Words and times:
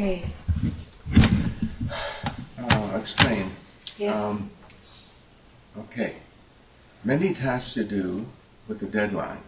Okay. 0.00 0.24
I'll 2.56 2.96
explain. 2.96 3.50
Yes. 3.98 4.16
Um, 4.16 4.50
okay. 5.76 6.14
Many 7.04 7.34
tasks 7.34 7.74
to 7.74 7.84
do 7.84 8.24
with 8.66 8.80
a 8.80 8.86
deadline, 8.86 9.42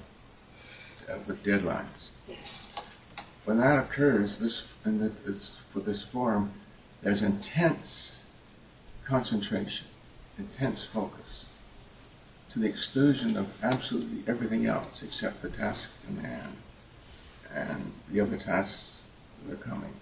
uh, 1.09 1.15
with 1.27 1.43
deadlines. 1.43 2.11
yes. 2.29 2.61
When 3.46 3.61
that 3.61 3.79
occurs, 3.79 4.41
this 4.41 4.65
in 4.85 4.99
the, 4.99 5.09
this 5.09 5.59
for 5.73 5.80
this 5.80 6.03
form, 6.03 6.53
there's 7.03 7.23
intense 7.23 8.16
concentration, 9.07 9.87
intense 10.39 10.84
focus, 10.84 11.46
to 12.50 12.59
the 12.59 12.69
exclusion 12.69 13.39
of 13.39 13.48
absolutely 13.62 14.23
everything 14.30 14.66
else 14.66 15.03
except 15.03 15.41
the 15.41 15.48
task 15.48 15.89
in 16.07 16.23
hand 16.23 16.57
and 17.55 17.93
the 18.11 18.21
other 18.21 18.37
tasks 18.37 19.00
that 19.46 19.55
are 19.55 19.57
coming 19.57 19.95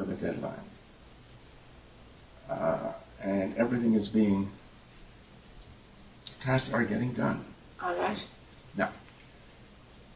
for 0.00 0.06
the 0.06 0.14
deadline. 0.14 0.54
Uh, 2.48 2.92
and 3.22 3.54
everything 3.56 3.94
is 3.94 4.08
being, 4.08 4.50
tasks 6.40 6.72
are 6.72 6.84
getting 6.84 7.12
done. 7.12 7.44
All 7.82 7.94
right. 7.96 8.22
Now, 8.76 8.90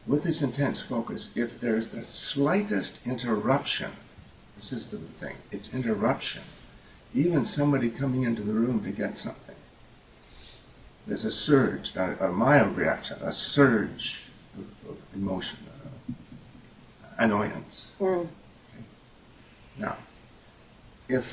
with 0.07 0.23
this 0.23 0.41
intense 0.41 0.81
focus, 0.81 1.31
if 1.35 1.59
there's 1.59 1.89
the 1.89 2.03
slightest 2.03 2.99
interruption, 3.05 3.91
this 4.55 4.71
is 4.73 4.89
the 4.89 4.97
thing, 4.97 5.35
it's 5.51 5.71
interruption. 5.73 6.41
Even 7.13 7.45
somebody 7.45 7.89
coming 7.89 8.23
into 8.23 8.41
the 8.41 8.53
room 8.53 8.83
to 8.83 8.91
get 8.91 9.17
something. 9.17 9.55
There's 11.05 11.25
a 11.25 11.31
surge, 11.31 11.95
a, 11.95 12.25
a 12.25 12.31
mild 12.31 12.75
reaction, 12.75 13.17
a 13.21 13.31
surge 13.31 14.23
of, 14.57 14.89
of 14.89 14.97
emotion, 15.13 15.59
uh, 15.69 16.13
annoyance. 17.19 17.91
Mm. 17.99 18.27
Now, 19.77 19.97
if 21.09 21.25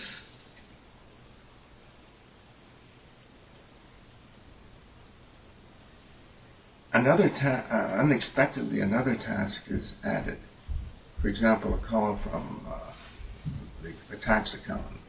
another 6.92 7.28
ta- 7.28 7.64
uh, 7.70 8.00
unexpectedly 8.00 8.80
another 8.80 9.14
task 9.14 9.62
is 9.68 9.94
added, 10.04 10.38
for 11.20 11.28
example, 11.28 11.74
a 11.74 11.78
call 11.78 12.16
from 12.16 12.66
uh, 12.68 12.92
the, 13.82 13.92
the 14.10 14.16
tax 14.16 14.54
accountant 14.54 15.00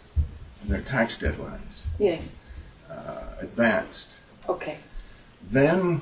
and 0.61 0.69
their 0.69 0.81
tax 0.81 1.17
deadlines 1.17 1.83
Yes. 1.99 2.21
uh, 2.89 3.23
advanced, 3.39 4.17
Okay. 4.47 4.77
then 5.51 6.01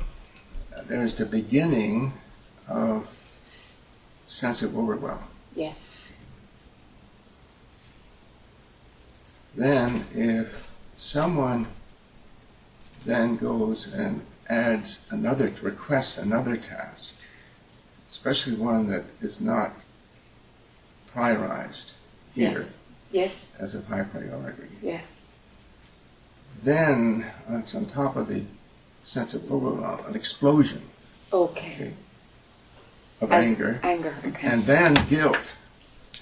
there's 0.88 1.16
the 1.16 1.26
beginning 1.26 2.14
of 2.68 3.08
sense 4.28 4.62
of 4.62 4.78
overwhelm. 4.78 5.20
Yes. 5.56 5.78
Then, 9.56 10.06
if 10.14 10.48
someone 10.96 11.68
then 13.06 13.38
goes 13.38 13.92
and 13.94 14.22
adds 14.48 15.06
another, 15.10 15.54
requests 15.62 16.18
another 16.18 16.56
task, 16.58 17.16
especially 18.10 18.56
one 18.56 18.88
that 18.88 19.04
is 19.22 19.42
not 19.42 19.74
prioritized 21.14 21.92
here 22.34 22.60
Yes. 22.62 22.78
Yes. 23.12 23.52
as 23.60 23.76
a 23.76 23.82
high 23.82 24.04
priority, 24.04 24.68
Yes. 24.82 25.04
then 26.64 27.26
it's 27.50 27.76
on 27.76 27.88
top 27.88 28.16
of 28.16 28.28
the 28.28 28.44
sense 29.04 29.34
of 29.34 29.52
overwhelm, 29.52 30.06
an 30.06 30.16
explosion 30.16 30.82
Okay. 31.34 31.94
of 33.20 33.32
As- 33.32 33.44
anger, 33.44 33.80
Anger. 33.84 34.16
Okay. 34.26 34.48
and 34.48 34.66
then 34.66 34.94
guilt 35.10 35.54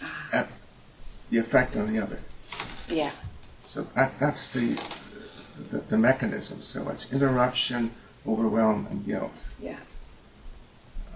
ah. 0.02 0.28
at 0.32 0.48
the 1.30 1.38
effect 1.38 1.76
on 1.76 1.94
the 1.94 2.02
other. 2.02 2.20
Yeah. 2.90 3.12
So 3.64 3.86
that, 3.96 4.14
that's 4.20 4.52
the, 4.52 4.80
the 5.72 5.80
the 5.90 5.98
mechanism. 5.98 6.62
So 6.64 6.88
it's 6.90 7.12
interruption, 7.14 7.92
overwhelm, 8.28 8.88
and 8.90 9.06
guilt. 9.06 9.32
Yeah. 9.62 9.78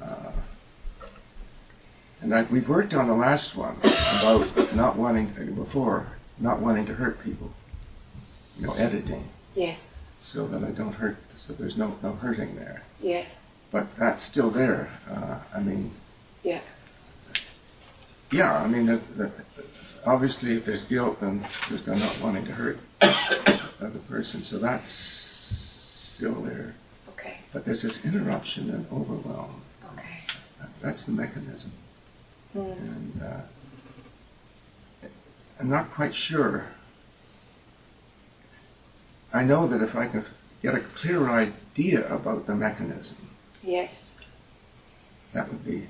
Uh, 0.02 0.32
and 2.22 2.34
I, 2.34 2.44
we've 2.44 2.68
worked 2.70 2.94
on 2.94 3.08
the 3.08 3.14
last 3.16 3.56
one 3.56 3.76
about 3.84 4.76
not 4.76 4.96
wanting 4.96 5.28
before 5.56 6.08
not 6.40 6.60
wanting 6.60 6.86
to 6.88 6.94
hurt 6.94 7.24
people. 7.24 7.52
You 8.58 8.68
know, 8.68 8.74
editing 8.74 9.28
Yes. 9.56 9.96
so 10.22 10.46
that 10.48 10.64
I 10.64 10.70
don't 10.72 10.94
hurt. 10.94 11.18
So 11.38 11.54
there's 11.54 11.76
no 11.76 11.96
no 12.04 12.14
hurting 12.14 12.56
there. 12.56 12.84
Yes. 13.02 13.46
But 13.72 13.88
that's 13.98 14.24
still 14.24 14.52
there. 14.52 14.90
Uh, 15.10 15.40
I 15.56 15.60
mean. 15.60 15.92
Yeah. 16.44 16.60
Yeah. 18.32 18.62
I 18.62 18.68
mean, 18.68 18.86
the, 18.86 19.02
the, 19.18 19.32
obviously, 20.06 20.54
if 20.54 20.66
there's 20.66 20.84
guilt, 20.84 21.20
then 21.22 21.46
there's 21.70 21.84
the 21.84 21.96
not 21.96 22.20
wanting 22.22 22.46
to 22.46 22.52
hurt 22.52 22.80
the 23.00 23.62
other 23.82 24.00
person. 24.10 24.44
So 24.44 24.58
that's 24.58 24.90
still 24.92 26.42
there. 26.42 26.76
Okay. 27.10 27.38
But 27.52 27.66
there's 27.66 27.82
this 27.82 28.04
interruption 28.06 28.70
and 28.70 28.86
overwhelm. 28.92 29.62
Okay. 29.94 30.20
That's 30.82 31.06
the 31.06 31.12
mechanism. 31.12 31.72
Mm. 32.56 32.78
And 32.78 33.22
uh, 33.24 35.08
I'm 35.60 35.70
not 35.70 35.92
quite 35.92 36.16
sure. 36.16 36.66
I 39.34 39.44
know 39.44 39.68
that 39.68 39.82
if 39.82 39.96
I 39.96 40.08
could 40.08 40.26
get 40.62 40.76
a 40.76 40.80
clear 40.80 41.30
idea 41.30 42.08
about 42.14 42.46
the 42.46 42.56
mechanism, 42.56 43.18
Yes. 43.64 44.14
that 45.34 45.48
would 45.50 45.66
be 45.66 45.88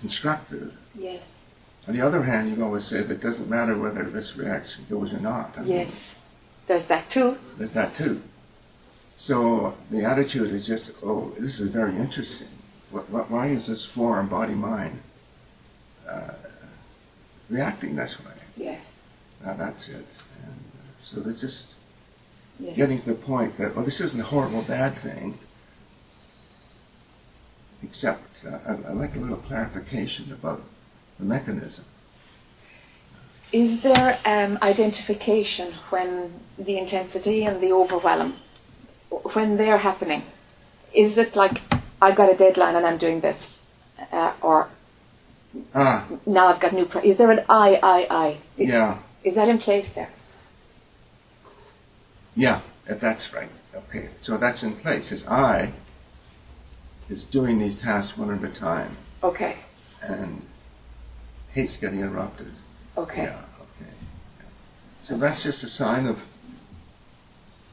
constructive. 0.00 0.72
Yes. 0.94 1.41
On 1.88 1.94
the 1.94 2.00
other 2.00 2.22
hand, 2.22 2.48
you 2.48 2.54
can 2.54 2.62
always 2.62 2.84
say 2.84 3.02
that 3.02 3.10
it 3.10 3.20
doesn't 3.20 3.50
matter 3.50 3.76
whether 3.76 4.04
this 4.04 4.36
reaction 4.36 4.84
goes 4.88 5.12
or 5.12 5.18
not. 5.20 5.54
I 5.58 5.62
mean, 5.62 5.70
Yes. 5.72 6.14
There's 6.68 6.86
that 6.86 7.10
too. 7.10 7.36
There's 7.58 7.72
that 7.72 7.94
too. 7.96 8.22
So 9.16 9.74
the 9.90 10.04
attitude 10.04 10.52
is 10.52 10.66
just, 10.66 10.92
oh, 11.02 11.32
this 11.38 11.58
is 11.60 11.68
very 11.68 11.96
interesting. 11.96 12.48
What, 12.90 13.10
what, 13.10 13.30
why 13.30 13.48
is 13.48 13.66
this 13.66 13.84
form, 13.84 14.28
body, 14.28 14.54
mind, 14.54 15.00
uh, 16.08 16.30
reacting 17.50 17.96
this 17.96 18.16
way? 18.20 18.32
Yes. 18.56 18.80
Now 19.44 19.54
that's 19.54 19.88
it. 19.88 19.96
And 20.44 20.54
so 20.98 21.22
it's 21.26 21.40
just 21.40 21.74
Yeah. 22.60 22.72
getting 22.74 23.00
to 23.00 23.06
the 23.06 23.14
point 23.14 23.58
that, 23.58 23.74
well, 23.74 23.84
this 23.84 24.00
isn't 24.00 24.20
a 24.20 24.24
horrible 24.24 24.62
bad 24.62 24.96
thing, 24.98 25.38
except 27.82 28.44
uh, 28.46 28.58
I, 28.66 28.72
I'd 28.90 28.96
like 28.96 29.16
a 29.16 29.18
little 29.18 29.36
clarification 29.38 30.32
about 30.32 30.62
the 31.18 31.24
mechanism. 31.24 31.84
Is 33.52 33.82
there 33.82 34.18
um, 34.24 34.58
identification 34.62 35.74
when 35.90 36.32
the 36.58 36.78
intensity 36.78 37.44
and 37.44 37.60
the 37.62 37.72
overwhelm, 37.72 38.36
when 39.34 39.56
they're 39.58 39.78
happening? 39.78 40.22
Is 40.94 41.18
it 41.18 41.36
like 41.36 41.60
I've 42.00 42.16
got 42.16 42.32
a 42.32 42.36
deadline 42.36 42.76
and 42.76 42.86
I'm 42.86 42.98
doing 42.98 43.20
this, 43.20 43.58
uh, 44.10 44.32
or 44.40 44.68
Ah, 45.74 46.06
now 46.24 46.46
I've 46.46 46.60
got 46.60 46.72
new? 46.72 46.86
Pro- 46.86 47.02
is 47.02 47.18
there 47.18 47.30
an 47.30 47.44
I, 47.48 47.78
I, 47.82 48.06
I? 48.10 48.36
yeah, 48.56 48.98
Is 49.22 49.34
that 49.34 49.48
in 49.48 49.58
place 49.58 49.90
there? 49.90 50.08
yeah, 52.34 52.60
if 52.86 53.00
that's 53.00 53.32
right. 53.34 53.50
Okay, 53.74 54.08
so 54.22 54.38
that's 54.38 54.62
in 54.62 54.74
place. 54.76 55.12
Is 55.12 55.26
I 55.26 55.72
is 57.10 57.24
doing 57.26 57.58
these 57.58 57.76
tasks 57.78 58.16
one 58.16 58.30
at 58.32 58.42
a 58.42 58.52
time 58.54 58.96
Okay. 59.22 59.56
and 60.00 60.40
hates 61.52 61.76
getting 61.76 62.00
interrupted. 62.00 62.52
Okay. 62.96 63.24
Yeah, 63.24 63.38
okay. 63.60 63.90
So 65.02 65.16
that's 65.16 65.42
just 65.42 65.62
a 65.62 65.68
sign 65.68 66.06
of 66.06 66.18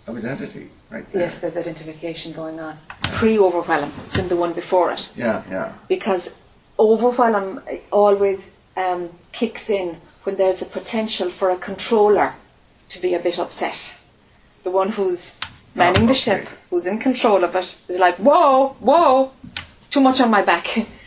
of 0.08 0.18
identity 0.18 0.70
right 0.90 1.12
there. 1.12 1.30
Yes, 1.30 1.40
there's 1.40 1.56
identification 1.56 2.34
going 2.34 2.60
on. 2.60 2.78
Pre-overwhelm 3.04 3.92
than 4.16 4.28
the 4.28 4.36
one 4.36 4.54
before 4.54 4.92
it, 4.92 5.10
Yeah, 5.16 5.44
yeah. 5.50 5.74
because 5.88 6.30
overwhelm 6.78 7.62
always 7.92 8.52
um, 8.76 9.10
kicks 9.32 9.70
in 9.70 9.98
when 10.24 10.36
there's 10.38 10.62
a 10.62 10.66
potential 10.66 11.30
for 11.30 11.50
a 11.52 11.58
controller 11.58 12.34
to 12.90 13.02
be 13.02 13.14
a 13.14 13.20
bit 13.20 13.38
upset. 13.38 13.94
The 14.64 14.72
one 14.72 14.90
who's 14.90 15.32
manning 15.76 16.06
the 16.06 16.12
okay. 16.12 16.20
ship, 16.20 16.48
who's 16.70 16.86
in 16.86 17.00
control 17.00 17.44
of 17.44 17.56
it, 17.56 17.78
is 17.88 18.00
like, 18.00 18.16
whoa, 18.18 18.70
whoa, 18.80 19.32
it's 19.80 19.90
too 19.90 20.02
much 20.02 20.20
on 20.22 20.30
my 20.30 20.44
back. 20.44 20.88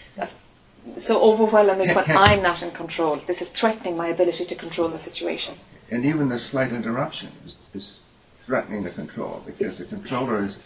so 0.99 1.21
overwhelm 1.21 1.81
is 1.81 1.95
when 1.97 2.05
I'm 2.09 2.43
not 2.43 2.63
in 2.63 2.71
control. 2.73 3.21
This 3.27 3.41
is 3.43 3.51
threatening 3.51 3.97
my 3.97 4.09
ability 4.09 4.45
to 4.47 4.55
control 4.55 4.89
the 4.89 4.99
situation. 4.99 5.55
And 5.91 6.05
even 6.05 6.29
the 6.29 6.39
slight 6.39 6.73
interruption 6.73 7.31
is, 7.45 7.57
is 7.75 8.01
threatening 8.47 8.83
the 8.83 8.91
control 8.91 9.43
because 9.47 9.79
the 9.79 9.85
controller 9.85 10.45
is 10.45 10.59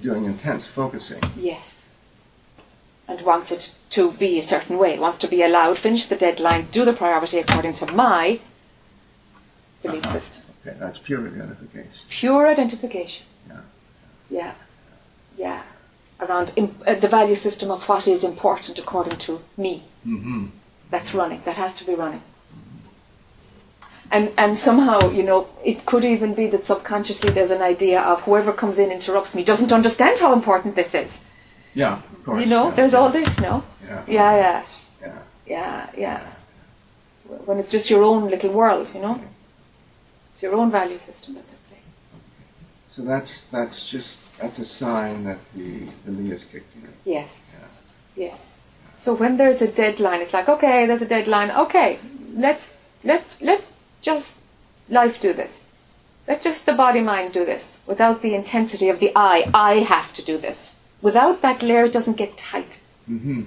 doing 0.00 0.24
intense 0.24 0.66
focusing. 0.66 1.22
Yes. 1.36 1.86
And 3.08 3.20
wants 3.22 3.52
it 3.52 3.74
to 3.90 4.12
be 4.12 4.38
a 4.38 4.42
certain 4.42 4.78
way, 4.78 4.98
wants 4.98 5.18
to 5.18 5.28
be 5.28 5.42
allowed, 5.42 5.78
finish 5.78 6.06
the 6.06 6.16
deadline, 6.16 6.66
do 6.72 6.84
the 6.84 6.92
priority 6.92 7.38
according 7.38 7.74
to 7.74 7.86
my 7.86 8.40
belief 9.82 10.04
Uh-huh. 10.04 10.18
system. 10.18 10.42
Okay, 10.66 10.76
that's 10.80 10.98
pure 10.98 11.26
identification. 11.26 11.88
It's 11.94 12.06
pure 12.08 12.46
identification. 12.48 13.24
Yeah. 13.48 13.60
Yeah. 14.30 14.52
Yeah. 15.38 15.62
Around 16.18 16.54
uh, 16.86 16.94
the 16.94 17.08
value 17.08 17.34
system 17.34 17.70
of 17.70 17.82
what 17.84 18.08
is 18.08 18.24
important 18.24 18.78
according 18.78 19.18
to 19.18 19.42
me. 19.56 19.84
Mm-hmm. 20.06 20.46
That's 20.90 21.12
running. 21.12 21.42
That 21.44 21.56
has 21.56 21.74
to 21.76 21.84
be 21.84 21.94
running. 21.94 22.22
And, 24.10 24.32
and 24.38 24.56
somehow, 24.56 25.10
you 25.10 25.24
know, 25.24 25.48
it 25.64 25.84
could 25.84 26.04
even 26.04 26.34
be 26.34 26.46
that 26.48 26.64
subconsciously 26.64 27.30
there's 27.32 27.50
an 27.50 27.60
idea 27.60 28.00
of 28.00 28.22
whoever 28.22 28.52
comes 28.52 28.78
in 28.78 28.92
interrupts 28.92 29.34
me 29.34 29.42
doesn't 29.42 29.72
understand 29.72 30.20
how 30.20 30.32
important 30.32 30.76
this 30.76 30.94
is. 30.94 31.18
Yeah, 31.74 32.00
of 32.12 32.24
course. 32.24 32.40
You 32.40 32.46
know, 32.46 32.68
yeah, 32.68 32.74
there's 32.76 32.92
yeah, 32.92 32.98
all 32.98 33.10
this, 33.10 33.40
no? 33.40 33.64
Yeah. 33.84 34.04
Yeah, 34.06 34.36
yeah, 34.36 34.66
Yeah. 35.02 35.18
yeah, 35.46 35.90
yeah. 35.98 36.26
When 37.44 37.58
it's 37.58 37.72
just 37.72 37.90
your 37.90 38.02
own 38.04 38.30
little 38.30 38.52
world, 38.52 38.92
you 38.94 39.00
know? 39.00 39.20
It's 40.30 40.42
your 40.42 40.54
own 40.54 40.70
value 40.70 40.98
system 40.98 41.34
that's 41.34 41.50
at 41.50 41.68
play. 41.68 41.78
So 42.88 43.02
that's 43.02 43.44
that's 43.44 43.88
just 43.90 44.20
that's 44.40 44.58
a 44.58 44.64
sign 44.64 45.24
that 45.24 45.38
the 45.54 45.86
the 46.04 46.12
me 46.12 46.32
is 46.32 46.44
kicked 46.44 46.74
in. 46.74 46.88
Yes. 47.04 47.28
Yeah. 47.52 48.24
Yes. 48.24 48.58
So 48.98 49.14
when 49.14 49.36
there's 49.36 49.62
a 49.62 49.68
deadline, 49.68 50.20
it's 50.20 50.32
like, 50.32 50.48
okay, 50.48 50.86
there's 50.86 51.02
a 51.02 51.06
deadline. 51.06 51.50
Okay, 51.50 51.98
let's 52.34 52.70
let 53.04 53.24
let 53.40 53.62
just 54.00 54.36
life 54.88 55.20
do 55.20 55.32
this. 55.32 55.52
Let 56.28 56.42
just 56.42 56.66
the 56.66 56.72
body 56.72 57.00
mind 57.00 57.32
do 57.32 57.44
this 57.44 57.78
without 57.86 58.22
the 58.22 58.34
intensity 58.34 58.88
of 58.88 58.98
the 58.98 59.12
I. 59.14 59.48
I 59.54 59.74
have 59.80 60.12
to 60.14 60.22
do 60.22 60.38
this. 60.38 60.74
Without 61.00 61.40
that 61.42 61.62
layer, 61.62 61.84
it 61.84 61.92
doesn't 61.92 62.16
get 62.16 62.36
tight. 62.36 62.80
Mm-hmm. 63.08 63.42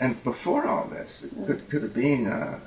And 0.00 0.24
before 0.24 0.66
all 0.66 0.88
this, 0.88 1.24
it 1.24 1.46
could 1.46 1.70
could 1.70 1.82
have 1.82 1.94
been 1.94 2.26
uh, 2.26 2.58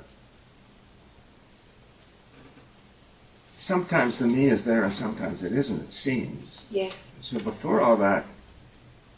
sometimes 3.74 4.18
the 4.18 4.26
me 4.26 4.46
is 4.46 4.64
there 4.64 4.82
and 4.82 4.92
sometimes 4.92 5.44
it 5.44 5.52
isn't. 5.52 5.80
It 5.84 5.92
seems. 5.92 6.64
Yes. 6.72 6.92
So 7.20 7.38
before 7.38 7.80
all 7.80 7.96
that, 7.98 8.24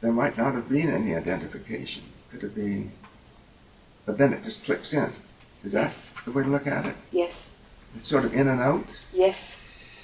there 0.03 0.13
might 0.13 0.37
not 0.37 0.55
have 0.55 0.69
been 0.69 0.91
any 0.91 1.15
identification. 1.17 2.03
Could 2.31 2.43
have 2.43 2.55
been, 2.55 2.93
but 4.05 4.19
then 4.19 4.35
it 4.35 4.45
just 4.45 4.63
clicks 4.67 4.93
in. 4.93 5.11
Is 5.65 5.73
that 5.73 5.85
Yes. 5.93 6.11
the 6.27 6.33
way 6.33 6.43
to 6.43 6.51
look 6.51 6.67
at 6.67 6.85
it? 6.85 6.97
Yes. 7.11 7.49
It's 7.97 8.07
sort 8.07 8.27
of 8.27 8.35
in 8.35 8.47
and 8.47 8.61
out. 8.61 9.01
Yes. 9.11 9.57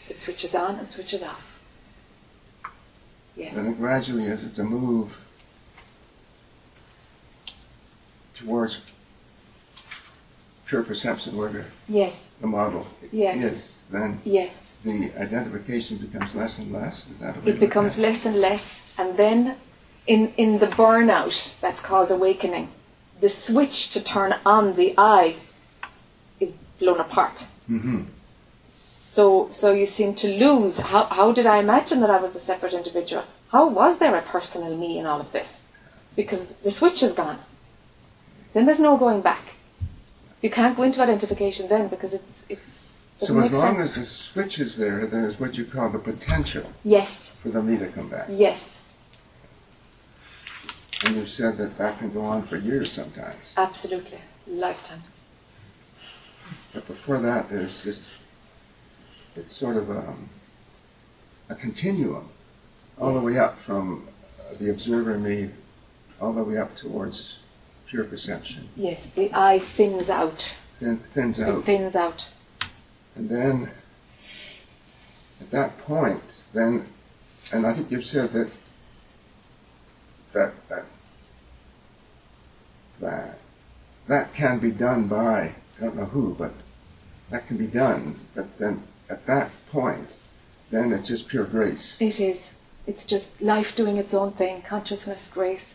It 0.08 0.18
switches 0.22 0.54
on 0.54 0.76
and 0.76 0.90
switches 0.90 1.22
off. 1.22 1.44
Yes. 3.36 3.52
And 3.54 3.66
then 3.66 3.74
gradually, 3.74 4.28
as 4.28 4.42
it's 4.42 4.58
a 4.58 4.64
move 4.64 5.14
towards 8.34 8.78
pure 10.68 10.82
perception, 10.82 11.36
the, 11.36 11.64
Yes. 11.88 12.30
the 12.40 12.46
model 12.46 12.86
Yes. 13.10 13.36
is, 13.52 13.78
then 13.90 14.20
Yes. 14.24 14.52
the 14.84 15.10
identification 15.18 15.96
becomes 15.96 16.34
less 16.34 16.58
and 16.58 16.72
less. 16.72 17.06
Is 17.10 17.18
that 17.18 17.36
It 17.46 17.58
becomes 17.58 17.98
less 17.98 18.24
and 18.24 18.36
less, 18.36 18.80
and 18.96 19.16
then 19.16 19.56
in 20.06 20.32
in 20.36 20.58
the 20.58 20.66
burnout, 20.66 21.36
that's 21.60 21.80
called 21.80 22.10
awakening. 22.10 22.68
The 23.20 23.30
switch 23.30 23.90
to 23.90 24.00
turn 24.00 24.36
on 24.44 24.76
the 24.76 24.94
I 24.96 25.36
is 26.38 26.52
blown 26.78 27.00
apart. 27.00 27.46
Mm-hmm. 27.68 28.02
So 28.70 29.48
so 29.52 29.72
you 29.72 29.86
seem 29.86 30.14
to 30.22 30.28
lose. 30.28 30.78
How 30.78 31.04
how 31.18 31.32
did 31.32 31.46
I 31.46 31.58
imagine 31.58 32.00
that 32.00 32.10
I 32.10 32.20
was 32.20 32.36
a 32.36 32.40
separate 32.40 32.74
individual? 32.74 33.24
How 33.52 33.68
was 33.68 33.98
there 33.98 34.14
a 34.16 34.22
personal 34.22 34.76
me 34.76 34.98
in 34.98 35.06
all 35.06 35.20
of 35.20 35.32
this? 35.32 35.60
Because 36.14 36.42
the 36.62 36.70
switch 36.70 37.02
is 37.02 37.14
gone. 37.14 37.38
Then 38.52 38.66
there's 38.66 38.80
no 38.80 38.96
going 38.96 39.20
back. 39.22 39.44
You 40.42 40.50
can't 40.50 40.76
go 40.76 40.82
into 40.84 41.00
identification 41.02 41.68
then 41.68 41.88
because 41.88 42.12
it's 42.14 42.42
it's. 42.48 42.60
So 43.20 43.38
as 43.40 43.52
long 43.52 43.76
sense. 43.78 43.96
as 43.96 44.02
the 44.02 44.06
switch 44.06 44.60
is 44.60 44.76
there, 44.76 45.04
there's 45.06 45.40
what 45.40 45.56
you 45.56 45.64
call 45.64 45.90
the 45.90 45.98
potential 45.98 46.64
yes, 46.84 47.30
for 47.42 47.48
the 47.48 47.60
me 47.60 47.76
to 47.76 47.88
come 47.88 48.08
back. 48.08 48.26
yes, 48.30 48.78
And 51.04 51.16
you 51.16 51.26
said 51.26 51.58
that 51.58 51.76
that 51.78 51.98
can 51.98 52.12
go 52.12 52.20
on 52.24 52.46
for 52.46 52.56
years 52.56 52.92
sometimes. 52.92 53.54
absolutely, 53.56 54.18
lifetime. 54.46 55.02
But 56.72 56.86
before 56.86 57.18
that, 57.18 57.50
there's 57.50 57.82
just, 57.82 58.12
it's 59.34 59.56
sort 59.56 59.76
of 59.76 59.90
a, 59.90 60.14
a 61.48 61.56
continuum, 61.56 62.28
all 63.00 63.14
the 63.14 63.20
way 63.20 63.36
up 63.36 63.58
from 63.62 64.06
the 64.60 64.70
observer 64.70 65.18
me, 65.18 65.50
all 66.20 66.32
the 66.32 66.44
way 66.44 66.56
up 66.56 66.76
towards 66.76 67.38
pure 67.88 68.04
perception. 68.04 68.68
Yes, 68.76 69.06
the 69.14 69.30
I 69.32 69.58
thins 69.58 70.10
out. 70.10 70.52
Then 70.80 70.98
thins 70.98 71.38
It 71.38 71.48
out. 71.48 71.64
thins 71.64 71.96
out. 71.96 72.28
And 73.16 73.28
then, 73.28 73.70
at 75.40 75.50
that 75.50 75.78
point, 75.78 76.22
then, 76.52 76.86
and 77.52 77.66
I 77.66 77.72
think 77.74 77.90
you've 77.90 78.06
said 78.06 78.32
that, 78.32 78.50
that, 80.32 80.52
that, 80.68 80.84
that, 83.00 83.38
that 84.06 84.34
can 84.34 84.58
be 84.58 84.70
done 84.70 85.08
by, 85.08 85.54
I 85.78 85.80
don't 85.80 85.96
know 85.96 86.04
who, 86.04 86.34
but 86.38 86.52
that 87.30 87.46
can 87.48 87.56
be 87.56 87.66
done. 87.66 88.20
But 88.34 88.58
then, 88.58 88.84
at 89.08 89.26
that 89.26 89.50
point, 89.70 90.14
then 90.70 90.92
it's 90.92 91.08
just 91.08 91.28
pure 91.28 91.44
grace. 91.44 91.96
It 91.98 92.20
is. 92.20 92.50
It's 92.86 93.04
just 93.04 93.42
life 93.42 93.74
doing 93.74 93.96
its 93.96 94.14
own 94.14 94.32
thing, 94.32 94.62
consciousness, 94.62 95.28
grace, 95.32 95.74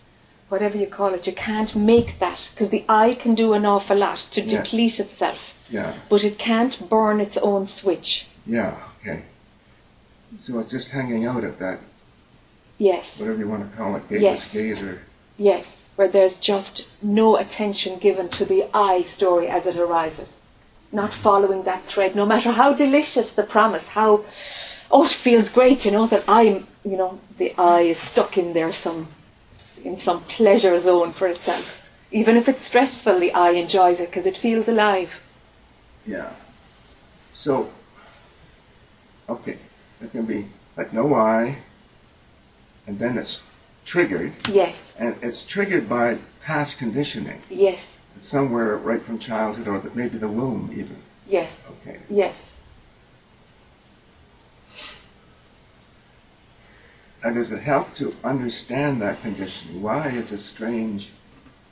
whatever 0.53 0.77
you 0.77 0.87
call 0.99 1.11
it. 1.17 1.25
You 1.29 1.33
can't 1.49 1.73
make 1.93 2.09
that 2.19 2.39
because 2.51 2.69
the 2.69 2.83
I 2.87 3.07
can 3.23 3.33
do 3.43 3.47
an 3.57 3.65
awful 3.65 3.97
lot 4.05 4.19
to 4.35 4.39
Yeah. 4.41 4.51
deplete 4.61 4.97
itself, 5.05 5.41
Yeah, 5.77 5.93
but 6.11 6.23
it 6.29 6.35
can't 6.49 6.73
burn 6.93 7.17
its 7.27 7.37
own 7.49 7.63
switch. 7.79 8.09
yeah, 8.45 8.75
okay. 8.97 9.19
So 10.43 10.49
it's 10.59 10.71
just 10.77 10.89
hanging 10.97 11.25
out 11.31 11.43
at 11.43 11.57
that, 11.59 11.79
Yes, 12.77 13.19
whatever 13.19 13.39
you 13.43 13.47
want 13.53 13.63
to 13.69 13.77
call 13.77 13.95
it, 13.97 14.03
gateless 14.09 14.41
Yes. 14.43 14.51
gate 14.57 14.81
or, 14.87 14.95
yes, 15.37 15.65
where 15.95 16.07
there's 16.15 16.37
just 16.37 16.75
no 17.01 17.27
attention 17.43 17.91
given 18.07 18.27
to 18.37 18.43
the 18.51 18.61
I 18.73 19.03
story 19.17 19.47
as 19.47 19.63
it 19.71 19.77
arises. 19.77 20.29
Not 20.91 21.13
following 21.27 21.61
that 21.63 21.85
thread, 21.91 22.15
no 22.15 22.25
matter 22.33 22.51
how 22.61 22.69
delicious 22.73 23.29
the 23.31 23.43
promise, 23.55 23.87
how, 23.99 24.11
oh, 24.91 25.05
it 25.05 25.11
feels 25.27 25.49
great, 25.57 25.79
you 25.85 25.91
know, 25.91 26.07
that 26.13 26.23
I'm, 26.27 26.55
you 26.91 26.97
know, 27.01 27.11
the 27.39 27.49
I 27.57 27.79
is 27.93 27.99
stuck 28.11 28.37
in 28.37 28.53
there 28.53 28.71
some, 28.85 29.07
in 29.83 29.99
some 29.99 30.21
pleasure 30.23 30.79
zone 30.79 31.13
for 31.13 31.27
itself. 31.27 31.79
Even 32.11 32.37
if 32.37 32.47
it's 32.47 32.61
stressful, 32.63 33.19
the 33.19 33.31
I 33.33 33.51
enjoys 33.51 33.99
it 33.99 34.09
because 34.09 34.25
it 34.25 34.37
feels 34.37 34.67
alive. 34.67 35.09
yeah. 36.05 36.31
So, 37.33 37.71
okay, 39.27 39.57
it 40.01 40.11
can 40.11 40.25
be 40.25 40.45
like 40.77 40.93
no 40.93 41.13
I, 41.15 41.57
and 42.85 42.99
then 42.99 43.17
it's 43.17 43.41
triggered, 43.85 44.33
Yes, 44.47 44.93
and 44.99 45.15
it's 45.21 45.43
triggered 45.45 45.89
by 45.89 46.19
past 46.43 46.77
conditioning. 46.77 47.41
yes, 47.49 47.79
It's 48.15 48.27
somewhere 48.27 48.77
right 48.77 49.01
from 49.01 49.17
childhood, 49.17 49.67
or 49.67 49.81
maybe 49.95 50.17
the 50.19 50.27
womb 50.27 50.69
even. 50.73 50.97
yes, 51.27 51.69
Okay. 51.81 51.99
yes. 52.09 52.53
And 57.23 57.35
does 57.35 57.51
it 57.51 57.61
help 57.61 57.95
to 57.95 58.13
understand 58.23 59.01
that 59.01 59.21
condition? 59.21 59.81
Why 59.81 60.09
is 60.09 60.31
a 60.31 60.37
strange 60.37 61.09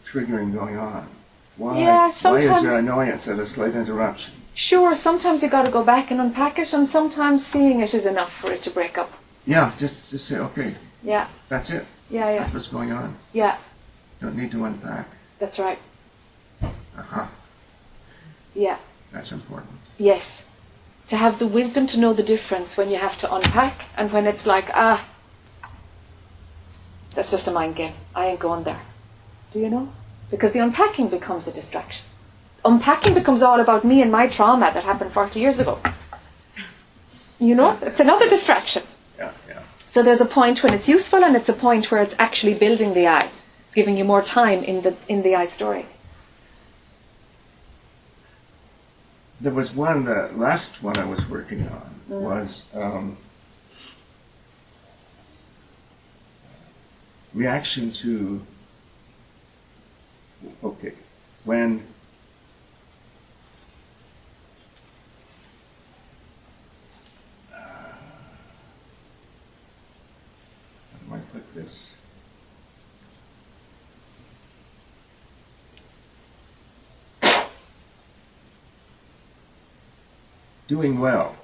triggering 0.09 0.53
going 0.53 0.77
on? 0.77 1.07
Why, 1.57 1.79
Yeah, 1.79 2.11
why 2.21 2.39
is 2.39 2.63
there 2.63 2.77
annoyance 2.77 3.27
at 3.27 3.37
a 3.37 3.45
slight 3.45 3.75
interruption? 3.75 4.33
Sure, 4.53 4.95
sometimes 4.95 5.41
you've 5.41 5.51
got 5.51 5.63
to 5.63 5.71
go 5.71 5.83
back 5.83 6.09
and 6.11 6.19
unpack 6.21 6.57
it, 6.57 6.73
and 6.73 6.87
sometimes 6.89 7.45
seeing 7.45 7.81
it 7.81 7.93
is 7.93 8.05
enough 8.05 8.33
for 8.33 8.51
it 8.51 8.63
to 8.63 8.69
break 8.69 8.97
up. 8.97 9.11
Yeah, 9.45 9.73
just 9.77 10.11
just 10.11 10.27
say, 10.27 10.37
okay, 10.37 10.75
Yeah, 11.03 11.27
that's 11.49 11.69
it. 11.69 11.85
yeah, 12.09 12.29
yeah, 12.29 12.39
That's 12.43 12.53
what's 12.53 12.67
going 12.67 12.91
on. 12.91 13.15
yeah. 13.33 13.57
You 14.21 14.27
Don't 14.27 14.37
need 14.37 14.51
to 14.51 14.63
unpack. 14.65 15.07
That's 15.39 15.57
right. 15.59 15.79
Uh-huh. 16.61 17.25
Yeah. 18.53 18.77
That's 19.11 19.31
important. 19.31 19.71
Yes. 19.97 20.45
To 21.07 21.17
have 21.17 21.39
the 21.39 21.47
wisdom 21.47 21.87
to 21.87 21.99
know 21.99 22.13
the 22.13 22.23
difference 22.23 22.77
when 22.77 22.89
you 22.89 22.97
have 22.97 23.17
to 23.19 23.33
unpack 23.33 23.85
and 23.97 24.11
when 24.11 24.27
it's 24.27 24.45
like, 24.45 24.69
ah, 24.73 25.05
that's 27.15 27.31
just 27.31 27.47
a 27.47 27.51
mind 27.51 27.75
game. 27.75 27.93
I 28.15 28.27
ain't 28.27 28.39
going 28.39 28.63
there. 28.63 28.81
Do 29.53 29.59
you 29.59 29.69
know? 29.69 29.91
Because 30.29 30.53
the 30.53 30.59
unpacking 30.59 31.09
becomes 31.09 31.47
a 31.47 31.51
distraction. 31.51 32.05
Unpacking 32.63 33.13
becomes 33.13 33.41
all 33.41 33.59
about 33.59 33.83
me 33.83 34.01
and 34.01 34.11
my 34.11 34.27
trauma 34.27 34.71
that 34.73 34.83
happened 34.83 35.11
40 35.11 35.39
years 35.39 35.59
ago. 35.59 35.79
You 37.39 37.55
know? 37.55 37.77
It's 37.81 37.99
another 37.99 38.29
distraction. 38.29 38.83
Yeah, 39.17 39.31
yeah. 39.47 39.61
So 39.89 40.03
there's 40.03 40.21
a 40.21 40.25
point 40.25 40.63
when 40.63 40.73
it's 40.73 40.87
useful 40.87 41.23
and 41.23 41.35
it's 41.35 41.49
a 41.49 41.53
point 41.53 41.91
where 41.91 42.01
it's 42.01 42.15
actually 42.17 42.53
building 42.53 42.93
the 42.93 43.07
I. 43.07 43.29
It's 43.65 43.75
giving 43.75 43.97
you 43.97 44.05
more 44.05 44.21
time 44.21 44.63
in 44.63 44.81
the 44.83 44.95
in 45.09 45.21
the 45.23 45.35
I 45.35 45.47
story. 45.47 45.85
There 49.41 49.51
was 49.51 49.73
one, 49.73 50.05
the 50.05 50.29
last 50.35 50.83
one 50.83 50.97
I 50.97 51.05
was 51.05 51.27
working 51.27 51.67
on 51.67 51.95
was 52.07 52.63
um, 52.75 53.17
reaction 57.33 57.91
to, 57.91 58.41
okay, 60.63 60.93
when 61.43 61.85
uh, 67.53 67.57
how 67.57 67.95
do 71.07 71.15
I 71.15 71.19
put 71.31 71.53
this? 71.55 71.93
Doing 80.67 80.99
well 80.99 81.35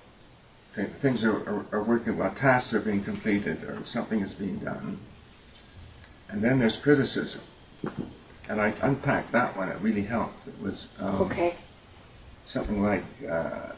things 0.85 1.23
are, 1.23 1.37
are, 1.49 1.65
are, 1.71 1.83
working 1.83 2.17
well, 2.17 2.33
tasks 2.33 2.73
are 2.73 2.79
being 2.79 3.03
completed, 3.03 3.63
or 3.63 3.83
something 3.83 4.19
is 4.21 4.33
being 4.33 4.59
done. 4.59 4.99
And 6.29 6.41
then 6.41 6.59
there's 6.59 6.77
criticism. 6.77 7.41
And 8.49 8.61
I 8.61 8.73
unpacked 8.81 9.31
that 9.33 9.57
one, 9.57 9.69
it 9.69 9.77
really 9.81 10.03
helped. 10.03 10.47
It 10.47 10.61
was 10.61 10.89
um, 10.99 11.21
Okay. 11.23 11.55
something 12.45 12.81
like, 12.81 13.03
uh, 13.29 13.73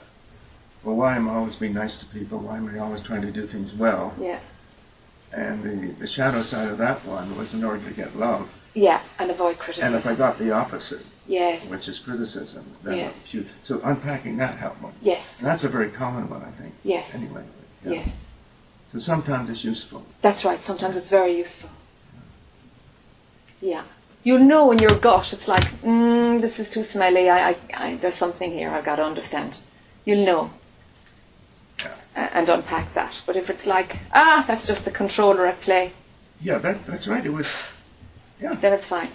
well, 0.84 0.96
why 0.96 1.16
am 1.16 1.28
I 1.30 1.34
always 1.34 1.56
being 1.56 1.74
nice 1.74 1.98
to 2.00 2.06
people? 2.06 2.40
Why 2.40 2.58
am 2.58 2.70
I 2.74 2.80
always 2.80 3.02
trying 3.02 3.22
to 3.24 3.32
do 3.32 3.46
things 3.48 3.74
well? 3.74 4.14
Yeah. 4.20 4.40
And 5.32 5.64
the, 5.64 5.94
the 5.94 6.08
shadow 6.08 6.42
side 6.42 6.70
of 6.70 6.78
that 6.80 7.06
one 7.06 7.38
was 7.38 7.54
in 7.54 7.64
order 7.64 7.84
to 7.88 7.94
get 7.94 8.16
love. 8.18 8.50
Yeah. 8.74 9.02
And 9.18 9.30
avoid 9.32 9.58
criticism. 9.60 9.94
And 9.94 9.96
if 9.96 10.06
I 10.08 10.16
got 10.16 10.38
the 10.40 10.52
opposite, 10.52 11.06
yes. 11.28 11.70
which 11.70 11.88
is 11.88 12.00
criticism, 12.00 12.66
then 12.84 12.98
Yes. 12.98 13.36
So 13.64 13.82
unpacking 13.84 14.38
that 14.38 14.58
helped 14.58 14.82
me. 14.82 14.90
yes. 15.02 15.38
And 15.40 15.48
that's 15.48 15.64
a 15.64 15.70
very 15.70 15.90
common 15.90 16.30
one, 16.30 16.44
I 16.44 16.52
think. 16.52 16.74
Yes. 16.84 17.14
Anyway. 17.14 17.44
yeah. 17.84 17.92
Yes. 17.94 18.26
So 18.92 18.98
sometimes 19.00 19.50
it's 19.50 19.64
useful. 19.64 20.04
That's 20.22 20.44
right. 20.46 20.64
Sometimes 20.64 20.96
it's 20.98 21.10
very 21.12 21.36
useful. 21.38 21.70
Yeah. 23.62 23.84
You'll 24.24 24.40
know 24.40 24.72
in 24.72 24.80
your 24.80 24.96
gut, 25.00 25.32
it's 25.34 25.48
like, 25.48 25.64
mm, 25.82 26.42
this 26.42 26.60
is 26.60 26.70
too 26.70 26.84
smelly. 26.84 27.30
I, 27.30 27.52
I, 27.52 27.56
I, 27.74 27.96
there's 27.98 28.16
something 28.16 28.52
here 28.52 28.70
I've 28.70 28.84
got 28.86 28.98
to 28.98 29.04
understand. 29.04 29.58
You'll 30.06 30.26
know. 30.26 30.52
Yeah. 31.80 31.94
And 32.16 32.50
unpack 32.50 32.94
that. 32.96 33.16
But 33.26 33.38
if 33.38 33.50
it's 33.50 33.66
like, 33.66 33.98
ah, 34.14 34.44
that's 34.48 34.68
just 34.68 34.84
the 34.86 34.92
controller 34.92 35.46
at 35.48 35.62
play, 35.62 35.92
Yeah, 36.42 36.58
that, 36.60 36.86
that's 36.86 37.08
right. 37.08 37.26
It 37.26 37.34
was, 37.34 37.48
yeah. 38.42 38.56
then 38.56 38.74
it's 38.74 38.88
fine. 38.88 39.10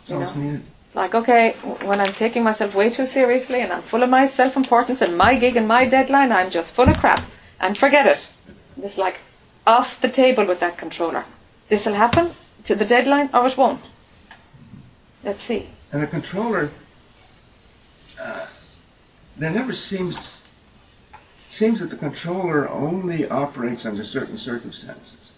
it's 0.00 0.08
You 0.10 0.16
always 0.16 0.34
know. 0.34 0.42
needed. 0.42 0.62
It's 0.86 0.96
like, 0.96 1.14
okay, 1.14 1.52
when 1.84 2.00
I'm 2.00 2.12
taking 2.14 2.42
myself 2.42 2.74
way 2.74 2.88
too 2.88 3.04
seriously 3.04 3.60
and 3.60 3.70
I'm 3.72 3.82
full 3.82 4.02
of 4.02 4.08
my 4.08 4.26
self-importance 4.26 5.02
and 5.02 5.18
my 5.18 5.38
gig 5.38 5.56
and 5.56 5.68
my 5.68 5.86
deadline, 5.86 6.32
I'm 6.32 6.50
just 6.50 6.70
full 6.72 6.88
of 6.88 6.96
crap. 6.98 7.22
And 7.60 7.76
forget 7.76 8.06
it. 8.06 8.26
Just 8.80 8.96
like, 8.96 9.16
off 9.66 10.00
the 10.00 10.08
table 10.08 10.46
with 10.46 10.60
that 10.60 10.78
controller. 10.78 11.24
This'll 11.68 11.92
happen 11.94 12.34
to 12.64 12.74
the 12.74 12.84
deadline 12.84 13.30
or 13.32 13.46
it 13.46 13.56
won't. 13.56 13.80
Let's 15.24 15.42
see. 15.42 15.68
And 15.92 16.02
the 16.02 16.06
controller, 16.06 16.70
uh, 18.20 18.46
there 19.36 19.50
never 19.50 19.74
seems 19.74 20.44
seems 21.50 21.80
that 21.80 21.88
the 21.90 21.96
controller 21.96 22.68
only 22.68 23.26
operates 23.28 23.86
under 23.86 24.04
certain 24.04 24.36
circumstances. 24.36 25.32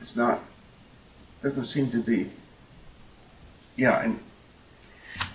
It's 0.00 0.14
not 0.14 0.40
doesn't 1.42 1.64
seem 1.64 1.90
to 1.90 2.02
be. 2.02 2.30
Yeah, 3.76 4.04
in 4.04 4.20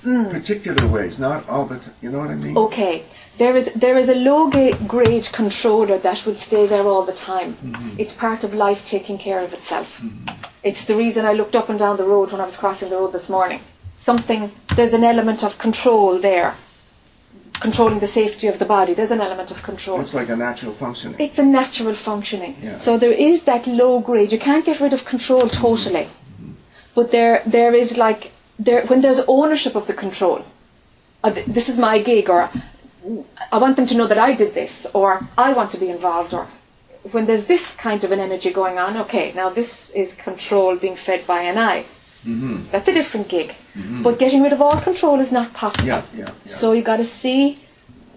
Mm. 0.03 0.29
particular 0.31 0.87
ways, 0.87 1.17
not 1.19 1.47
all 1.49 1.65
the 1.65 1.77
time. 1.77 1.93
You 2.01 2.11
know 2.11 2.19
what 2.19 2.29
I 2.29 2.35
mean? 2.35 2.55
Okay, 2.57 3.03
there 3.37 3.55
is 3.55 3.69
there 3.75 3.97
is 3.97 4.09
a 4.09 4.15
low 4.15 4.49
grade 4.87 5.27
controller 5.31 5.97
that 5.97 6.25
would 6.25 6.39
stay 6.39 6.67
there 6.67 6.83
all 6.85 7.03
the 7.03 7.13
time. 7.13 7.49
It's 7.97 8.13
part 8.13 8.43
of 8.43 8.53
life 8.53 8.85
taking 8.85 9.17
care 9.17 9.39
of 9.39 9.53
itself. 9.53 9.87
It's 10.63 10.85
the 10.85 10.95
reason 10.95 11.25
I 11.25 11.33
looked 11.33 11.55
up 11.55 11.69
and 11.69 11.79
down 11.79 11.97
the 11.97 12.03
road 12.03 12.31
when 12.31 12.41
I 12.41 12.45
was 12.45 12.57
crossing 12.57 12.89
the 12.89 12.97
road 12.97 13.13
this 13.13 13.29
morning. 13.29 13.61
Something 13.97 14.51
there's 14.75 14.93
an 14.93 15.03
element 15.03 15.43
of 15.43 15.57
control 15.57 16.19
there, 16.19 16.55
controlling 17.59 17.99
the 17.99 18.07
safety 18.07 18.47
of 18.47 18.59
the 18.59 18.65
body. 18.65 18.93
There's 18.93 19.11
an 19.11 19.21
element 19.21 19.51
of 19.51 19.61
control. 19.63 19.99
It's 20.01 20.13
like 20.13 20.29
a 20.29 20.35
natural 20.35 20.73
functioning. 20.73 21.19
It's 21.19 21.39
a 21.39 21.45
natural 21.45 21.95
functioning. 21.95 22.55
Yeah. 22.61 22.77
So 22.77 22.97
there 22.97 23.11
is 23.11 23.43
that 23.43 23.65
low 23.67 23.99
grade. 23.99 24.31
You 24.31 24.39
can't 24.39 24.65
get 24.65 24.79
rid 24.79 24.93
of 24.93 25.05
control 25.05 25.49
totally, 25.49 26.09
but 26.95 27.11
there 27.11 27.43
there 27.45 27.73
is 27.73 27.97
like 27.97 28.31
there 28.59 28.85
when 28.85 29.01
there's 29.01 29.21
ownership 29.27 29.75
of 29.75 29.87
the 29.87 29.93
control. 29.93 30.45
Uh, 31.23 31.33
this 31.47 31.69
is 31.69 31.77
my 31.77 32.01
gig, 32.01 32.29
or 32.29 32.49
I 33.51 33.57
want 33.57 33.75
them 33.75 33.87
to 33.87 33.95
know 33.95 34.07
that 34.07 34.17
I 34.17 34.33
did 34.33 34.53
this, 34.53 34.87
or 34.93 35.27
I 35.37 35.53
want 35.53 35.71
to 35.71 35.77
be 35.77 35.89
involved, 35.89 36.33
or 36.33 36.47
when 37.11 37.25
there's 37.25 37.45
this 37.45 37.73
kind 37.75 38.03
of 38.03 38.11
an 38.11 38.19
energy 38.19 38.51
going 38.51 38.77
on. 38.77 38.95
Okay, 38.97 39.31
now 39.33 39.49
this 39.49 39.89
is 39.91 40.13
control 40.13 40.75
being 40.75 40.95
fed 40.95 41.25
by 41.25 41.41
an 41.43 41.57
I. 41.57 41.85
Mm-hmm. 42.25 42.69
That's 42.71 42.87
a 42.87 42.93
different 42.93 43.27
gig. 43.29 43.55
But 44.03 44.19
getting 44.19 44.43
rid 44.43 44.53
of 44.53 44.61
all 44.61 44.79
control 44.81 45.19
is 45.19 45.31
not 45.31 45.53
possible. 45.53 45.87
Yeah, 45.87 46.03
yeah, 46.15 46.25
yeah. 46.45 46.51
So 46.51 46.73
you 46.73 46.83
got 46.83 46.97
to 46.97 47.03
see. 47.03 47.59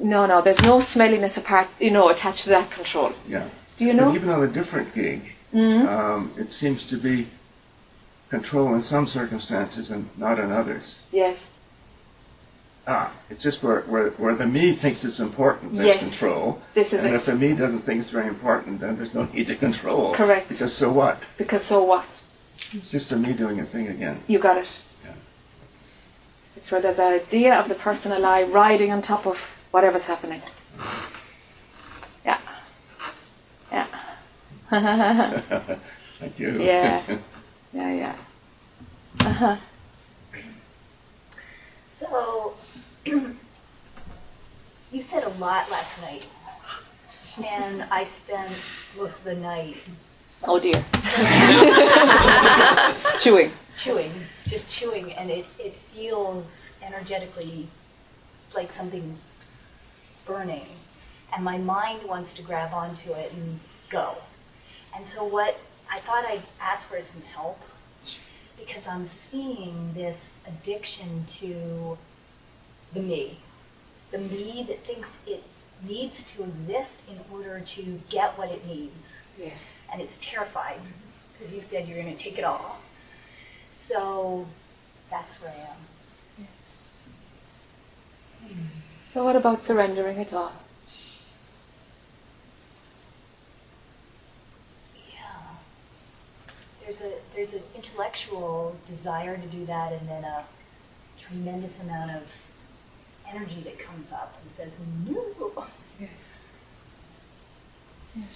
No, 0.00 0.26
no, 0.26 0.42
there's 0.42 0.60
no 0.62 0.80
smelliness 0.80 1.36
apart, 1.36 1.68
you 1.78 1.90
know, 1.92 2.08
attached 2.08 2.42
to 2.44 2.50
that 2.50 2.70
control. 2.72 3.12
yeah. 3.28 3.46
Do 3.76 3.84
you 3.84 3.92
But 3.94 4.00
know? 4.02 4.14
even 4.14 4.28
on 4.28 4.42
a 4.42 4.48
different 4.48 4.94
gig, 4.94 5.32
Mhm. 5.52 5.86
um, 5.88 6.32
it 6.36 6.50
seems 6.52 6.84
to 6.86 6.96
be 6.96 7.28
control 8.28 8.74
in 8.74 8.82
some 8.82 9.06
circumstances 9.06 9.90
and 9.90 10.08
not 10.16 10.38
in 10.38 10.50
others. 10.52 10.96
Yes. 11.12 11.36
Ah, 12.86 13.12
it's 13.30 13.42
just 13.42 13.62
where, 13.62 13.80
where, 13.82 14.10
where 14.10 14.34
the 14.34 14.46
me 14.46 14.74
thinks 14.74 15.04
it's 15.04 15.18
important, 15.18 15.74
there's 15.74 15.86
Yes. 15.86 16.00
control. 16.00 16.60
This 16.74 16.92
is 16.92 17.00
and 17.02 17.14
it. 17.14 17.16
if 17.16 17.24
the 17.24 17.34
me 17.34 17.54
doesn't 17.54 17.80
think 17.80 18.00
it's 18.00 18.10
very 18.10 18.26
important, 18.28 18.80
then 18.80 18.96
there's 18.96 19.14
no 19.14 19.24
need 19.32 19.46
to 19.46 19.56
control. 19.56 20.14
Correct. 20.14 20.48
Because 20.50 20.74
so 20.74 20.92
what? 20.92 21.18
Because 21.38 21.64
so 21.64 21.82
what? 21.82 22.24
It's 22.72 22.90
just 22.90 23.08
the 23.08 23.16
me 23.16 23.32
doing 23.32 23.58
its 23.58 23.72
thing 23.72 23.88
again. 23.88 24.20
You 24.26 24.38
got 24.38 24.58
it. 24.58 24.68
Yeah. 25.04 25.12
It's 26.56 26.70
where 26.70 26.80
there's 26.82 26.98
an 26.98 27.14
idea 27.14 27.54
of 27.54 27.68
the 27.70 27.74
personal 27.74 28.26
I 28.26 28.42
riding 28.42 28.92
on 28.92 29.00
top 29.00 29.26
of 29.26 29.38
whatever's 29.70 30.04
happening. 30.06 30.42
Yeah. 32.26 32.40
Yeah. 33.70 33.86
Thank 36.18 36.38
you. 36.38 36.62
Yeah. 36.62 37.02
yeah, 37.72 37.92
yeah. 37.92 38.16
Uh-huh. 39.20 39.56
So, 41.98 42.54
you 44.92 45.02
said 45.02 45.24
a 45.24 45.28
lot 45.30 45.70
last 45.70 46.00
night, 46.00 46.24
and 47.44 47.82
I 47.90 48.04
spent 48.04 48.52
most 48.96 49.18
of 49.18 49.24
the 49.24 49.34
night 49.34 49.76
Oh 50.46 50.58
dear. 50.58 50.84
Chewing. 53.18 53.50
chewing, 53.78 54.12
just 54.46 54.70
chewing, 54.70 55.12
and 55.12 55.30
it, 55.30 55.46
it 55.58 55.74
feels 55.94 56.58
energetically 56.82 57.66
like 58.54 58.70
something's 58.76 59.18
burning, 60.26 60.66
and 61.34 61.42
my 61.44 61.56
mind 61.56 62.06
wants 62.06 62.34
to 62.34 62.42
grab 62.42 62.74
onto 62.74 63.12
it 63.12 63.32
and 63.32 63.58
go. 63.88 64.16
And 64.94 65.06
so, 65.06 65.24
what 65.24 65.58
I 65.90 66.00
thought 66.00 66.26
I'd 66.26 66.42
ask 66.60 66.86
for 66.88 67.00
some 67.00 67.22
help 67.34 67.58
because 68.58 68.86
I'm 68.86 69.08
seeing 69.08 69.94
this 69.94 70.36
addiction 70.46 71.24
to 71.40 71.96
the 72.94 73.00
me, 73.00 73.38
the 74.10 74.18
me 74.18 74.64
that 74.68 74.84
thinks 74.86 75.08
it 75.26 75.42
needs 75.86 76.22
to 76.34 76.44
exist 76.44 77.00
in 77.10 77.18
order 77.32 77.60
to 77.60 78.00
get 78.08 78.38
what 78.38 78.48
it 78.50 78.64
needs 78.66 78.94
Yes. 79.38 79.58
and 79.92 80.00
it's 80.00 80.16
terrified 80.18 80.78
because 81.32 81.52
you 81.52 81.60
said 81.60 81.88
you're 81.88 82.00
going 82.00 82.16
to 82.16 82.22
take 82.22 82.38
it 82.38 82.44
all. 82.44 82.78
So 83.76 84.46
that's 85.10 85.34
where 85.42 85.50
I 85.50 85.70
am. 85.70 86.48
So 89.12 89.24
what 89.24 89.36
about 89.36 89.66
surrendering 89.66 90.18
it 90.18 90.32
all? 90.32 90.52
Yeah. 95.12 95.20
There's 96.82 97.00
a 97.00 97.12
there's 97.34 97.54
an 97.54 97.62
intellectual 97.74 98.76
desire 98.88 99.36
to 99.36 99.46
do 99.46 99.64
that, 99.66 99.92
and 99.92 100.08
then 100.08 100.24
a 100.24 100.44
tremendous 101.20 101.80
amount 101.80 102.10
of 102.12 102.22
energy 103.28 103.60
that 103.64 103.78
comes 103.78 104.12
up 104.12 104.36
and 104.42 104.50
says 104.52 104.72
no. 105.06 105.66
Yes. 108.16 108.28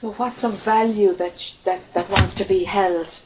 So 0.00 0.12
what's 0.12 0.42
a 0.44 0.48
value 0.48 1.14
that, 1.14 1.38
sh- 1.38 1.54
that, 1.64 1.80
that 1.94 2.08
wants 2.08 2.34
to 2.36 2.44
be 2.44 2.64
held 2.64 3.20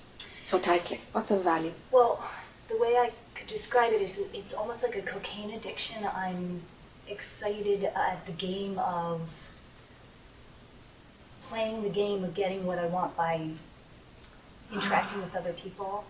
so 0.46 0.58
tightly? 0.58 1.00
What's 1.12 1.30
a 1.30 1.38
value? 1.38 1.72
Well, 1.92 2.24
the 2.68 2.76
way 2.78 2.96
I 2.96 3.12
could 3.34 3.46
describe 3.46 3.92
it 3.92 4.02
is 4.02 4.18
it's 4.32 4.52
almost 4.52 4.82
like 4.82 4.96
a 4.96 5.02
cocaine 5.02 5.52
addiction. 5.52 6.04
I'm 6.04 6.62
excited 7.08 7.84
at 7.84 8.26
the 8.26 8.32
game 8.32 8.78
of 8.78 9.20
playing 11.48 11.82
the 11.82 11.90
game 11.90 12.24
of 12.24 12.34
getting 12.34 12.64
what 12.66 12.78
I 12.78 12.86
want 12.86 13.16
by 13.16 13.50
interacting 14.72 15.20
ah. 15.20 15.24
with 15.24 15.36
other 15.36 15.52
people 15.52 16.04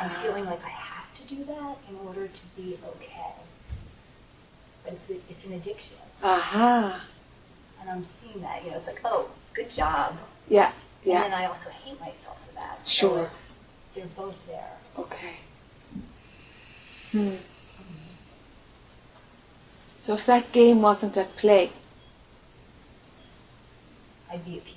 and 0.00 0.10
Ah. 0.14 0.22
feeling 0.22 0.44
like 0.46 0.64
I 0.64 0.68
have 0.68 1.14
to 1.16 1.22
do 1.34 1.44
that 1.44 1.76
in 1.88 1.96
order 2.06 2.28
to 2.28 2.40
be 2.56 2.78
okay. 2.86 3.32
But 4.84 4.92
it's, 4.94 5.10
a, 5.10 5.14
it's 5.30 5.44
an 5.44 5.52
addiction. 5.54 5.96
Aha. 6.22 7.04
And 7.80 7.90
I'm 7.90 8.06
seeing 8.20 8.40
that, 8.42 8.64
you 8.64 8.70
know, 8.70 8.76
it's 8.78 8.86
like, 8.86 9.00
oh, 9.04 9.30
good 9.54 9.70
job. 9.70 10.16
Yeah, 10.48 10.66
And 11.02 11.12
yeah. 11.12 11.22
then 11.22 11.32
I 11.34 11.44
also 11.46 11.70
hate 11.70 11.98
myself 12.00 12.38
for 12.46 12.54
that. 12.54 12.78
Sure. 12.86 13.18
it's- 13.24 13.32
they're 13.94 14.06
both 14.16 14.46
there. 14.46 14.72
Okay. 14.96 15.36
Hmm. 17.12 17.36
So 19.98 20.14
if 20.14 20.24
that 20.26 20.52
game 20.52 20.80
wasn't 20.82 21.16
at 21.16 21.36
play 21.36 21.72
I'd 24.30 24.44
be 24.44 24.58
at 24.58 24.64
peace. 24.64 24.74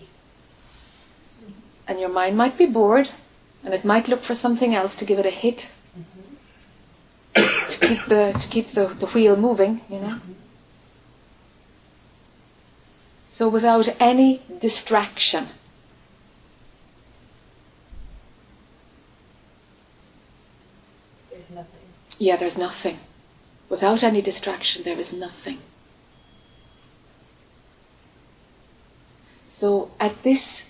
and 1.87 1.99
your 1.99 2.09
mind 2.09 2.37
might 2.37 2.57
be 2.57 2.65
bored 2.65 3.09
and 3.63 3.73
it 3.73 3.85
might 3.85 4.07
look 4.07 4.23
for 4.23 4.35
something 4.35 4.73
else 4.73 4.95
to 4.95 5.05
give 5.05 5.19
it 5.19 5.25
a 5.25 5.29
hit, 5.29 5.69
mm-hmm. 5.97 7.67
to 7.69 7.87
keep 7.87 8.05
the 8.05 8.39
to 8.39 8.47
keep 8.49 8.71
the, 8.71 8.87
the 8.87 9.07
wheel 9.07 9.35
moving, 9.35 9.81
you 9.89 9.99
know. 9.99 10.19
So 13.31 13.47
without 13.47 13.89
any 13.99 14.41
distraction. 14.59 15.47
There's 21.29 21.49
nothing. 21.49 21.87
Yeah, 22.19 22.35
there's 22.35 22.57
nothing. 22.57 22.99
Without 23.69 24.03
any 24.03 24.21
distraction, 24.21 24.83
there 24.83 24.99
is 24.99 25.13
nothing. 25.13 25.59
So 29.43 29.91
at 29.99 30.23
this 30.23 30.65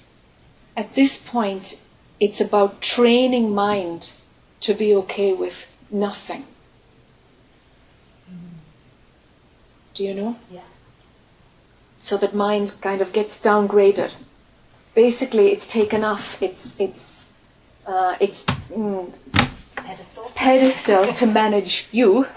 at 0.77 0.93
this 0.95 1.17
point, 1.17 1.79
it's 2.21 2.39
about 2.39 2.81
training 2.81 3.53
mind 3.53 4.11
to 4.59 4.75
be 4.75 4.93
okay 4.93 5.33
with 5.33 5.55
nothing. 5.89 6.45
Do 9.95 10.03
you 10.03 10.13
know? 10.13 10.35
Yeah. 10.49 10.61
So 12.01 12.17
that 12.17 12.33
mind 12.33 12.75
kind 12.79 13.01
of 13.01 13.11
gets 13.11 13.37
downgraded. 13.39 14.11
Basically, 14.93 15.51
it's 15.51 15.67
taken 15.67 16.03
off 16.03 16.41
its 16.41 16.79
its 16.79 17.25
uh, 17.87 18.15
its 18.19 18.43
mm, 18.69 19.11
Pedestal. 19.75 20.31
pedestal 20.35 21.13
to 21.13 21.25
manage 21.41 21.87
you, 21.91 22.27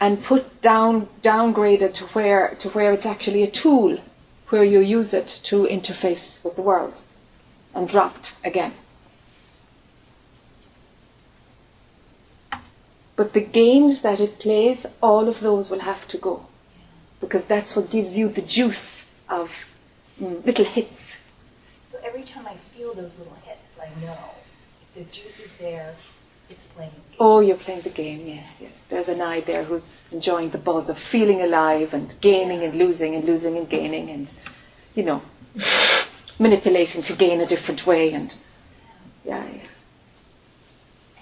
and 0.00 0.24
put 0.24 0.62
down 0.62 1.08
downgraded 1.22 1.92
to 1.94 2.04
where 2.06 2.56
to 2.58 2.70
where 2.70 2.92
it's 2.92 3.06
actually 3.06 3.42
a 3.42 3.50
tool, 3.50 3.98
where 4.48 4.64
you 4.64 4.80
use 4.80 5.12
it 5.14 5.28
to 5.44 5.66
interface 5.66 6.42
with 6.44 6.56
the 6.56 6.62
world, 6.62 7.02
and 7.74 7.88
dropped 7.88 8.34
again. 8.42 8.72
But 13.20 13.34
the 13.34 13.42
games 13.42 14.00
that 14.00 14.18
it 14.18 14.38
plays, 14.38 14.86
all 15.02 15.28
of 15.28 15.40
those 15.40 15.68
will 15.68 15.80
have 15.80 16.08
to 16.08 16.16
go. 16.16 16.46
Because 17.20 17.44
that's 17.44 17.76
what 17.76 17.90
gives 17.90 18.16
you 18.16 18.30
the 18.30 18.40
juice 18.40 19.04
of 19.28 19.52
mm, 20.18 20.42
little 20.46 20.64
hits. 20.64 21.12
So 21.92 21.98
every 22.02 22.22
time 22.22 22.46
I 22.46 22.54
feel 22.74 22.94
those 22.94 23.12
little 23.18 23.36
hits, 23.44 23.60
I 23.78 23.88
know 24.02 24.16
the 24.94 25.02
juice 25.02 25.38
is 25.38 25.52
there, 25.58 25.94
it's 26.48 26.64
playing. 26.64 26.92
the 26.92 27.10
game. 27.10 27.16
Oh, 27.20 27.40
you're 27.40 27.58
playing 27.58 27.82
the 27.82 27.90
game, 27.90 28.26
yes, 28.26 28.48
yes. 28.58 28.72
There's 28.88 29.08
an 29.08 29.20
I 29.20 29.40
there 29.40 29.64
who's 29.64 30.02
enjoying 30.10 30.48
the 30.48 30.56
buzz 30.56 30.88
of 30.88 30.98
feeling 30.98 31.42
alive 31.42 31.92
and 31.92 32.18
gaining 32.22 32.62
and 32.62 32.74
losing 32.74 33.14
and 33.14 33.26
losing 33.26 33.58
and 33.58 33.68
gaining 33.68 34.08
and, 34.08 34.28
you 34.94 35.02
know, 35.02 35.20
manipulating 36.38 37.02
to 37.02 37.12
gain 37.14 37.42
a 37.42 37.46
different 37.46 37.86
way 37.86 38.14
and, 38.14 38.34
yeah, 39.26 39.44
yeah. 39.44 39.62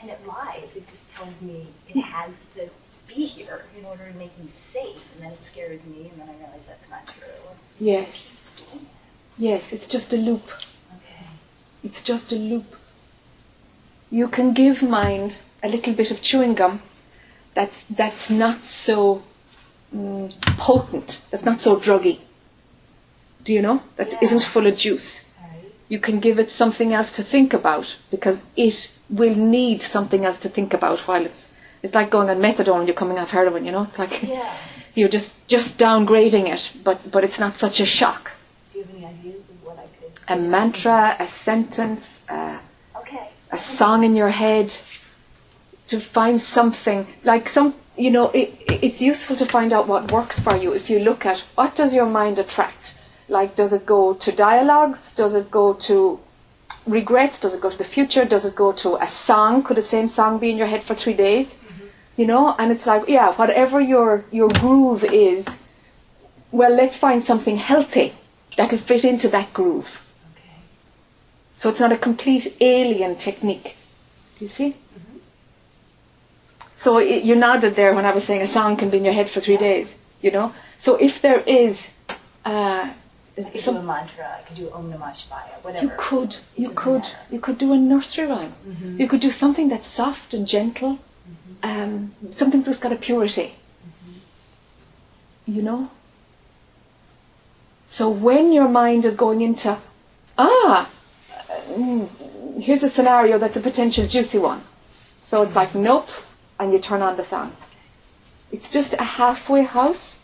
And 0.01 0.11
it 0.13 0.25
lies. 0.25 0.69
It 0.77 0.89
just 0.89 1.11
tells 1.11 1.41
me 1.41 1.67
it 1.89 2.01
has 2.01 2.31
to 2.55 2.69
be 3.07 3.27
here 3.27 3.65
in 3.79 3.85
order 3.85 4.11
to 4.11 4.19
make 4.19 4.37
me 4.39 4.49
safe, 4.53 5.03
and 5.15 5.25
then 5.25 5.33
it 5.33 5.45
scares 5.45 5.85
me, 5.87 6.11
and 6.11 6.21
then 6.21 6.29
I 6.29 6.33
realize 6.39 6.67
that's 6.67 6.91
not 6.91 7.07
true. 7.07 7.43
Yes, 7.81 8.09
It's 8.09 8.53
yes, 9.39 9.65
it's 9.73 9.87
just 9.89 10.13
a 10.13 10.17
loop. 10.17 10.45
Okay. 10.97 11.27
It's 11.85 12.03
just 12.03 12.33
a 12.33 12.37
loop. 12.37 12.77
You 14.11 14.29
can 14.29 14.53
give 14.53 14.83
mind 14.83 15.39
a 15.63 15.69
little 15.69 15.93
bit 15.95 16.11
of 16.11 16.23
chewing 16.23 16.55
gum 16.55 16.83
that's, 17.59 17.85
that's 17.91 18.31
not 18.31 18.67
so 18.67 19.25
mm, 19.93 20.33
potent, 20.59 21.21
that's 21.31 21.45
not 21.45 21.61
so 21.61 21.75
druggy. 21.77 22.21
Do 23.43 23.53
you 23.53 23.61
know? 23.63 23.83
That 23.97 24.13
Yeah. 24.23 24.35
not 24.35 24.45
full 24.45 24.67
of 24.69 24.77
juice. 24.77 25.21
Right. 25.43 25.73
You 25.89 25.99
can 25.99 26.21
give 26.21 26.39
it 26.39 26.51
something 26.53 26.93
else 26.95 27.11
to 27.17 27.23
think 27.25 27.53
about 27.53 27.97
because 28.13 28.43
it 28.57 28.93
will 29.11 29.35
need 29.35 29.83
something 29.83 30.25
else 30.25 30.39
to 30.41 30.49
think 30.49 30.73
about 30.73 31.01
while 31.09 31.25
it's. 31.27 31.48
It's 31.83 31.95
like 31.95 32.11
going 32.11 32.29
on 32.31 32.39
methadone 32.39 32.79
and 32.81 32.89
you're 32.89 32.95
coming 32.97 33.19
off 33.19 33.31
heroin, 33.31 33.65
you 33.65 33.73
know? 33.73 33.83
It's 33.83 33.99
like 33.99 34.23
Yeah. 34.23 34.53
you're 34.95 35.09
just, 35.09 35.33
just 35.49 35.79
downgrading 35.79 36.49
it, 36.49 36.73
but, 36.83 37.11
but 37.11 37.25
it's 37.25 37.39
not 37.39 37.57
such 37.57 37.81
a 37.81 37.87
shock. 37.87 38.33
Do 38.73 38.79
you 38.79 38.85
have 38.85 38.95
any 38.95 39.05
ideas 39.07 39.49
of 39.49 39.65
what 39.65 39.79
I 39.79 39.87
could? 39.99 40.13
A 40.29 40.37
mantra, 40.41 41.17
a 41.19 41.29
sentence, 41.29 42.23
uh, 42.29 42.59
Okay. 43.01 43.29
a 43.53 43.59
song 43.59 44.05
in 44.05 44.17
your 44.17 44.31
head 44.31 44.77
to 45.89 46.01
find 46.01 46.41
something 46.41 47.07
like 47.25 47.49
some 47.49 47.75
you 47.97 48.11
know 48.11 48.29
it, 48.31 48.55
it's 48.69 49.01
useful 49.01 49.35
to 49.37 49.47
find 49.47 49.73
out 49.73 49.89
what 49.89 50.13
works 50.13 50.39
for 50.39 50.55
you 50.57 50.73
if 50.73 50.91
you 50.91 50.99
look 50.99 51.25
at 51.25 51.39
what 51.55 51.75
does 51.75 51.95
your 51.95 52.07
mind 52.07 52.39
attract 52.39 52.95
like 53.29 53.57
does 53.57 53.73
it 53.73 53.87
go 53.87 54.13
to 54.15 54.31
dialogues 54.31 55.15
does 55.15 55.35
it 55.35 55.51
go 55.51 55.73
to 55.73 56.21
regrets 56.87 57.41
does 57.41 57.55
it 57.55 57.61
go 57.61 57.71
to 57.71 57.79
the 57.79 57.85
future 57.85 58.25
does 58.25 58.45
it 58.45 58.55
go 58.55 58.71
to 58.73 58.97
a 59.03 59.09
song 59.09 59.63
could 59.63 59.77
the 59.79 59.83
same 59.83 60.07
song 60.07 60.39
be 60.39 60.51
in 60.51 60.57
your 60.59 60.67
head 60.67 60.83
for 60.83 60.95
three 60.95 61.15
days 61.15 61.57
you 62.19 62.27
know 62.27 62.45
and 62.59 62.73
it's 62.75 62.87
like 62.93 63.09
yeah 63.17 63.29
whatever 63.41 63.79
your 63.81 64.25
your 64.39 64.49
groove 64.61 65.03
is 65.05 65.47
well 66.61 66.75
let's 66.81 66.97
find 67.07 67.25
something 67.31 67.57
healthy 67.71 68.09
that'll 68.57 68.79
fit 68.91 69.05
into 69.13 69.29
that 69.37 69.49
groove 69.59 69.91
Okay. 70.33 70.61
so 71.55 71.69
it's 71.71 71.81
not 71.85 71.93
a 71.93 72.01
complete 72.09 72.47
alien 72.61 73.15
technique. 73.27 73.69
Do 74.39 74.45
you 74.47 74.51
see? 74.59 74.71
Mhm. 74.97 75.21
So 76.85 76.99
it, 76.99 77.25
you 77.29 77.35
nodded 77.35 77.75
there 77.77 77.93
when 77.95 78.07
I 78.11 78.13
was 78.19 78.25
saying 78.25 78.43
a 78.43 78.47
song 78.59 78.77
can 78.77 78.89
be 78.91 78.99
in 78.99 79.05
your 79.05 79.15
head 79.21 79.29
for 79.31 79.41
three 79.41 79.57
days, 79.57 79.89
you 80.25 80.31
know? 80.31 80.53
So 80.79 80.91
if 81.09 81.21
there 81.27 81.41
is, 81.41 81.75
uh, 82.45 82.91
I 83.37 83.43
could 83.53 83.65
do 83.65 83.77
a 83.77 83.83
mantra. 83.83 84.27
I 84.39 84.43
could 84.47 84.57
do 84.57 84.71
Om 84.73 84.93
Namah 84.93 85.13
Shivaya. 85.19 85.55
Whatever. 85.63 85.85
you 85.87 85.93
could, 85.97 86.37
you 86.57 86.71
could, 86.71 87.03
matter. 87.03 87.17
you 87.35 87.41
could 87.41 87.59
do 87.59 87.73
a 87.73 87.77
nursery 87.77 88.27
rhyme. 88.27 88.55
Mhm. 88.67 88.99
You 89.01 89.07
could 89.09 89.21
do 89.29 89.31
something 89.43 89.69
that's 89.69 89.89
soft 89.89 90.35
and 90.35 90.47
gentle, 90.57 90.99
um, 91.63 92.15
something 92.33 92.63
that's 92.63 92.79
got 92.79 92.93
a 92.93 92.97
purity. 92.97 93.55
You 95.47 95.63
know? 95.63 95.91
So 97.89 98.09
when 98.09 98.53
your 98.53 98.69
mind 98.69 99.05
is 99.05 99.17
going 99.17 99.41
into, 99.41 99.79
ah, 100.37 100.91
mm, 101.69 102.09
here's 102.61 102.83
a 102.83 102.91
scenario 102.91 103.39
that's 103.39 103.57
a 103.57 103.61
potential 103.61 104.07
juicy 104.07 104.39
one. 104.39 104.63
So 105.25 105.43
it's 105.43 105.55
like, 105.55 105.75
nope, 105.75 106.09
and 106.59 106.73
you 106.73 106.79
turn 106.79 107.03
on 107.03 107.17
the 107.17 107.25
song. 107.25 107.57
It's 108.53 108.71
just 108.71 108.95
a 108.95 109.05
halfway 109.05 109.63
house 109.63 110.19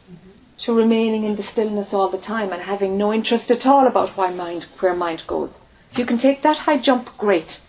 to 0.59 0.73
remaining 0.73 1.25
in 1.25 1.37
the 1.37 1.43
stillness 1.43 1.93
all 1.93 2.09
the 2.09 2.19
time 2.19 2.53
and 2.53 2.63
having 2.63 2.97
no 2.97 3.13
interest 3.13 3.51
at 3.51 3.67
all 3.67 3.87
about 3.87 4.17
why 4.17 4.31
mind, 4.33 4.65
where 4.81 4.95
mind 4.95 5.25
goes. 5.27 5.61
If 5.91 5.99
you 5.99 6.07
can 6.07 6.19
take 6.19 6.43
that 6.43 6.59
high 6.59 6.79
jump, 6.79 7.17
great. 7.19 7.61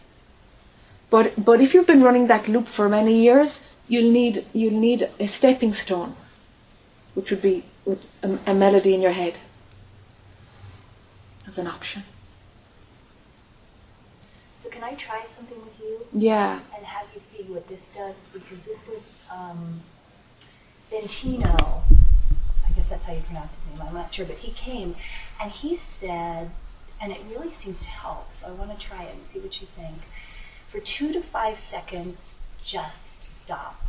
But 1.10 1.44
but 1.46 1.62
if 1.62 1.74
you've 1.74 1.88
been 1.88 2.04
running 2.04 2.28
that 2.28 2.48
loop 2.48 2.68
for 2.68 2.90
many 2.90 3.22
years, 3.22 3.62
you'll 3.88 4.12
need 4.12 4.46
you'll 4.54 4.80
need 4.80 5.10
a 5.20 5.28
stepping 5.28 5.74
stone, 5.74 6.16
which 7.14 7.30
would 7.30 7.42
be 7.42 7.64
a, 8.24 8.38
a 8.48 8.54
melody 8.54 8.94
in 8.94 9.02
your 9.02 9.12
head 9.14 9.36
as 11.48 11.58
an 11.58 11.68
option. 11.68 12.04
So 14.60 14.70
can 14.70 14.84
I 14.84 14.96
try 14.96 15.24
something 15.38 15.60
with 15.64 15.80
you 15.80 16.08
Yeah. 16.12 16.60
and 16.76 16.84
have 16.86 17.06
you 17.14 17.22
see 17.24 17.44
what 17.44 17.68
this 17.68 17.88
does? 17.96 18.16
Because 18.34 18.66
this 18.66 18.88
was 18.88 19.14
um, 19.32 19.82
Bentino. 20.90 21.84
I 22.68 22.72
guess 22.76 22.90
that's 22.90 23.06
how 23.06 23.14
you 23.14 23.22
pronounce 23.22 23.54
his 23.54 23.64
name. 23.80 23.88
I'm 23.88 23.94
not 23.94 24.12
sure, 24.14 24.26
but 24.26 24.38
he 24.38 24.52
came 24.54 24.96
and 25.40 25.52
he 25.52 25.76
said, 25.76 26.50
and 27.00 27.12
it 27.12 27.20
really 27.30 27.54
seems 27.54 27.82
to 27.84 27.90
help. 27.90 28.34
So 28.34 28.48
I 28.48 28.52
want 28.52 28.78
to 28.78 28.84
try 28.84 29.04
it 29.04 29.14
and 29.16 29.24
see 29.24 29.40
what 29.40 29.62
you 29.62 29.68
think. 29.78 29.98
For 30.76 30.82
two 30.82 31.14
to 31.14 31.22
five 31.22 31.58
seconds, 31.58 32.34
just 32.62 33.24
stop. 33.24 33.82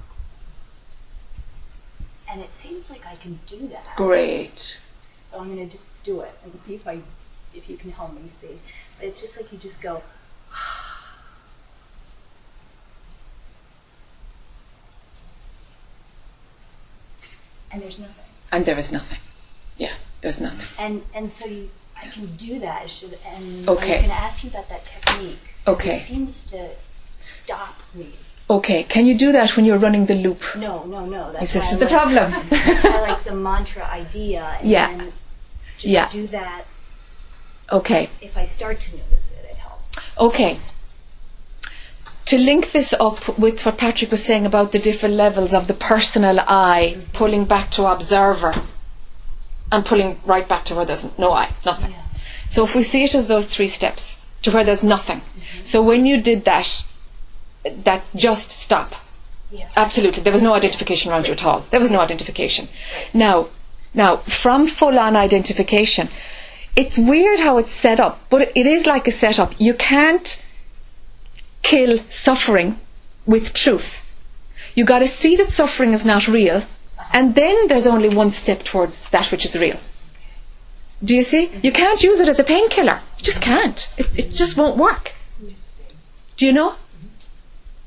And 2.31 2.41
it 2.41 2.55
seems 2.55 2.91
like 2.91 3.05
I 3.05 3.17
can 3.17 3.41
do 3.49 3.67
that. 3.73 3.97
Great. 3.97 4.79
So 5.25 5.41
I'm 5.41 5.53
going 5.53 5.67
to 5.67 5.73
just 5.73 5.89
do 6.05 6.21
it 6.21 6.31
and 6.45 6.57
see 6.57 6.77
if 6.77 6.87
I, 6.87 7.01
if 7.53 7.69
you 7.69 7.77
can 7.77 7.91
help 7.91 8.15
me 8.15 8.31
see. 8.41 8.61
But 8.99 9.09
it's 9.09 9.21
just 9.21 9.37
like 9.37 9.51
you 9.51 9.59
just 9.59 9.83
go. 9.83 10.01
And 17.73 17.83
there's 17.83 17.99
nothing. 17.99 18.25
And 18.53 18.65
there 18.65 18.79
is 18.79 18.93
nothing. 18.93 19.19
Yeah, 19.77 19.95
there's 20.21 20.41
nothing. 20.41 20.67
And 20.79 21.03
and 21.15 21.29
so 21.29 21.45
you, 21.47 21.69
I 22.01 22.07
can 22.07 22.35
do 22.37 22.61
that. 22.61 22.89
Should, 22.89 23.19
and 23.27 23.69
Okay. 23.69 23.99
I 23.99 24.03
to 24.07 24.13
ask 24.13 24.45
you 24.45 24.51
about 24.51 24.69
that 24.71 24.85
technique. 24.85 25.56
Okay. 25.67 25.97
It 25.97 26.03
seems 26.03 26.43
to 26.47 26.71
stop 27.19 27.77
me. 27.95 28.13
Okay, 28.49 28.85
can 28.85 29.07
you 29.07 29.19
do 29.19 29.33
that 29.33 29.57
when 29.57 29.65
you're 29.65 29.79
running 29.79 30.07
the 30.07 30.15
loop? 30.15 30.43
No, 30.57 30.85
no, 30.85 31.05
no. 31.05 31.33
That's 31.33 31.53
This 31.53 31.73
is 31.73 31.75
I 31.75 31.79
the 31.79 31.85
like- 31.87 31.93
problem. 31.95 32.47
That's 32.51 32.85
why 32.85 32.91
I 32.91 33.01
like 33.13 33.25
the 33.25 33.35
mantra 33.51 33.85
idea. 33.85 34.45
And 34.61 34.69
Yeah. 34.71 35.11
Yeah. 35.81 36.09
do 36.11 36.27
that. 36.29 36.65
Okay. 37.73 38.09
If 38.21 38.37
I 38.37 38.45
start 38.45 38.79
to 38.83 38.91
notice 38.93 39.33
it, 39.33 39.45
it 39.51 39.57
helps. 39.57 39.99
Okay. 40.19 40.61
To 42.27 42.39
link 42.39 42.71
this 42.73 42.93
up 42.93 43.37
with 43.39 43.65
what 43.65 43.79
Patrick 43.79 44.11
was 44.13 44.25
saying 44.25 44.47
about 44.47 44.71
the 44.73 44.79
different 44.79 45.15
levels 45.17 45.53
of 45.53 45.67
the 45.67 45.75
personal 45.75 46.39
I, 46.47 46.99
pulling 47.13 47.45
back 47.45 47.71
to 47.73 47.87
observer 47.87 48.53
and 49.73 49.85
pulling 49.85 50.21
right 50.25 50.49
back 50.49 50.65
to 50.67 50.75
where 50.77 50.85
there's 50.85 51.07
no 51.19 51.33
I, 51.33 51.51
nothing. 51.65 51.91
Yeah. 51.93 52.03
So 52.49 52.65
if 52.65 52.75
we 52.77 52.83
see 52.85 53.03
it 53.05 53.15
as 53.15 53.27
those 53.27 53.47
three 53.47 53.69
steps 53.69 54.16
to 54.47 54.51
where 54.53 54.65
there's 54.65 54.85
nothing. 54.85 55.21
So 55.61 55.83
when 55.83 56.07
you 56.07 56.21
did 56.21 56.45
that, 56.45 56.83
that 57.85 58.03
just 58.15 58.51
stop, 58.51 58.95
Yeah. 59.51 59.69
Absolutely. 59.77 60.23
There 60.25 60.33
was 60.33 60.43
no 60.43 60.55
identification 60.55 61.13
around 61.13 61.27
you 61.29 61.33
at 61.33 61.45
all. 61.45 61.65
There 61.71 61.79
was 61.79 61.93
no 61.93 62.01
identification. 62.01 62.69
Now, 63.15 63.49
now, 63.95 64.17
from 64.43 64.67
full 64.67 64.99
on 64.99 65.15
identification, 65.15 66.09
it's 66.75 66.99
weird 66.99 67.41
how 67.41 67.57
it's 67.59 67.71
set 67.71 68.01
up, 68.01 68.15
but 68.29 68.53
it 68.55 68.67
is 68.67 68.87
like 68.87 69.07
a 69.09 69.13
setup. 69.13 69.55
You 69.59 69.75
can't 69.75 70.43
kill 71.63 72.01
suffering 72.09 72.79
with 73.25 73.55
truth. 73.55 74.03
You 74.75 74.85
got 74.85 74.99
to 74.99 75.09
see 75.09 75.37
that 75.37 75.49
suffering 75.49 75.93
is 75.93 76.05
not 76.05 76.29
real, 76.29 76.63
and 77.13 77.35
then 77.35 77.69
there's 77.69 77.87
only 77.87 78.11
one 78.23 78.31
step 78.31 78.65
towards 78.65 79.09
that 79.11 79.31
which 79.31 79.45
is 79.45 79.57
real. 79.57 79.79
Do 81.03 81.15
you 81.15 81.23
see? 81.23 81.51
You 81.63 81.73
can't 81.73 82.03
use 82.03 82.21
it 82.21 82.29
as 82.29 82.41
a 82.41 82.45
painkiller. 82.45 83.01
Just 83.27 83.43
can't. 83.43 83.91
It, 83.97 84.19
it 84.21 84.31
just 84.31 84.57
won't 84.57 84.77
work. 84.77 85.13
Do 86.37 86.47
you 86.47 86.53
know? 86.53 86.77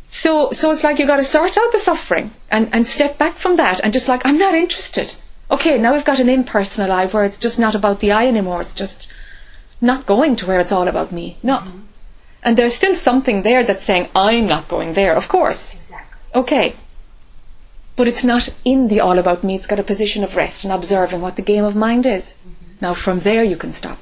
So, 0.06 0.52
so 0.52 0.69
it's 0.69 0.84
like 0.84 0.99
you've 0.99 1.08
got 1.08 1.15
to 1.15 1.23
sort 1.23 1.58
out 1.58 1.71
the 1.71 1.78
suffering 1.78 2.32
and, 2.52 2.67
and 2.73 2.86
step 2.86 3.17
back 3.17 3.36
from 3.36 3.56
that 3.56 3.80
and 3.80 3.93
just 3.93 4.10
like, 4.10 4.25
I'm 4.25 4.38
not 4.38 4.54
interested. 4.54 5.15
Okay, 5.49 5.78
now 5.78 5.93
we've 5.93 6.04
got 6.04 6.19
an 6.19 6.28
impersonal 6.28 6.91
I 6.91 7.08
where 7.08 7.23
it's 7.23 7.38
just 7.38 7.58
not 7.58 7.73
about 7.73 8.02
the 8.02 8.12
I 8.12 8.28
anymore. 8.28 8.60
It's 8.60 8.73
just 8.73 9.10
not 9.80 10.06
going 10.06 10.36
to 10.36 10.45
where 10.45 10.60
it's 10.60 10.73
all 10.73 10.89
about 10.89 11.13
me. 11.13 11.38
No. 11.41 11.60
Mm-hmm. 11.60 11.80
And 12.43 12.58
there's 12.58 12.75
still 12.75 12.95
something 12.95 13.43
there 13.43 13.63
that's 13.63 13.86
saying, 13.86 14.10
I'm 14.13 14.45
not 14.45 14.67
going 14.67 14.93
there, 14.93 15.15
of 15.15 15.30
course. 15.30 15.73
Exactly. 15.73 16.41
Okay. 16.41 16.75
But 17.95 18.10
it's 18.10 18.25
not 18.25 18.49
in 18.65 18.89
the 18.89 18.99
all 18.99 19.17
about 19.17 19.45
me. 19.45 19.56
It's 19.56 19.67
got 19.67 19.80
a 19.80 19.84
position 19.84 20.25
of 20.25 20.36
rest 20.36 20.65
and 20.65 20.73
observing 20.73 21.21
what 21.21 21.38
the 21.38 21.49
game 21.54 21.63
of 21.63 21.78
mind 21.78 22.06
is. 22.06 22.34
Mm-hmm. 22.34 22.73
Now 22.82 22.93
from 22.93 23.21
there 23.21 23.45
you 23.45 23.56
can 23.56 23.71
stop. 23.71 23.99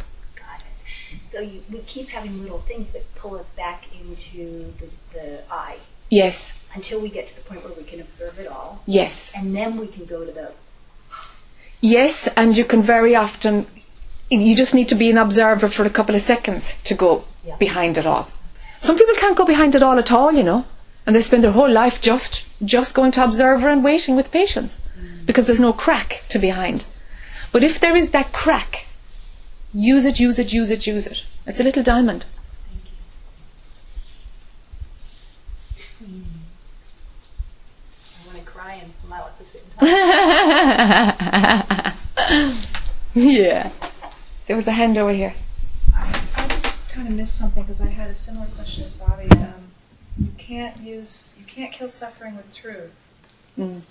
So 1.37 1.43
you, 1.43 1.61
we 1.71 1.77
keep 1.81 2.09
having 2.09 2.41
little 2.41 2.61
things 2.61 2.91
that 2.93 3.13
pull 3.13 3.35
us 3.35 3.51
back 3.51 3.83
into 3.93 4.73
the, 4.79 4.87
the 5.13 5.43
I 5.51 5.77
Yes, 6.09 6.57
until 6.73 6.99
we 6.99 7.09
get 7.09 7.27
to 7.27 7.35
the 7.35 7.43
point 7.43 7.63
where 7.63 7.73
we 7.73 7.83
can 7.83 8.01
observe 8.01 8.39
it 8.39 8.47
all, 8.47 8.81
yes. 8.87 9.31
and 9.35 9.55
then 9.55 9.77
we 9.77 9.85
can 9.85 10.05
go 10.05 10.25
to 10.25 10.31
the 10.31 10.53
Yes, 11.79 12.27
and 12.35 12.57
you 12.57 12.65
can 12.65 12.81
very 12.81 13.13
often, 13.15 13.67
you 14.31 14.55
just 14.55 14.73
need 14.73 14.89
to 14.89 14.95
be 14.95 15.11
an 15.11 15.19
observer 15.19 15.69
for 15.69 15.83
a 15.83 15.91
couple 15.91 16.15
of 16.15 16.21
seconds 16.21 16.73
to 16.85 16.95
go 16.95 17.25
Yeah. 17.45 17.57
behind 17.57 17.99
it 17.99 18.07
all. 18.07 18.29
Some 18.79 18.97
people 18.97 19.13
can't 19.13 19.37
go 19.37 19.45
behind 19.45 19.75
it 19.75 19.83
all 19.83 19.99
at 19.99 20.11
all, 20.11 20.31
you 20.33 20.43
know, 20.43 20.65
and 21.05 21.15
they 21.15 21.21
spend 21.21 21.43
their 21.43 21.51
whole 21.51 21.69
life 21.69 22.01
just 22.01 22.47
just 22.65 22.95
going 22.95 23.11
to 23.11 23.23
observer 23.23 23.69
and 23.69 23.83
waiting 23.83 24.15
with 24.15 24.31
patience 24.31 24.81
mm. 24.99 25.23
because 25.27 25.45
there's 25.45 25.67
no 25.69 25.73
crack 25.73 26.23
to 26.29 26.39
behind. 26.39 26.85
But 27.51 27.63
if 27.63 27.79
there 27.79 27.95
is 27.95 28.09
that 28.09 28.33
crack, 28.33 28.86
use 29.77 30.05
it, 30.05 30.19
use 30.19 30.39
it, 30.39 30.51
use 30.51 30.71
it, 30.71 30.87
use 30.87 31.05
it. 31.05 31.23
It's 31.45 31.59
a 31.59 31.63
little 31.63 31.83
diamond. 31.83 32.25
Thank 35.99 36.01
you. 36.01 36.23
I 38.23 38.27
want 38.27 38.39
to 38.39 38.45
cry 38.51 38.73
and 38.73 38.91
smile 39.05 39.27
at 39.27 39.37
the 39.37 39.45
same 39.45 39.61
time. 42.17 42.57
yeah. 43.13 43.71
There 44.47 44.55
was 44.55 44.65
a 44.67 44.71
hand 44.71 44.97
over 44.97 45.11
here. 45.11 45.35
I 45.93 46.47
just 46.47 46.89
kind 46.89 47.07
of 47.07 47.13
missed 47.13 47.37
something 47.37 47.61
because 47.63 47.81
I 47.81 47.87
had 47.87 48.09
a 48.09 48.15
similar 48.15 48.47
question 48.55 48.85
as 48.85 48.93
Bobby. 48.93 49.29
Um, 49.31 49.69
you 50.19 50.31
can't 50.39 50.81
use, 50.81 51.29
you 51.37 51.45
can't 51.45 51.71
kill 51.71 51.89
suffering 51.89 52.35
with 52.35 52.51
truth. 52.55 52.95
Mm. 53.57 53.81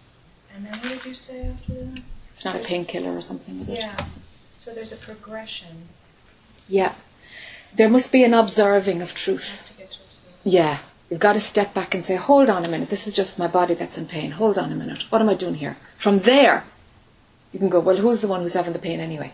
And 0.55 0.66
then 0.66 0.72
what 0.72 0.83
did 0.83 1.05
you 1.05 1.14
say 1.14 1.49
after 1.49 1.75
that? 1.75 2.01
It's 2.31 2.44
not 2.44 2.57
a 2.57 2.61
painkiller 2.61 3.14
or 3.14 3.20
something, 3.20 3.61
is 3.61 3.68
it? 3.68 3.79
Yeah. 3.79 3.96
So 4.56 4.72
there's 4.72 4.92
a 4.92 4.96
progression 4.96 5.88
Yeah. 6.68 6.94
There 7.74 7.88
must 7.88 8.10
be 8.10 8.24
an 8.24 8.34
observing 8.34 9.02
of 9.02 9.14
truth. 9.14 9.62
Yeah. 10.42 10.78
You've 11.10 11.20
got 11.20 11.34
to 11.34 11.40
step 11.40 11.72
back 11.74 11.94
and 11.94 12.02
say, 12.04 12.16
hold 12.16 12.50
on 12.50 12.64
a 12.64 12.68
minute, 12.68 12.90
this 12.90 13.06
is 13.06 13.14
just 13.14 13.38
my 13.38 13.46
body 13.46 13.74
that's 13.74 13.96
in 13.96 14.06
pain. 14.06 14.32
Hold 14.32 14.58
on 14.58 14.72
a 14.72 14.74
minute. 14.74 15.04
What 15.10 15.20
am 15.20 15.28
I 15.28 15.34
doing 15.34 15.54
here? 15.54 15.76
From 15.98 16.18
there, 16.20 16.64
you 17.52 17.60
can 17.60 17.68
go, 17.68 17.80
well, 17.80 17.96
who's 17.96 18.22
the 18.22 18.28
one 18.28 18.40
who's 18.40 18.54
having 18.54 18.72
the 18.72 18.80
pain 18.80 18.98
anyway? 18.98 19.32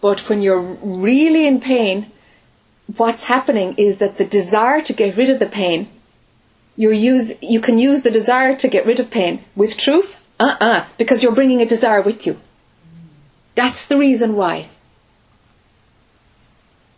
But 0.00 0.28
when 0.28 0.40
you're 0.40 0.60
really 0.60 1.46
in 1.46 1.60
pain, 1.60 2.12
what's 2.96 3.24
happening 3.24 3.74
is 3.76 3.98
that 3.98 4.16
the 4.16 4.24
desire 4.24 4.80
to 4.82 4.92
get 4.92 5.16
rid 5.16 5.28
of 5.28 5.38
the 5.38 5.46
pain, 5.46 5.88
you 6.76 6.90
use, 6.90 7.34
you 7.42 7.60
can 7.60 7.78
use 7.78 8.02
the 8.02 8.10
desire 8.10 8.56
to 8.56 8.68
get 8.68 8.86
rid 8.86 9.00
of 9.00 9.10
pain 9.10 9.40
with 9.54 9.76
truth, 9.76 10.26
uh-uh, 10.40 10.84
because 10.98 11.22
you're 11.22 11.34
bringing 11.34 11.60
a 11.60 11.66
desire 11.66 12.02
with 12.02 12.26
you. 12.26 12.36
That's 13.54 13.86
the 13.86 13.96
reason 13.96 14.36
why. 14.36 14.68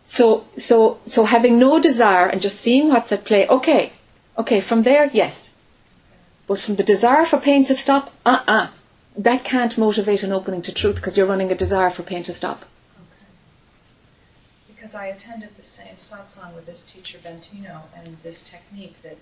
So, 0.03 0.45
so, 0.55 0.99
so 1.05 1.25
having 1.25 1.59
no 1.59 1.79
desire 1.79 2.27
and 2.27 2.41
just 2.41 2.59
seeing 2.59 2.87
what's 2.87 3.11
at 3.11 3.25
play, 3.25 3.47
okay, 3.47 3.91
okay, 4.37 4.61
from 4.61 4.83
there, 4.83 5.09
yes. 5.13 5.51
But 6.47 6.59
from 6.61 6.75
the 6.75 6.83
desire 6.83 7.25
for 7.25 7.37
pain 7.37 7.65
to 7.65 7.75
stop, 7.75 8.13
uh-uh. 8.25 8.69
That 9.17 9.43
can't 9.43 9.77
motivate 9.77 10.23
an 10.23 10.31
opening 10.31 10.61
to 10.61 10.73
truth 10.73 10.95
because 10.95 11.17
you're 11.17 11.25
running 11.25 11.51
a 11.51 11.55
desire 11.55 11.89
for 11.89 12.03
pain 12.03 12.23
to 12.23 12.33
stop. 12.33 12.65
Okay. 12.95 13.27
Because 14.67 14.95
I 14.95 15.07
attended 15.07 15.57
the 15.57 15.63
same 15.63 15.95
satsang 15.97 16.55
with 16.55 16.67
this 16.67 16.83
teacher 16.83 17.17
Bentino 17.21 17.81
and 17.95 18.17
this 18.23 18.43
technique 18.43 18.95
that 19.01 19.17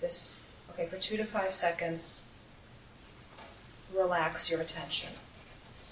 this, 0.00 0.46
okay, 0.70 0.86
for 0.86 0.96
two 0.96 1.16
to 1.16 1.24
five 1.24 1.52
seconds, 1.52 2.28
relax 3.94 4.48
your 4.48 4.60
attention. 4.60 5.10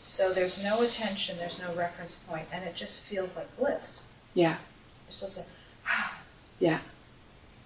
So 0.08 0.32
there's 0.32 0.60
no 0.62 0.80
attention, 0.80 1.36
there's 1.36 1.60
no 1.60 1.70
reference 1.74 2.16
point, 2.16 2.46
and 2.50 2.64
it 2.64 2.74
just 2.74 3.04
feels 3.04 3.36
like 3.36 3.54
bliss. 3.58 4.06
Yeah, 4.32 4.56
It's 5.06 5.20
just 5.20 5.36
like, 5.36 5.46
ah, 5.86 6.16
yeah, 6.58 6.78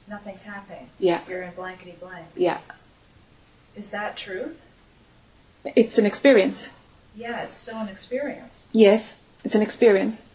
nothing's 0.09 0.42
happening. 0.42 0.88
yeah, 0.98 1.20
You're 1.28 1.42
in 1.42 1.52
blankety 1.55 1.94
blank. 2.00 2.26
yeah. 2.35 2.59
Is 3.76 3.90
that 3.90 4.16
truth? 4.16 4.61
It's 5.76 5.98
an 5.98 6.05
experience. 6.05 6.70
Yeah, 7.14 7.42
it's 7.44 7.55
still 7.55 7.78
an 7.78 7.88
experience. 7.88 8.68
Yes, 8.72 9.14
it's 9.44 9.55
an 9.55 9.62
experience. 9.62 10.28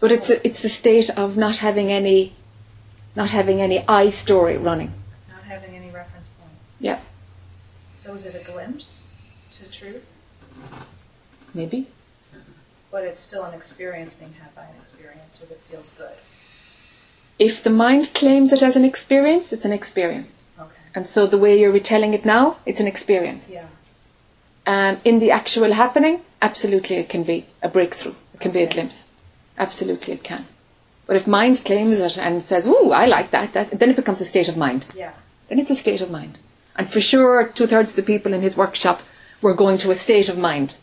But 0.00 0.12
it's 0.12 0.30
a, 0.30 0.46
it's 0.46 0.62
the 0.62 0.68
state 0.68 1.10
of 1.10 1.36
not 1.36 1.58
having 1.58 1.90
any, 1.90 2.34
not 3.16 3.30
having 3.30 3.60
any 3.60 3.84
I 3.88 4.10
story 4.10 4.56
running. 4.56 4.92
not 5.28 5.42
having 5.42 5.74
any 5.74 5.90
reference 5.90 6.28
point. 6.28 6.52
Yeah, 6.78 7.00
So 7.98 8.14
is 8.14 8.26
it 8.26 8.36
a 8.40 8.44
glimpse 8.48 9.08
to 9.50 9.68
truth? 9.68 10.04
Maybe. 11.54 11.86
But 12.90 13.04
it's 13.04 13.22
still 13.22 13.44
an 13.44 13.54
experience 13.54 14.14
being 14.14 14.34
had 14.34 14.54
by 14.54 14.62
an 14.64 14.74
experiencer 14.82 15.48
that 15.48 15.60
feels 15.62 15.90
good. 15.92 16.12
If 17.38 17.62
the 17.62 17.70
mind 17.70 18.12
claims 18.14 18.52
it 18.52 18.62
as 18.62 18.76
an 18.76 18.84
experience, 18.84 19.52
it's 19.52 19.64
an 19.64 19.72
experience. 19.72 20.42
Okay. 20.58 20.70
And 20.94 21.06
so 21.06 21.26
the 21.26 21.38
way 21.38 21.58
you're 21.58 21.72
retelling 21.72 22.14
it 22.14 22.24
now, 22.24 22.58
it's 22.66 22.80
an 22.80 22.86
experience. 22.86 23.50
Yeah. 23.50 23.66
Um, 24.66 24.98
in 25.04 25.18
the 25.18 25.30
actual 25.30 25.72
happening, 25.72 26.20
absolutely 26.40 26.96
it 26.96 27.08
can 27.08 27.24
be 27.24 27.46
a 27.62 27.68
breakthrough. 27.68 28.14
It 28.34 28.40
can 28.40 28.52
be 28.52 28.62
a 28.62 28.68
glimpse. 28.68 29.08
Absolutely 29.58 30.14
it 30.14 30.22
can. 30.22 30.44
But 31.06 31.16
if 31.16 31.26
mind 31.26 31.62
claims 31.64 31.98
it 31.98 32.16
and 32.16 32.44
says, 32.44 32.66
ooh, 32.66 32.90
I 32.90 33.06
like 33.06 33.32
that, 33.32 33.54
that, 33.54 33.78
then 33.78 33.90
it 33.90 33.96
becomes 33.96 34.20
a 34.20 34.24
state 34.24 34.48
of 34.48 34.56
mind. 34.56 34.86
Yeah. 34.94 35.12
Then 35.48 35.58
it's 35.58 35.70
a 35.70 35.76
state 35.76 36.00
of 36.00 36.10
mind. 36.10 36.38
And 36.76 36.90
for 36.90 37.00
sure, 37.00 37.48
two 37.48 37.66
thirds 37.66 37.90
of 37.90 37.96
the 37.96 38.02
people 38.02 38.32
in 38.32 38.42
his 38.42 38.56
workshop 38.56 39.00
were 39.42 39.54
going 39.54 39.76
to 39.78 39.90
a 39.90 39.94
state 39.94 40.28
of 40.28 40.38
mind. 40.38 40.76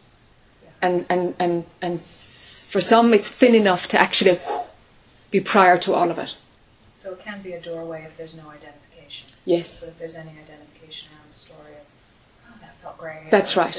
And, 0.82 1.06
and, 1.10 1.34
and, 1.40 1.66
and 1.82 2.02
for 2.02 2.82
some, 2.82 3.14
it's 3.14 3.30
thin 3.30 3.56
enough 3.56 3.88
to 3.90 4.00
actually 4.00 4.40
be 5.32 5.40
prior 5.40 5.78
to 5.80 5.94
all 5.94 6.12
of 6.12 6.18
it. 6.20 6.36
So 6.96 7.14
it 7.14 7.20
can 7.20 7.42
be 7.42 7.54
a 7.54 7.62
doorway 7.62 8.04
if 8.04 8.18
there's 8.18 8.36
no 8.36 8.50
identification. 8.50 9.28
Yes. 9.46 9.80
So 9.80 9.88
if 9.88 9.98
there's 9.98 10.16
any 10.16 10.32
identification 10.32 11.08
around 11.14 11.30
the 11.30 11.36
story 11.36 11.72
of, 11.72 11.86
oh, 12.50 12.54
that 12.62 12.76
felt 12.82 12.98
great. 12.98 13.32
That's 13.32 13.56
right. 13.56 13.74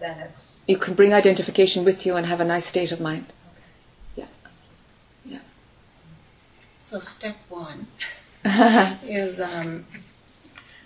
then 0.00 0.18
it's 0.18 0.60
You 0.66 0.76
can 0.76 0.94
bring 0.94 1.14
identification 1.14 1.84
with 1.84 2.04
you 2.04 2.16
and 2.16 2.26
have 2.26 2.40
a 2.40 2.44
nice 2.44 2.66
state 2.66 2.92
of 2.92 3.00
mind. 3.00 3.32
okay. 3.52 3.62
Yeah. 4.16 4.26
Yeah. 5.24 5.38
So 6.82 6.98
step 7.00 7.36
one 7.48 7.86
is, 8.44 9.40
um, 9.40 9.86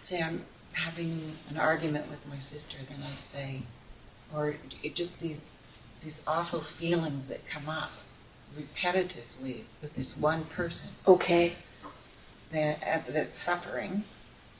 say 0.02 0.22
I'm 0.22 0.44
having 0.72 1.36
an 1.48 1.58
argument 1.58 2.10
with 2.10 2.26
my 2.28 2.38
sister, 2.38 2.78
then 2.88 3.02
I 3.02 3.14
say, 3.16 3.62
or 4.34 4.54
it 4.82 4.94
just 4.94 5.20
these 5.20 5.56
these 6.02 6.22
awful 6.26 6.60
feelings 6.60 7.28
that 7.28 7.46
come 7.46 7.68
up 7.68 7.90
repetitively 8.58 9.62
with 9.82 9.94
this 9.94 10.16
one 10.16 10.44
person 10.44 10.90
okay. 11.06 11.52
that 12.52 12.82
uh, 12.82 12.98
that's 13.10 13.38
suffering, 13.38 14.04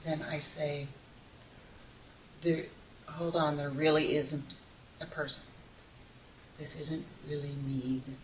then 0.04 0.22
I 0.22 0.38
say, 0.38 0.86
there, 2.42 2.64
hold 3.06 3.36
on, 3.36 3.56
there 3.56 3.70
really 3.70 4.16
isn't 4.16 4.54
a 5.00 5.06
person. 5.06 5.44
This 6.58 6.78
isn't 6.78 7.06
really 7.28 7.54
me. 7.66 8.02
This 8.06 8.18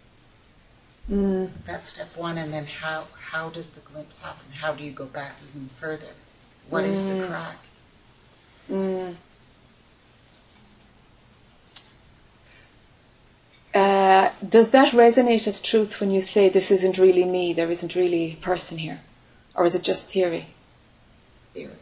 Mm. 1.10 1.50
That's 1.66 1.88
step 1.88 2.16
one, 2.16 2.36
and 2.36 2.52
then 2.52 2.66
how 2.66 3.04
how 3.30 3.48
does 3.48 3.68
the 3.68 3.80
glimpse 3.80 4.18
happen? 4.18 4.50
How 4.60 4.72
do 4.72 4.82
you 4.82 4.90
go 4.90 5.04
back 5.04 5.36
even 5.48 5.68
further? 5.68 6.14
What 6.68 6.84
is 6.84 7.04
the 7.06 7.14
Mm. 7.14 7.28
crack? 7.28 7.58
Mm. 8.70 9.14
Uh, 13.74 14.30
does 14.48 14.70
that 14.70 14.92
resonate 14.94 15.46
as 15.46 15.60
truth 15.60 16.00
when 16.00 16.10
you 16.10 16.20
say 16.20 16.48
this 16.48 16.70
isn't 16.70 16.96
really 16.96 17.24
me, 17.24 17.52
there 17.52 17.70
isn't 17.70 17.94
really 17.94 18.32
a 18.32 18.36
person 18.36 18.78
here? 18.78 19.00
Or 19.54 19.64
is 19.66 19.74
it 19.74 19.82
just 19.82 20.08
theory? 20.08 20.46
Theory. 21.52 21.72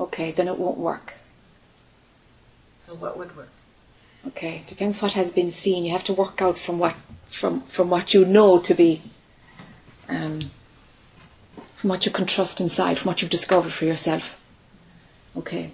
Okay, 0.00 0.32
then 0.32 0.48
it 0.48 0.58
won't 0.58 0.78
work. 0.78 1.14
So 2.86 2.94
what 2.94 3.18
would 3.18 3.36
work? 3.36 3.50
Okay, 4.28 4.62
depends 4.66 5.02
what 5.02 5.12
has 5.12 5.30
been 5.30 5.50
seen. 5.50 5.84
You 5.84 5.92
have 5.92 6.04
to 6.04 6.14
work 6.14 6.40
out 6.40 6.58
from 6.58 6.78
what 6.78 6.96
from 7.28 7.60
from 7.62 7.90
what 7.90 8.14
you 8.14 8.24
know 8.24 8.58
to 8.60 8.74
be, 8.74 9.02
um, 10.08 10.40
from 11.76 11.90
what 11.90 12.06
you 12.06 12.12
can 12.12 12.24
trust 12.24 12.60
inside, 12.60 12.98
from 12.98 13.08
what 13.08 13.20
you've 13.20 13.30
discovered 13.30 13.72
for 13.72 13.84
yourself. 13.84 14.40
Okay. 15.36 15.72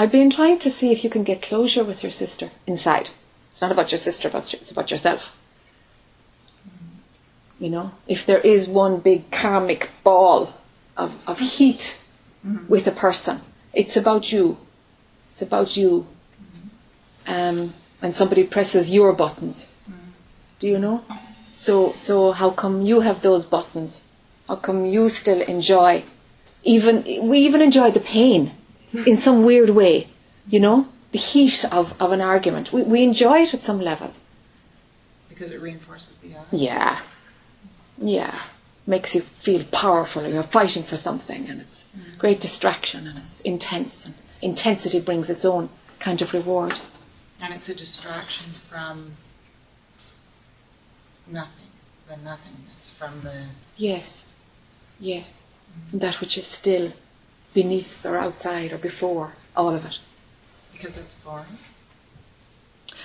I'd 0.00 0.10
be 0.10 0.22
inclined 0.22 0.62
to 0.62 0.70
see 0.70 0.92
if 0.92 1.04
you 1.04 1.10
can 1.10 1.24
get 1.24 1.42
closure 1.42 1.84
with 1.84 2.02
your 2.02 2.10
sister 2.10 2.48
inside. 2.66 3.10
It's 3.50 3.60
not 3.60 3.70
about 3.70 3.92
your 3.92 3.98
sister, 3.98 4.30
it's 4.32 4.72
about 4.72 4.90
yourself. 4.90 5.36
You 7.58 7.68
know, 7.68 7.92
if 8.08 8.24
there 8.24 8.38
is 8.38 8.66
one 8.66 9.00
big 9.00 9.30
karmic 9.30 9.90
ball 10.02 10.54
of, 10.96 11.12
of 11.26 11.38
heat 11.38 11.98
mm-hmm. 12.46 12.66
with 12.66 12.86
a 12.86 12.92
person, 12.92 13.42
it's 13.74 13.94
about 13.94 14.32
you. 14.32 14.56
It's 15.32 15.42
about 15.42 15.76
you. 15.76 16.06
Mm-hmm. 16.06 17.32
Um, 17.34 17.74
when 17.98 18.14
somebody 18.14 18.44
presses 18.44 18.90
your 18.90 19.12
buttons, 19.12 19.66
mm-hmm. 19.66 20.12
do 20.60 20.66
you 20.66 20.78
know? 20.78 21.04
So, 21.52 21.92
so 21.92 22.32
how 22.32 22.52
come 22.52 22.80
you 22.80 23.00
have 23.00 23.20
those 23.20 23.44
buttons? 23.44 24.10
How 24.48 24.56
come 24.56 24.86
you 24.86 25.10
still 25.10 25.42
enjoy? 25.42 26.04
Even 26.62 27.04
we 27.28 27.40
even 27.40 27.60
enjoy 27.60 27.90
the 27.90 28.00
pain 28.00 28.52
in 28.92 29.16
some 29.16 29.44
weird 29.44 29.70
way. 29.70 30.08
You 30.48 30.60
know, 30.60 30.86
the 31.12 31.18
heat 31.18 31.64
of, 31.70 31.94
of 32.00 32.12
an 32.12 32.20
argument. 32.20 32.72
We 32.72 32.82
we 32.82 33.02
enjoy 33.02 33.42
it 33.42 33.54
at 33.54 33.62
some 33.62 33.80
level. 33.80 34.12
Because 35.28 35.50
it 35.50 35.60
reinforces 35.60 36.18
the 36.18 36.36
I. 36.36 36.42
Yeah. 36.52 37.00
Yeah. 37.98 38.42
Makes 38.86 39.14
you 39.14 39.22
feel 39.22 39.64
powerful. 39.64 40.26
You're 40.26 40.42
fighting 40.42 40.82
for 40.82 40.96
something 40.96 41.48
and 41.48 41.60
it's 41.60 41.86
mm-hmm. 41.96 42.18
great 42.18 42.40
distraction 42.40 43.06
and 43.06 43.18
it's 43.18 43.40
intense. 43.40 44.06
And 44.06 44.14
intensity 44.42 45.00
brings 45.00 45.30
its 45.30 45.44
own 45.44 45.68
kind 45.98 46.20
of 46.22 46.32
reward. 46.32 46.74
And 47.42 47.54
it's 47.54 47.68
a 47.68 47.74
distraction 47.74 48.52
from 48.52 49.16
nothing, 51.26 51.68
the 52.08 52.16
nothingness, 52.16 52.90
from 52.90 53.22
the 53.22 53.46
Yes. 53.76 54.26
Yes. 54.98 55.44
Mm-hmm. 55.72 55.98
That 55.98 56.20
which 56.20 56.36
is 56.36 56.46
still 56.46 56.92
beneath 57.54 58.04
or 58.06 58.16
outside 58.16 58.72
or 58.72 58.78
before 58.78 59.32
all 59.56 59.74
of 59.74 59.84
it. 59.84 59.98
because 60.72 60.96
it's 60.96 61.14
boring. 61.14 61.58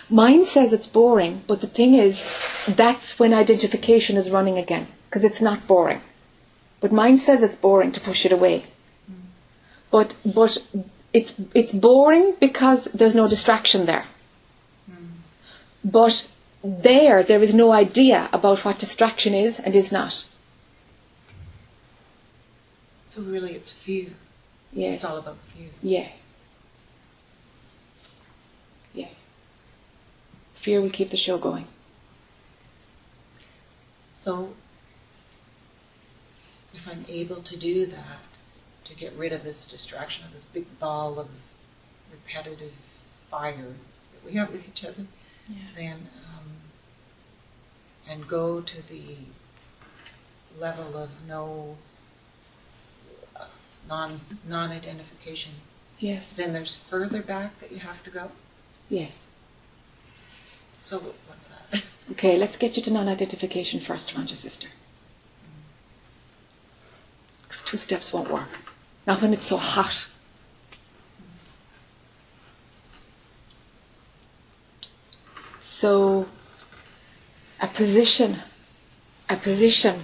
Mine 0.09 0.45
says 0.45 0.71
it's 0.71 0.87
boring, 0.87 1.43
but 1.47 1.61
the 1.61 1.67
thing 1.67 1.95
is, 1.95 2.29
that's 2.67 3.17
when 3.19 3.33
identification 3.33 4.17
is 4.17 4.29
running 4.31 4.57
again, 4.57 4.87
because 5.09 5.23
it's 5.23 5.41
not 5.41 5.67
boring. 5.67 6.01
But 6.79 6.91
mine 6.91 7.17
says 7.17 7.41
it's 7.41 7.55
boring 7.55 7.91
to 7.93 7.99
push 7.99 8.25
it 8.25 8.31
away. 8.31 8.65
Hmm. 9.07 9.13
But 9.91 10.15
but 10.23 10.57
it's 11.11 11.35
it's 11.53 11.73
boring 11.73 12.35
because 12.39 12.85
there's 12.93 13.15
no 13.15 13.27
distraction 13.27 13.85
there. 13.87 14.05
Hmm. 14.87 15.05
But 15.83 16.27
there, 16.63 17.23
there 17.23 17.41
is 17.41 17.53
no 17.53 17.71
idea 17.71 18.29
about 18.31 18.63
what 18.63 18.79
distraction 18.79 19.33
is 19.33 19.59
and 19.59 19.75
is 19.75 19.91
not. 19.91 20.25
So 23.09 23.21
really, 23.21 23.53
it's 23.53 23.71
fear. 23.71 24.09
Yes. 24.75 24.95
It's 24.95 25.05
all 25.05 25.17
about 25.17 25.37
fear. 25.37 25.69
Yes. 25.81 26.33
Yes. 28.93 29.13
Fear 30.55 30.81
will 30.81 30.89
keep 30.89 31.09
the 31.11 31.17
show 31.17 31.37
going. 31.37 31.65
So, 34.19 34.53
if 36.73 36.87
I'm 36.89 37.05
able 37.07 37.41
to 37.41 37.55
do 37.55 37.85
that, 37.85 38.19
to 38.83 38.95
get 38.95 39.13
rid 39.13 39.31
of 39.31 39.43
this 39.43 39.65
distraction 39.65 40.25
of 40.25 40.33
this 40.33 40.43
big 40.43 40.77
ball 40.77 41.19
of 41.19 41.29
repetitive 42.11 42.73
fire 43.31 43.55
that 43.55 44.25
we 44.25 44.33
have 44.33 44.51
with 44.51 44.67
each 44.67 44.83
other, 44.83 45.05
then 45.75 46.09
um, 46.27 46.51
and 48.09 48.27
go 48.27 48.59
to 48.59 48.87
the 48.89 49.17
level 50.59 50.97
of 50.97 51.09
no 51.27 51.77
non 53.87 54.19
non 54.47 54.71
identification, 54.71 55.51
Yes. 55.99 56.33
then 56.35 56.53
there's 56.53 56.75
further 56.75 57.21
back 57.21 57.59
that 57.59 57.71
you 57.71 57.79
have 57.79 58.03
to 58.03 58.09
go. 58.09 58.31
Yes. 58.89 59.23
So 60.83 60.99
what's 60.99 61.47
that? 61.47 61.83
Okay, 62.11 62.37
let's 62.37 62.55
get 62.55 62.77
you 62.77 62.83
to 62.83 62.91
non-identification 62.91 63.79
first 63.79 64.13
around 64.13 64.29
your 64.29 64.37
sister. 64.37 64.67
'Cause 67.49 67.61
two 67.65 67.77
steps 67.77 68.13
won't 68.13 68.29
work. 68.29 68.49
Not 69.07 69.23
when 69.23 69.33
it's 69.33 69.45
so 69.45 69.57
hot. 69.57 70.05
So, 75.61 76.27
a 77.59 77.67
position, 77.67 78.41
a 79.29 79.37
position. 79.37 80.03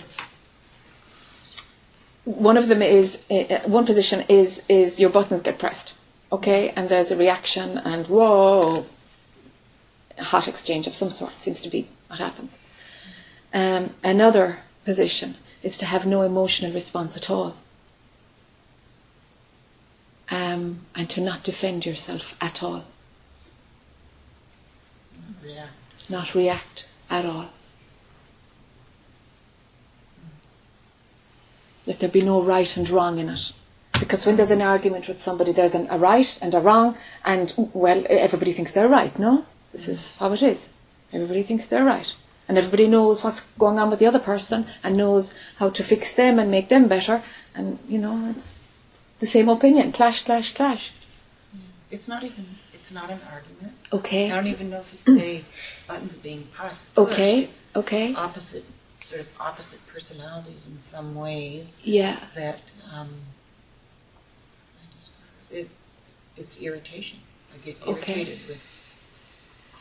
One 2.23 2.57
of 2.57 2.67
them 2.67 2.81
is 2.81 3.25
uh, 3.31 3.61
one 3.65 3.85
position 3.85 4.23
is 4.29 4.61
is 4.69 4.99
your 4.99 5.09
buttons 5.09 5.41
get 5.41 5.57
pressed, 5.57 5.93
okay, 6.31 6.69
and 6.69 6.87
there's 6.87 7.11
a 7.11 7.17
reaction 7.17 7.79
and 7.79 8.05
whoa, 8.07 8.85
hot 10.19 10.47
exchange 10.47 10.85
of 10.87 10.93
some 10.93 11.09
sort 11.09 11.41
seems 11.41 11.61
to 11.61 11.69
be 11.69 11.87
what 12.07 12.19
happens. 12.19 12.57
Um, 13.53 13.95
another 14.03 14.59
position 14.85 15.35
is 15.63 15.77
to 15.77 15.85
have 15.85 16.05
no 16.05 16.21
emotional 16.21 16.71
response 16.71 17.17
at 17.17 17.29
all. 17.29 17.55
Um, 20.29 20.81
and 20.95 21.09
to 21.09 21.19
not 21.19 21.43
defend 21.43 21.85
yourself 21.85 22.35
at 22.39 22.63
all, 22.63 22.85
Yeah. 25.45 25.67
not 26.07 26.33
react 26.33 26.85
at 27.09 27.25
all. 27.25 27.49
Let 31.85 31.99
there 31.99 32.09
be 32.09 32.21
no 32.21 32.41
right 32.43 32.77
and 32.77 32.89
wrong 32.89 33.19
in 33.19 33.29
it. 33.29 33.51
Because 33.99 34.25
when 34.25 34.35
there's 34.37 34.51
an 34.51 34.61
argument 34.61 35.07
with 35.07 35.19
somebody, 35.19 35.51
there's 35.51 35.75
an, 35.75 35.87
a 35.89 35.97
right 35.97 36.39
and 36.41 36.53
a 36.55 36.59
wrong, 36.59 36.97
and 37.25 37.53
well, 37.73 38.03
everybody 38.09 38.53
thinks 38.53 38.71
they're 38.71 38.87
right, 38.89 39.17
no? 39.19 39.45
This 39.73 39.87
is 39.87 40.15
how 40.17 40.31
it 40.33 40.41
is. 40.41 40.69
Everybody 41.13 41.43
thinks 41.43 41.67
they're 41.67 41.83
right. 41.85 42.11
And 42.47 42.57
everybody 42.57 42.87
knows 42.87 43.23
what's 43.23 43.41
going 43.57 43.77
on 43.79 43.89
with 43.89 43.99
the 43.99 44.07
other 44.07 44.19
person 44.19 44.65
and 44.83 44.97
knows 44.97 45.33
how 45.57 45.69
to 45.69 45.83
fix 45.83 46.13
them 46.13 46.39
and 46.39 46.49
make 46.51 46.69
them 46.69 46.87
better. 46.87 47.23
And, 47.55 47.77
you 47.87 47.97
know, 47.97 48.29
it's 48.35 48.59
the 49.19 49.27
same 49.27 49.47
opinion. 49.49 49.91
Clash, 49.91 50.23
clash, 50.25 50.53
clash. 50.53 50.91
Mm. 51.55 51.59
It's 51.91 52.07
not 52.07 52.23
even. 52.23 52.45
It's 52.73 52.91
not 52.91 53.09
an 53.09 53.19
argument. 53.31 53.73
Okay. 53.93 54.31
I 54.31 54.35
don't 54.35 54.47
even 54.47 54.69
know 54.69 54.81
if 54.81 54.91
you 54.91 55.15
say 55.15 55.43
buttons 55.87 56.15
being 56.17 56.43
pu- 56.57 56.75
pushed. 56.95 57.11
Okay. 57.11 57.39
It's 57.43 57.63
Okay. 57.75 58.13
opposite, 58.15 58.65
sort 59.11 59.21
of 59.21 59.27
opposite 59.41 59.85
personalities 59.87 60.67
in 60.67 60.81
some 60.83 61.13
ways 61.15 61.79
Yeah. 61.83 62.17
that 62.33 62.61
um, 62.93 63.09
it, 65.49 65.69
it's 66.37 66.57
irritation. 66.61 67.19
I 67.53 67.57
get 67.57 67.75
Okay. 67.85 68.13
irritated 68.21 68.39
with 68.47 68.61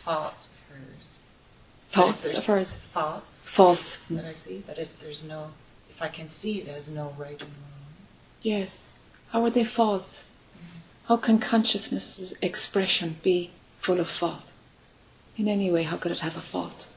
thoughts 0.04 0.48
of 0.48 0.74
hers. 0.76 1.18
Thoughts 1.90 2.34
of 2.34 2.44
hers. 2.46 2.74
Thoughts 2.74 3.48
False. 3.48 3.98
that 4.10 4.24
I 4.24 4.34
see, 4.34 4.64
but 4.66 4.78
if 4.78 4.98
there's 5.00 5.24
no, 5.24 5.52
if 5.88 6.02
I 6.02 6.08
can 6.08 6.32
see 6.32 6.60
it 6.60 6.68
as 6.68 6.90
no 6.90 7.14
right 7.16 7.40
and 7.40 7.40
wrong, 7.40 7.96
Yes. 8.42 8.88
How 9.30 9.44
are 9.44 9.50
they 9.50 9.64
false? 9.64 10.24
How 11.06 11.16
can 11.18 11.38
consciousness's 11.38 12.34
expression 12.42 13.16
be 13.22 13.50
full 13.78 14.00
of 14.00 14.08
fault? 14.10 14.42
In 15.36 15.46
any 15.46 15.70
way, 15.70 15.84
how 15.84 15.96
could 15.98 16.10
it 16.10 16.18
have 16.20 16.36
a 16.36 16.40
fault? 16.40 16.88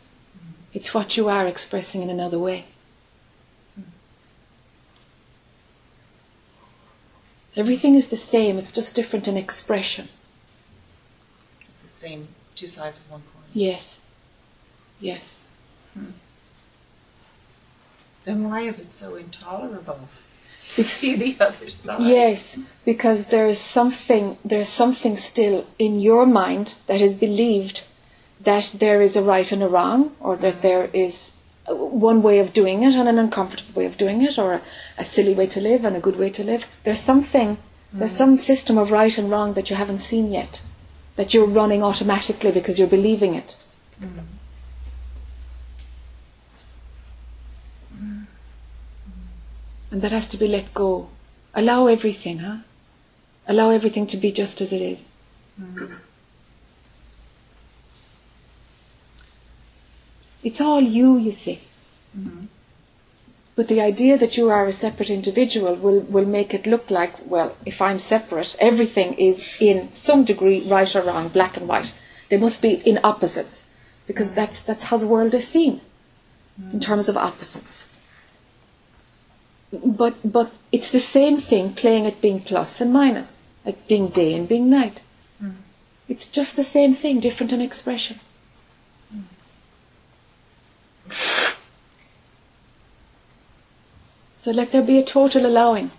It's 0.74 0.94
what 0.94 1.16
you 1.18 1.30
are 1.30 1.46
expressing 1.46 2.02
in 2.02 2.10
another 2.10 2.40
way. 2.40 2.66
Everything 7.56 7.94
is 7.94 8.08
the 8.08 8.18
same, 8.18 8.58
it's 8.58 8.72
just 8.72 8.96
different 8.96 9.28
in 9.28 9.38
expression. 9.38 10.08
the 11.84 11.90
same 11.90 12.28
two 12.56 12.66
sides 12.66 12.98
of 12.98 13.12
one 13.12 13.22
coin. 13.22 13.44
Yes. 13.54 14.02
Yes. 15.00 15.40
Hmm. 15.94 16.12
Then 18.26 18.50
why 18.50 18.62
is 18.62 18.80
it 18.80 18.96
so 18.96 19.16
intolerable 19.16 20.08
to 20.70 20.84
see 20.84 21.16
the 21.16 21.38
other 21.40 21.70
side? 21.70 22.02
Yes, 22.02 22.58
because 22.86 23.26
there 23.26 23.46
is 23.46 23.60
something 23.60 24.38
there's 24.44 24.70
something 24.70 25.16
still 25.16 25.68
in 25.78 26.00
your 26.00 26.26
mind 26.26 26.76
that 26.88 27.02
is 27.02 27.14
believed 27.14 27.84
that 28.44 28.76
there 28.80 29.02
is 29.02 29.16
a 29.16 29.24
right 29.24 29.52
and 29.52 29.64
a 29.64 29.68
wrong, 29.68 30.16
or 30.20 30.36
that 30.38 30.62
there 30.62 30.90
is 30.94 31.34
one 31.68 32.22
way 32.22 32.40
of 32.40 32.52
doing 32.52 32.84
it 32.84 32.94
and 32.94 33.08
an 33.08 33.18
uncomfortable 33.18 33.74
way 33.80 33.86
of 33.86 33.98
doing 33.98 34.22
it, 34.22 34.38
or 34.38 34.54
a, 34.54 34.62
a 34.98 35.04
silly 35.04 35.34
way 35.34 35.48
to 35.48 35.62
live 35.62 35.86
and 35.86 35.96
a 35.96 36.00
good 36.00 36.18
way 36.18 36.30
to 36.30 36.44
live. 36.44 36.66
There's 36.84 37.00
something, 37.00 37.58
there's 37.94 38.12
some 38.12 38.38
system 38.38 38.78
of 38.78 38.92
right 38.92 39.18
and 39.18 39.32
wrong 39.32 39.54
that 39.54 39.70
you 39.70 39.76
haven't 39.76 40.00
seen 40.00 40.32
yet, 40.32 40.62
that 41.16 41.34
you're 41.34 41.46
running 41.48 41.84
automatically 41.84 42.52
because 42.52 42.78
you're 42.78 42.88
believing 42.88 43.34
it. 43.34 43.56
And 49.92 50.02
that 50.02 50.12
has 50.12 50.28
to 50.30 50.38
be 50.38 50.48
let 50.48 50.74
go. 50.74 51.08
Allow 51.54 51.86
everything, 51.86 52.40
huh? 52.40 52.58
Allow 53.48 53.70
everything 53.70 54.08
to 54.08 54.18
be 54.18 54.32
just 54.32 54.60
as 54.60 54.74
it 54.74 54.82
is. 54.82 55.04
It's 60.44 60.62
all 60.62 60.82
you, 60.82 61.18
you 61.18 61.32
see. 61.32 61.62
Mm-hmm. 62.18 62.46
But 63.56 63.68
the 63.68 63.82
idea 63.82 64.18
that 64.18 64.36
you 64.36 64.50
are 64.50 64.66
a 64.66 64.74
separate 64.74 65.10
individual 65.10 65.76
will, 65.76 66.02
will 66.02 66.26
make 66.26 66.54
it 66.54 66.68
look 66.68 66.92
like, 66.92 67.14
well, 67.26 67.56
if 67.66 67.82
I'm 67.82 68.00
separate, 68.00 68.56
everything 68.60 69.14
is 69.14 69.58
in 69.60 69.92
some 69.92 70.24
degree 70.26 70.68
right 70.68 70.96
or 70.96 71.04
wrong, 71.04 71.30
black 71.30 71.56
and 71.56 71.68
white. 71.68 71.94
They 72.30 72.38
must 72.38 72.62
be 72.62 72.74
in 72.74 73.00
opposites, 73.04 73.68
because 74.08 74.28
mm-hmm. 74.28 74.36
that's, 74.36 74.62
that's 74.62 74.84
how 74.84 74.98
the 74.98 75.08
world 75.08 75.34
is 75.34 75.48
seen, 75.48 75.82
in 76.58 76.64
mm-hmm. 76.64 76.80
terms 76.80 77.08
of 77.08 77.16
opposites. 77.16 77.86
But, 79.72 80.16
but 80.24 80.52
it's 80.72 80.92
the 80.92 81.00
same 81.00 81.38
thing 81.38 81.74
playing 81.74 82.06
at 82.06 82.22
being 82.22 82.42
plus 82.42 82.82
and 82.82 82.92
minus, 82.92 83.42
like 83.66 83.88
being 83.88 84.08
day 84.08 84.34
and 84.34 84.48
being 84.48 84.70
night. 84.70 85.02
It's 86.10 86.28
just 86.28 86.58
the 86.58 86.66
same 86.66 86.94
thing, 86.94 87.22
different 87.22 87.54
in 87.54 87.62
expression. 87.62 88.20
So 94.40 94.52
let 94.52 94.72
there 94.72 94.82
be 94.82 95.00
a 95.00 95.04
total 95.04 95.46
allowing 95.46 95.92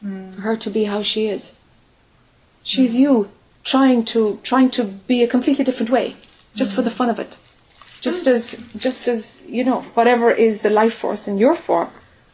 for 0.00 0.40
her 0.40 0.56
to 0.56 0.70
be 0.70 0.84
how 0.84 1.02
she 1.02 1.26
is. 1.26 1.52
She's 2.62 2.96
you 2.96 3.30
trying 3.62 4.04
to 4.06 4.40
trying 4.42 4.70
to 4.70 4.84
be 4.84 5.22
a 5.22 5.28
completely 5.28 5.64
different 5.64 5.90
way, 5.90 6.16
just 6.54 6.74
for 6.74 6.82
the 6.82 6.90
fun 6.90 7.10
of 7.10 7.18
it. 7.18 7.36
Just 8.00 8.26
as 8.26 8.58
just 8.76 9.06
as, 9.08 9.42
you 9.46 9.64
know, 9.64 9.82
whatever 9.94 10.30
is 10.30 10.60
the 10.60 10.70
life 10.70 10.94
force 10.94 11.28
in 11.28 11.36
your 11.36 11.56
form 11.56 11.90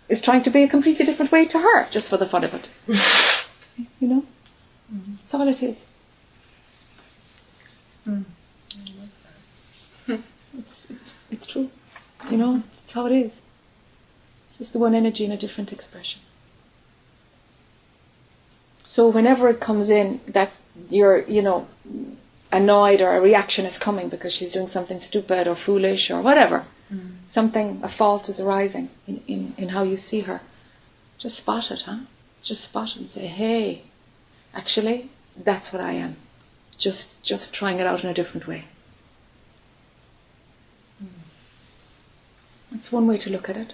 is 0.09 0.21
trying 0.21 0.43
to 0.43 0.51
be 0.51 0.63
a 0.63 0.69
completely 0.69 1.05
different 1.05 1.33
way 1.33 1.45
to 1.47 1.59
her, 1.59 1.89
just 1.91 2.09
for 2.09 2.17
the 2.17 2.27
fun 2.27 2.45
of 2.45 2.55
it. 2.55 2.69
you 4.01 4.09
know? 4.09 4.25
Mm-hmm. 4.95 5.15
That's 5.17 5.35
all 5.35 5.49
it 5.49 5.63
is. 5.63 5.85
Mm. 8.09 8.25
Hmm. 10.07 10.17
It's, 10.59 10.91
it's, 10.91 11.17
it's 11.33 11.47
true. 11.47 11.71
You 12.31 12.37
know, 12.37 12.63
it's 12.83 12.93
how 12.93 13.07
it 13.07 13.13
is. 13.13 13.43
It's 14.49 14.59
just 14.59 14.73
the 14.73 14.79
one 14.79 14.95
energy 14.95 15.25
in 15.25 15.33
a 15.33 15.37
different 15.37 15.73
expression. 15.73 16.21
So 18.85 19.09
whenever 19.09 19.49
it 19.49 19.61
comes 19.61 19.91
in 19.91 20.21
that 20.27 20.51
you're, 20.91 21.23
you 21.23 21.43
know, 21.43 21.67
annoyed 22.53 23.01
or 23.01 23.17
a 23.17 23.21
reaction 23.21 23.67
is 23.67 23.79
coming 23.79 24.09
because 24.09 24.33
she's 24.33 24.51
doing 24.51 24.69
something 24.69 25.01
stupid 25.01 25.47
or 25.49 25.55
foolish 25.55 26.11
or 26.11 26.23
whatever, 26.23 26.65
mm. 26.93 27.17
something, 27.27 27.81
a 27.83 27.89
fault 27.89 28.29
is 28.29 28.41
arising 28.41 28.89
in, 29.07 29.23
in, 29.27 29.55
in 29.59 29.69
how 29.71 29.83
you 29.83 29.97
see 29.97 30.21
her, 30.21 30.41
just 31.19 31.37
spot 31.37 31.71
it, 31.71 31.83
huh? 31.83 31.99
Just 32.43 32.65
spot 32.65 32.91
it 32.91 32.97
and 32.97 33.09
say, 33.09 33.27
hey, 33.27 33.83
actually, 34.55 35.11
that's 35.37 35.73
what 35.73 35.83
I 35.83 35.93
am. 35.93 36.17
Just, 36.79 37.23
just 37.23 37.53
trying 37.53 37.81
it 37.81 37.87
out 37.87 38.05
in 38.05 38.11
a 38.11 38.15
different 38.15 38.47
way. 38.47 38.65
That's 42.77 42.93
one 42.93 43.07
way 43.07 43.17
to 43.17 43.31
look 43.31 43.49
at 43.49 43.57
it. 43.57 43.73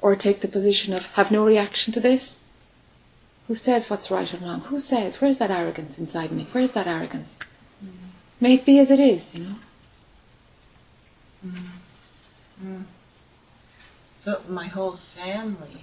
Or 0.00 0.14
take 0.14 0.42
the 0.42 0.46
position 0.46 0.94
of 0.94 1.06
have 1.14 1.32
no 1.32 1.44
reaction 1.44 1.92
to 1.94 1.98
this. 1.98 2.38
Who 3.48 3.56
says 3.56 3.90
what's 3.90 4.12
right 4.12 4.32
or 4.32 4.36
wrong? 4.36 4.60
Who 4.60 4.78
says? 4.78 5.20
Where's 5.20 5.38
that 5.38 5.50
arrogance 5.50 5.98
inside 5.98 6.30
me? 6.30 6.46
Where's 6.52 6.70
that 6.72 6.86
arrogance? 6.86 7.36
May 8.40 8.54
it 8.54 8.64
be 8.64 8.78
as 8.78 8.92
it 8.92 9.00
is, 9.00 9.34
you 9.34 9.44
know. 9.44 9.56
So 14.20 14.40
my 14.48 14.68
whole 14.68 14.98
family 15.16 15.82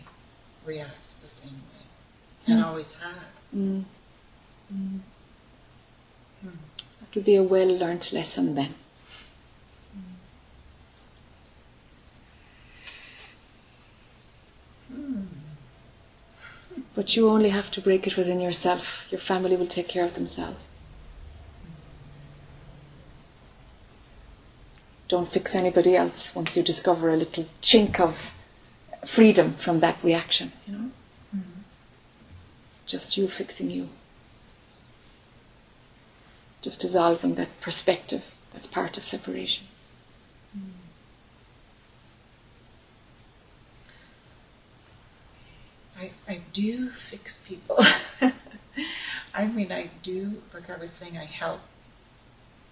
reacts 0.65 1.15
the 1.15 1.29
same 1.29 1.51
way, 1.51 2.53
and 2.53 2.63
always 2.63 2.93
has. 2.93 3.13
Mm. 3.53 3.83
That 6.41 7.15
will 7.15 7.23
be 7.23 7.35
a 7.35 7.43
well 7.43 7.67
learnt 7.67 8.13
lesson 8.13 8.55
then. 8.55 8.75
But 16.95 17.15
you 17.15 17.29
only 17.29 17.49
have 17.49 17.69
to 17.71 17.81
break 17.81 18.07
it 18.07 18.15
within 18.15 18.39
yourself. 18.39 19.05
Your 19.11 19.19
family 19.19 19.57
will 19.57 19.67
take 19.67 19.89
care 19.89 20.05
of 20.05 20.15
themselves. 20.15 20.63
Don't 25.07 25.31
fix 25.31 25.53
anybody 25.53 25.95
else 25.95 26.33
once 26.33 26.57
you 26.57 26.63
discover 26.63 27.09
a 27.09 27.17
little 27.17 27.45
chink 27.61 27.99
of 27.99 28.31
freedom 29.05 29.53
from 29.53 29.81
that 29.81 30.03
reaction, 30.03 30.51
you 30.65 30.73
know? 30.73 30.89
It's 32.65 32.79
just 32.87 33.15
you 33.15 33.27
fixing 33.27 33.69
you. 33.69 33.89
Just 36.61 36.81
dissolving 36.81 37.35
that 37.35 37.61
perspective 37.61 38.23
that's 38.51 38.65
part 38.65 38.97
of 38.97 39.03
separation. 39.03 39.67
I, 46.27 46.33
I 46.33 46.41
do 46.53 46.89
fix 46.89 47.37
people. 47.37 47.77
I 49.33 49.45
mean, 49.45 49.71
I 49.71 49.89
do, 50.03 50.41
like 50.53 50.69
I 50.69 50.77
was 50.77 50.91
saying, 50.91 51.17
I 51.17 51.25
help. 51.25 51.61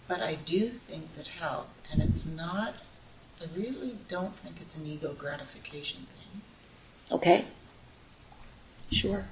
But 0.08 0.22
I 0.22 0.36
do 0.36 0.70
think 0.70 1.16
that 1.16 1.28
help, 1.28 1.70
and 1.92 2.02
it's 2.02 2.26
not, 2.26 2.76
I 3.42 3.46
really 3.58 3.96
don't 4.10 4.36
think 4.38 4.58
it's 4.62 4.76
an 4.76 4.86
ego 4.86 5.16
gratification 5.18 6.06
thing. 6.16 6.42
Okay? 7.12 7.46
Sure. 8.92 9.26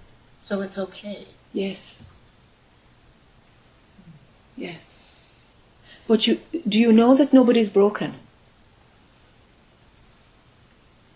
So 0.44 0.62
it's 0.62 0.78
okay. 0.78 1.28
Yes. 1.54 2.02
Hmm. 3.98 4.12
Yes. 4.58 4.98
But 6.08 6.26
you 6.26 6.40
do 6.68 6.80
you 6.80 6.92
know 6.92 7.16
that 7.16 7.32
nobody's 7.32 7.70
broken? 7.70 8.16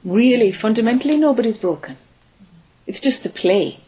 Really, 0.04 0.52
fundamentally 0.52 1.18
nobody's 1.18 1.58
broken. 1.58 1.98
It's 2.88 3.00
just 3.00 3.24
the 3.24 3.30
play. 3.30 3.80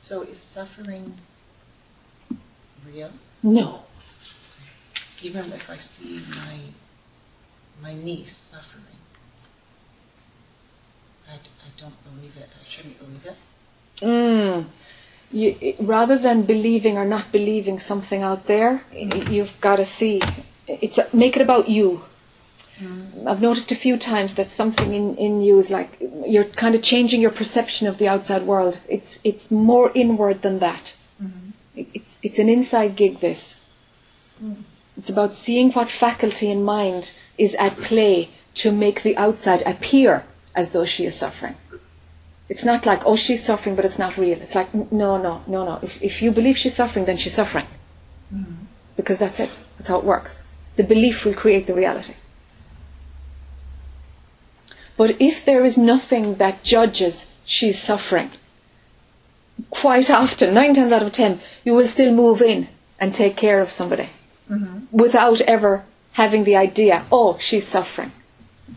So 0.00 0.22
is 0.22 0.40
suffering 0.40 1.14
real? 2.86 3.10
No. 3.42 3.82
Even 5.22 5.52
if 5.52 5.70
I 5.70 5.76
see 5.76 6.20
my 6.30 6.58
my 7.80 7.94
niece 7.94 8.36
suffering, 8.36 8.98
I, 11.30 11.34
I 11.34 11.70
don't 11.80 11.94
believe 12.04 12.36
it. 12.36 12.48
I 12.60 12.68
shouldn't 12.68 12.98
believe 12.98 13.26
it. 13.26 13.36
Mm. 14.00 14.66
You, 15.30 15.74
rather 15.80 16.18
than 16.18 16.42
believing 16.42 16.98
or 16.98 17.04
not 17.04 17.30
believing 17.32 17.78
something 17.78 18.22
out 18.22 18.46
there, 18.46 18.82
you've 18.92 19.58
got 19.60 19.76
to 19.76 19.84
see. 19.84 20.20
It's 20.66 20.98
make 21.14 21.36
it 21.36 21.42
about 21.42 21.68
you. 21.68 22.02
I've 23.26 23.40
noticed 23.40 23.72
a 23.72 23.76
few 23.76 23.96
times 23.96 24.34
that 24.34 24.50
something 24.50 24.94
in, 24.94 25.16
in 25.16 25.42
you 25.42 25.58
is 25.58 25.70
like 25.70 26.02
you're 26.26 26.44
kind 26.44 26.74
of 26.74 26.82
changing 26.82 27.20
your 27.20 27.30
perception 27.30 27.86
of 27.86 27.98
the 27.98 28.08
outside 28.08 28.42
world. 28.42 28.80
It's 28.88 29.20
it's 29.24 29.50
more 29.50 29.90
inward 29.94 30.42
than 30.42 30.58
that. 30.60 30.94
Mm-hmm. 31.22 31.50
It, 31.76 31.88
it's 31.94 32.20
it's 32.22 32.38
an 32.38 32.48
inside 32.48 32.96
gig. 32.96 33.20
This. 33.20 33.60
Mm. 34.42 34.62
It's 34.96 35.10
about 35.10 35.34
seeing 35.34 35.72
what 35.72 35.90
faculty 35.90 36.50
and 36.50 36.64
mind 36.64 37.14
is 37.38 37.54
at 37.56 37.76
play 37.78 38.28
to 38.54 38.70
make 38.70 39.02
the 39.02 39.16
outside 39.16 39.62
appear 39.62 40.24
as 40.54 40.70
though 40.70 40.84
she 40.84 41.06
is 41.06 41.14
suffering. 41.14 41.56
It's 42.48 42.64
not 42.64 42.84
like, 42.84 43.06
oh, 43.06 43.16
she's 43.16 43.42
suffering, 43.42 43.76
but 43.76 43.86
it's 43.86 43.98
not 43.98 44.18
real. 44.18 44.38
It's 44.42 44.54
like, 44.54 44.74
no, 44.74 45.16
no, 45.16 45.42
no, 45.46 45.64
no. 45.64 45.78
If, 45.82 46.02
if 46.02 46.20
you 46.20 46.30
believe 46.30 46.58
she's 46.58 46.74
suffering, 46.74 47.06
then 47.06 47.16
she's 47.16 47.34
suffering. 47.34 47.66
Mm. 48.34 48.66
Because 48.96 49.18
that's 49.18 49.40
it. 49.40 49.50
That's 49.78 49.88
how 49.88 49.98
it 49.98 50.04
works. 50.04 50.42
The 50.76 50.84
belief 50.84 51.24
will 51.24 51.34
create 51.34 51.66
the 51.66 51.74
reality. 51.74 52.14
But 55.02 55.16
if 55.18 55.44
there 55.44 55.64
is 55.64 55.76
nothing 55.76 56.36
that 56.36 56.62
judges 56.62 57.26
she's 57.44 57.76
suffering, 57.76 58.30
quite 59.68 60.08
often, 60.08 60.54
nine 60.54 60.74
times 60.74 60.92
out 60.92 61.02
of 61.02 61.10
ten, 61.10 61.40
you 61.64 61.74
will 61.74 61.88
still 61.88 62.14
move 62.14 62.40
in 62.40 62.68
and 63.00 63.12
take 63.12 63.34
care 63.36 63.58
of 63.60 63.68
somebody 63.68 64.10
mm-hmm. 64.48 64.96
without 64.96 65.40
ever 65.40 65.84
having 66.12 66.44
the 66.44 66.54
idea, 66.54 67.04
oh, 67.10 67.36
she's 67.38 67.66
suffering. 67.66 68.12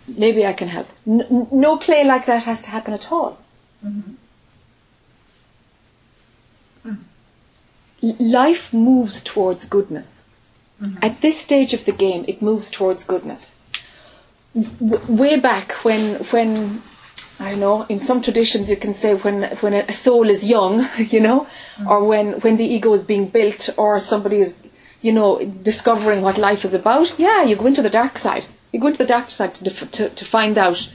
Maybe 0.07 0.43
I 0.47 0.53
can 0.53 0.67
help. 0.67 0.88
N- 1.05 1.47
no 1.51 1.78
play 1.78 2.03
like 2.03 2.26
that 2.26 2.41
has 2.41 2.63
to 2.63 2.71
happen 2.71 2.95
at 2.95 3.11
all. 3.11 3.38
Mm-hmm. 3.86 4.13
Mm-hmm. 6.89 8.09
L- 8.09 8.15
Life 8.41 8.73
moves 8.73 9.21
towards 9.21 9.65
goodness. 9.65 10.26
At 11.03 11.21
this 11.21 11.39
stage 11.39 11.76
of 11.76 11.86
the 11.86 11.91
game, 11.91 12.26
it 12.28 12.41
moves 12.41 12.71
towards 12.71 13.03
goodness. 13.03 13.55
W- 14.56 15.01
way 15.08 15.39
back 15.39 15.74
when, 15.84 16.16
when 16.32 16.82
I 17.39 17.51
don't 17.51 17.60
know, 17.60 17.86
in 17.89 17.99
some 17.99 18.22
traditions 18.22 18.70
you 18.70 18.78
can 18.78 18.93
say 18.93 19.16
when 19.16 19.43
when 19.58 19.74
a 19.74 19.91
soul 19.91 20.30
is 20.30 20.43
young, 20.43 20.88
you 20.97 21.20
know, 21.20 21.47
mm. 21.78 21.88
or 21.88 22.03
when 22.06 22.39
when 22.39 22.58
the 22.58 22.66
ego 22.66 22.93
is 22.93 23.03
being 23.03 23.28
built, 23.28 23.70
or 23.78 23.99
somebody 23.99 24.39
is, 24.39 24.56
you 25.01 25.12
know, 25.12 25.43
discovering 25.43 26.22
what 26.22 26.38
life 26.38 26.64
is 26.64 26.74
about. 26.74 27.18
Yeah, 27.20 27.43
you 27.43 27.56
go 27.56 27.66
into 27.66 27.82
the 27.82 27.89
dark 27.89 28.18
side. 28.18 28.45
You 28.72 28.80
go 28.80 28.88
into 28.88 28.99
the 28.99 29.06
dark 29.06 29.30
side 29.30 29.56
to, 29.56 29.64
def- 29.64 29.91
to, 29.91 30.10
to 30.10 30.26
find 30.26 30.58
out 30.58 30.89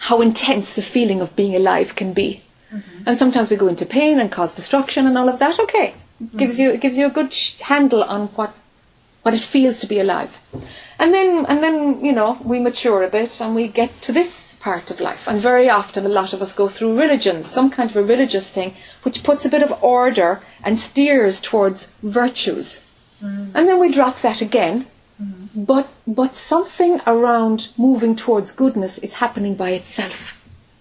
how 0.00 0.20
intense 0.20 0.74
the 0.74 0.82
feeling 0.82 1.20
of 1.20 1.36
being 1.36 1.54
alive 1.54 1.94
can 1.94 2.12
be. 2.12 2.42
Mm-hmm. 2.72 3.02
And 3.06 3.16
sometimes 3.16 3.50
we 3.50 3.56
go 3.56 3.68
into 3.68 3.86
pain 3.86 4.18
and 4.18 4.30
cause 4.30 4.54
destruction 4.54 5.06
and 5.06 5.18
all 5.18 5.28
of 5.28 5.38
that. 5.40 5.58
Okay, 5.58 5.94
mm-hmm. 6.22 6.36
gives 6.36 6.58
you 6.58 6.70
it 6.70 6.80
gives 6.80 6.96
you 6.96 7.06
a 7.06 7.10
good 7.10 7.32
sh- 7.32 7.58
handle 7.58 8.04
on 8.04 8.28
what 8.28 8.54
what 9.22 9.34
it 9.34 9.40
feels 9.40 9.78
to 9.80 9.86
be 9.86 10.00
alive. 10.00 10.36
And 10.98 11.14
then 11.14 11.46
and 11.46 11.62
then 11.62 12.04
you 12.04 12.12
know 12.12 12.38
we 12.44 12.60
mature 12.60 13.02
a 13.02 13.08
bit 13.08 13.40
and 13.40 13.54
we 13.54 13.68
get 13.68 14.00
to 14.02 14.12
this 14.12 14.54
part 14.60 14.90
of 14.90 15.00
life. 15.00 15.26
And 15.26 15.40
very 15.40 15.68
often 15.68 16.06
a 16.06 16.08
lot 16.20 16.32
of 16.32 16.42
us 16.42 16.52
go 16.52 16.68
through 16.68 16.98
religions, 16.98 17.46
some 17.46 17.70
kind 17.70 17.90
of 17.90 17.96
a 17.96 18.02
religious 18.02 18.48
thing, 18.48 18.74
which 19.02 19.22
puts 19.22 19.44
a 19.44 19.48
bit 19.48 19.62
of 19.62 19.82
order 19.82 20.40
and 20.62 20.78
steers 20.78 21.40
towards 21.40 21.86
virtues. 22.02 22.80
Mm. 23.22 23.52
And 23.54 23.68
then 23.68 23.80
we 23.80 23.90
drop 23.90 24.20
that 24.20 24.40
again. 24.40 24.86
Mm. 25.20 25.66
But 25.66 25.88
but 26.06 26.34
something 26.36 27.00
around 27.06 27.68
moving 27.76 28.16
towards 28.16 28.52
goodness 28.52 28.98
is 28.98 29.14
happening 29.14 29.54
by 29.54 29.70
itself 29.70 30.34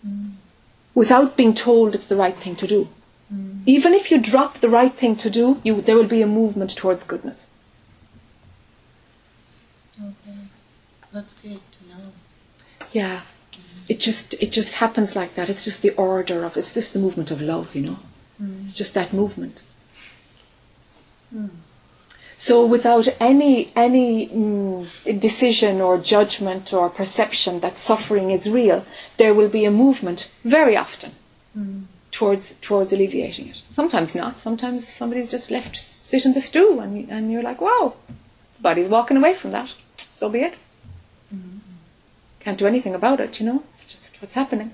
mm. 0.08 0.32
without 0.94 1.38
being 1.38 1.54
told 1.54 1.96
it's 1.96 2.08
the 2.08 2.16
right 2.16 2.38
thing 2.38 2.56
to 2.58 2.68
do. 2.68 2.88
Even 3.66 3.94
if 3.94 4.10
you 4.10 4.18
drop 4.18 4.56
the 4.56 4.70
right 4.70 4.94
thing 4.94 5.16
to 5.18 5.30
do, 5.30 5.62
you, 5.64 5.82
there 5.82 5.96
will 5.96 6.08
be 6.08 6.22
a 6.22 6.28
movement 6.28 6.76
towards 6.76 7.04
goodness. 7.04 7.52
Okay. 10.00 10.38
That's 11.14 11.34
good 11.36 11.59
to 11.74 11.89
know. 11.89 12.12
Yeah, 12.91 13.22
it 13.89 13.99
just 13.99 14.34
it 14.36 14.51
just 14.51 14.76
happens 14.76 15.16
like 15.16 15.36
that. 15.36 15.49
It's 15.49 15.66
just 15.66 15.82
the 15.82 15.91
order 15.91 16.43
of 16.45 16.57
it's 16.57 16.74
just 16.74 16.93
the 16.93 16.99
movement 16.99 17.32
of 17.32 17.41
love, 17.41 17.76
you 17.76 17.82
know. 17.82 17.99
Hmm. 18.38 18.62
It's 18.64 18.78
just 18.78 18.93
that 18.93 19.14
movement. 19.14 19.62
Hmm. 21.32 21.47
So 22.36 22.66
without 22.66 23.07
any 23.20 23.72
any 23.76 24.30
mm, 24.30 25.20
decision 25.20 25.82
or 25.82 25.97
judgment 25.97 26.74
or 26.74 26.89
perception 26.89 27.59
that 27.59 27.78
suffering 27.78 28.32
is 28.32 28.49
real, 28.49 28.86
there 29.18 29.34
will 29.34 29.49
be 29.49 29.66
a 29.66 29.72
movement 29.72 30.30
very 30.43 30.76
often 30.76 31.12
hmm. 31.53 31.82
towards 32.12 32.53
towards 32.62 32.93
alleviating 32.93 33.49
it. 33.49 33.62
Sometimes 33.70 34.16
not. 34.16 34.39
Sometimes 34.39 34.88
somebody's 34.88 35.30
just 35.30 35.51
left 35.51 35.78
sit 35.78 36.26
in 36.26 36.34
the 36.34 36.41
stew, 36.41 36.80
and 36.80 37.09
and 37.09 37.32
you're 37.32 37.43
like, 37.43 37.62
wow, 37.62 37.93
the 38.07 38.62
body's 38.62 38.89
walking 38.89 39.18
away 39.18 39.34
from 39.34 39.51
that. 39.51 39.74
So 40.16 40.30
be 40.30 40.41
it. 40.41 40.59
Can't 42.42 42.58
do 42.58 42.68
anything 42.68 42.96
about 42.96 43.20
it, 43.20 43.39
you 43.39 43.46
know. 43.46 43.64
It's 43.74 43.86
just 43.86 44.22
what's 44.22 44.36
happening. 44.36 44.74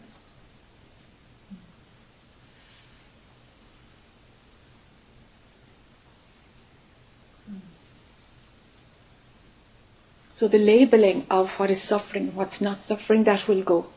So 10.31 10.47
the 10.47 10.59
labeling 10.59 11.25
of 11.31 11.49
what 11.53 11.71
is 11.71 11.81
suffering, 11.81 12.35
what's 12.35 12.61
not 12.61 12.83
suffering, 12.83 13.23
that 13.23 13.47
will 13.47 13.63
go. 13.63 13.87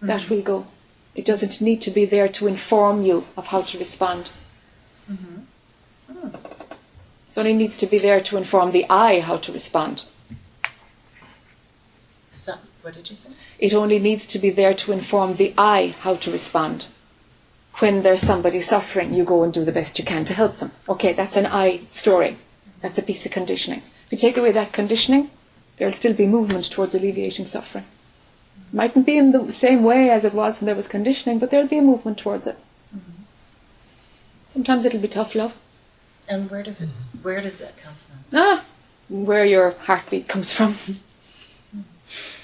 That 0.00 0.22
mm-hmm. 0.22 0.34
will 0.34 0.42
go. 0.42 0.66
It 1.16 1.24
doesn't 1.24 1.60
need 1.60 1.80
to 1.80 1.90
be 1.90 2.04
there 2.04 2.28
to 2.28 2.46
inform 2.46 3.02
you 3.02 3.24
of 3.36 3.48
how 3.48 3.62
to 3.62 3.78
respond. 3.78 4.30
Mm-hmm. 5.10 6.28
It 7.28 7.38
only 7.38 7.52
needs 7.52 7.76
to 7.78 7.86
be 7.86 7.98
there 7.98 8.20
to 8.20 8.36
inform 8.36 8.70
the 8.70 8.86
I 8.88 9.18
how 9.18 9.38
to 9.38 9.52
respond. 9.52 10.04
What 12.82 12.94
did 12.94 13.10
you 13.10 13.16
say? 13.16 13.30
It 13.58 13.74
only 13.74 13.98
needs 13.98 14.26
to 14.26 14.38
be 14.38 14.50
there 14.50 14.74
to 14.74 14.92
inform 14.92 15.36
the 15.36 15.52
I 15.58 15.94
how 16.00 16.16
to 16.16 16.30
respond. 16.30 16.86
When 17.78 18.02
there's 18.02 18.20
somebody 18.20 18.60
suffering, 18.60 19.14
you 19.14 19.24
go 19.24 19.42
and 19.42 19.52
do 19.52 19.64
the 19.64 19.72
best 19.72 19.98
you 19.98 20.04
can 20.04 20.24
to 20.26 20.34
help 20.34 20.56
them. 20.56 20.72
Okay, 20.88 21.12
that's 21.12 21.36
an 21.36 21.46
I 21.46 21.80
story. 21.88 22.36
That's 22.80 22.98
a 22.98 23.02
piece 23.02 23.24
of 23.26 23.32
conditioning. 23.32 23.82
If 24.06 24.12
you 24.12 24.18
take 24.18 24.36
away 24.36 24.52
that 24.52 24.72
conditioning, 24.72 25.30
there'll 25.76 25.94
still 25.94 26.14
be 26.14 26.26
movement 26.26 26.70
towards 26.70 26.94
alleviating 26.94 27.46
suffering. 27.46 27.84
Mightn't 28.72 29.06
be 29.06 29.16
in 29.16 29.32
the 29.32 29.52
same 29.52 29.82
way 29.82 30.10
as 30.10 30.24
it 30.24 30.34
was 30.34 30.60
when 30.60 30.66
there 30.66 30.74
was 30.74 30.88
conditioning, 30.88 31.38
but 31.38 31.50
there'll 31.50 31.66
be 31.66 31.78
a 31.78 31.82
movement 31.82 32.18
towards 32.18 32.46
it. 32.46 32.56
Sometimes 34.52 34.84
it'll 34.84 35.00
be 35.00 35.08
tough 35.08 35.34
love. 35.34 35.54
And 36.28 36.50
where 36.50 36.62
does 36.62 36.82
it 36.82 36.88
where 37.22 37.40
does 37.40 37.58
that 37.58 37.76
come 37.76 37.94
from? 37.94 38.38
Ah, 38.38 38.64
where 39.08 39.44
your 39.44 39.70
heartbeat 39.70 40.28
comes 40.28 40.52
from. 40.52 40.76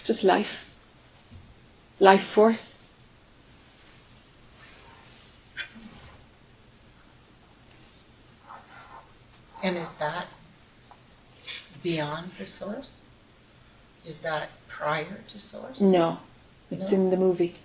It's 0.09 0.19
just 0.21 0.25
life. 0.25 0.71
Life 1.99 2.23
force. 2.23 2.79
And 9.65 9.77
is 9.77 9.93
that 9.95 10.29
beyond 11.83 12.31
the 12.39 12.47
source? 12.47 12.93
Is 14.07 14.19
that 14.19 14.51
prior 14.69 15.19
to 15.29 15.39
source? 15.41 15.81
No, 15.81 16.21
it's 16.71 16.93
No? 16.93 16.97
in 16.99 17.11
the 17.11 17.17
movie. 17.17 17.57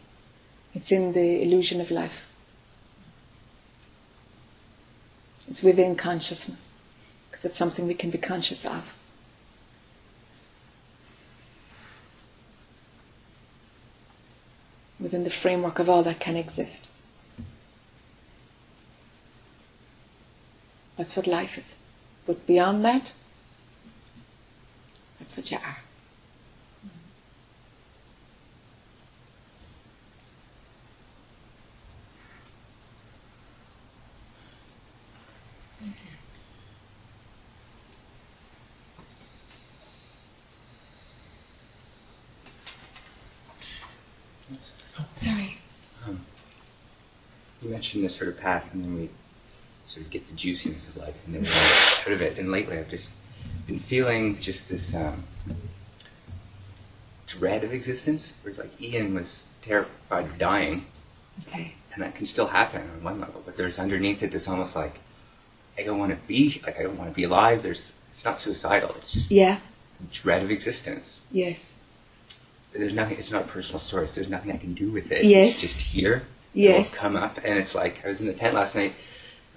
It's 0.74 0.92
in 0.92 1.14
the 1.14 1.44
illusion 1.44 1.80
of 1.80 1.92
life. 1.92 2.26
It's 5.48 5.62
within 5.62 5.96
consciousness 5.96 6.70
because 7.30 7.46
it's 7.46 7.56
something 7.58 7.86
we 7.86 7.94
can 7.94 8.10
be 8.10 8.18
conscious 8.18 8.66
of. 8.66 8.84
Within 15.02 15.24
the 15.24 15.32
framework 15.32 15.80
of 15.80 15.90
all 15.90 16.04
that 16.04 16.20
can 16.20 16.38
exist. 16.38 16.88
That's 20.96 21.18
what 21.18 21.26
life 21.26 21.58
is. 21.58 21.76
But 22.28 22.46
beyond 22.46 22.86
that, 22.86 23.12
that's 25.20 25.36
what 25.36 25.50
you 25.50 25.58
are. 25.58 25.78
Sorry. 45.14 45.58
You 47.61 47.61
mentioned 47.72 48.04
this 48.04 48.16
sort 48.16 48.30
of 48.30 48.38
path, 48.40 48.70
and 48.74 48.84
then 48.84 48.96
we 48.96 49.10
sort 49.88 50.06
of 50.06 50.12
get 50.12 50.28
the 50.28 50.36
juiciness 50.36 50.88
of 50.90 50.98
life, 50.98 51.16
and 51.26 51.36
then 51.36 51.42
we 51.42 51.48
get 51.48 52.04
out 52.08 52.14
of 52.14 52.22
it. 52.22 52.38
And 52.38 52.52
lately, 52.52 52.78
I've 52.78 52.90
just 52.90 53.10
been 53.66 53.80
feeling 53.80 54.38
just 54.40 54.70
this 54.70 54.94
um, 54.94 55.24
dread 57.28 57.64
of 57.64 57.74
existence, 57.74 58.34
where 58.42 58.50
it's 58.52 58.60
like 58.60 58.80
Ian 58.82 59.16
was 59.16 59.44
terrified 59.62 60.26
of 60.26 60.38
dying, 60.38 60.86
Okay. 61.48 61.74
and 61.94 62.04
that 62.04 62.14
can 62.16 62.26
still 62.26 62.48
happen 62.48 62.82
on 62.82 63.04
one 63.04 63.20
level, 63.22 63.42
but 63.46 63.56
there's 63.58 63.80
underneath 63.80 64.22
it 64.22 64.32
this 64.32 64.48
almost 64.48 64.76
like 64.76 65.00
I 65.80 65.84
don't 65.84 65.98
want 65.98 66.12
to 66.12 66.28
be, 66.28 66.62
like 66.66 66.78
I 66.78 66.84
don't 66.84 66.98
want 66.98 67.10
to 67.10 67.16
be 67.16 67.24
alive. 67.24 67.64
There's, 67.64 67.94
it's 68.12 68.26
not 68.26 68.38
suicidal. 68.38 68.94
It's 68.98 69.14
just 69.14 69.32
Yeah. 69.32 69.60
dread 70.12 70.44
of 70.44 70.52
existence. 70.52 71.22
Yes. 71.32 71.78
There's 72.74 72.94
nothing. 72.94 73.18
It's 73.18 73.32
not 73.32 73.44
a 73.44 73.48
personal 73.48 73.80
source. 73.80 74.14
There's 74.16 74.30
nothing 74.30 74.52
I 74.52 74.58
can 74.58 74.74
do 74.74 74.92
with 74.92 75.12
it. 75.12 75.24
Yes. 75.26 75.52
It's 75.54 75.62
just 75.62 75.82
here. 75.82 76.24
Yes. 76.54 76.94
Come 76.94 77.16
up, 77.16 77.38
and 77.38 77.58
it's 77.58 77.76
like 77.76 78.04
I 78.04 78.10
was 78.10 78.20
in 78.20 78.28
the 78.28 78.34
tent 78.34 78.54
last 78.54 78.76
night. 78.76 78.94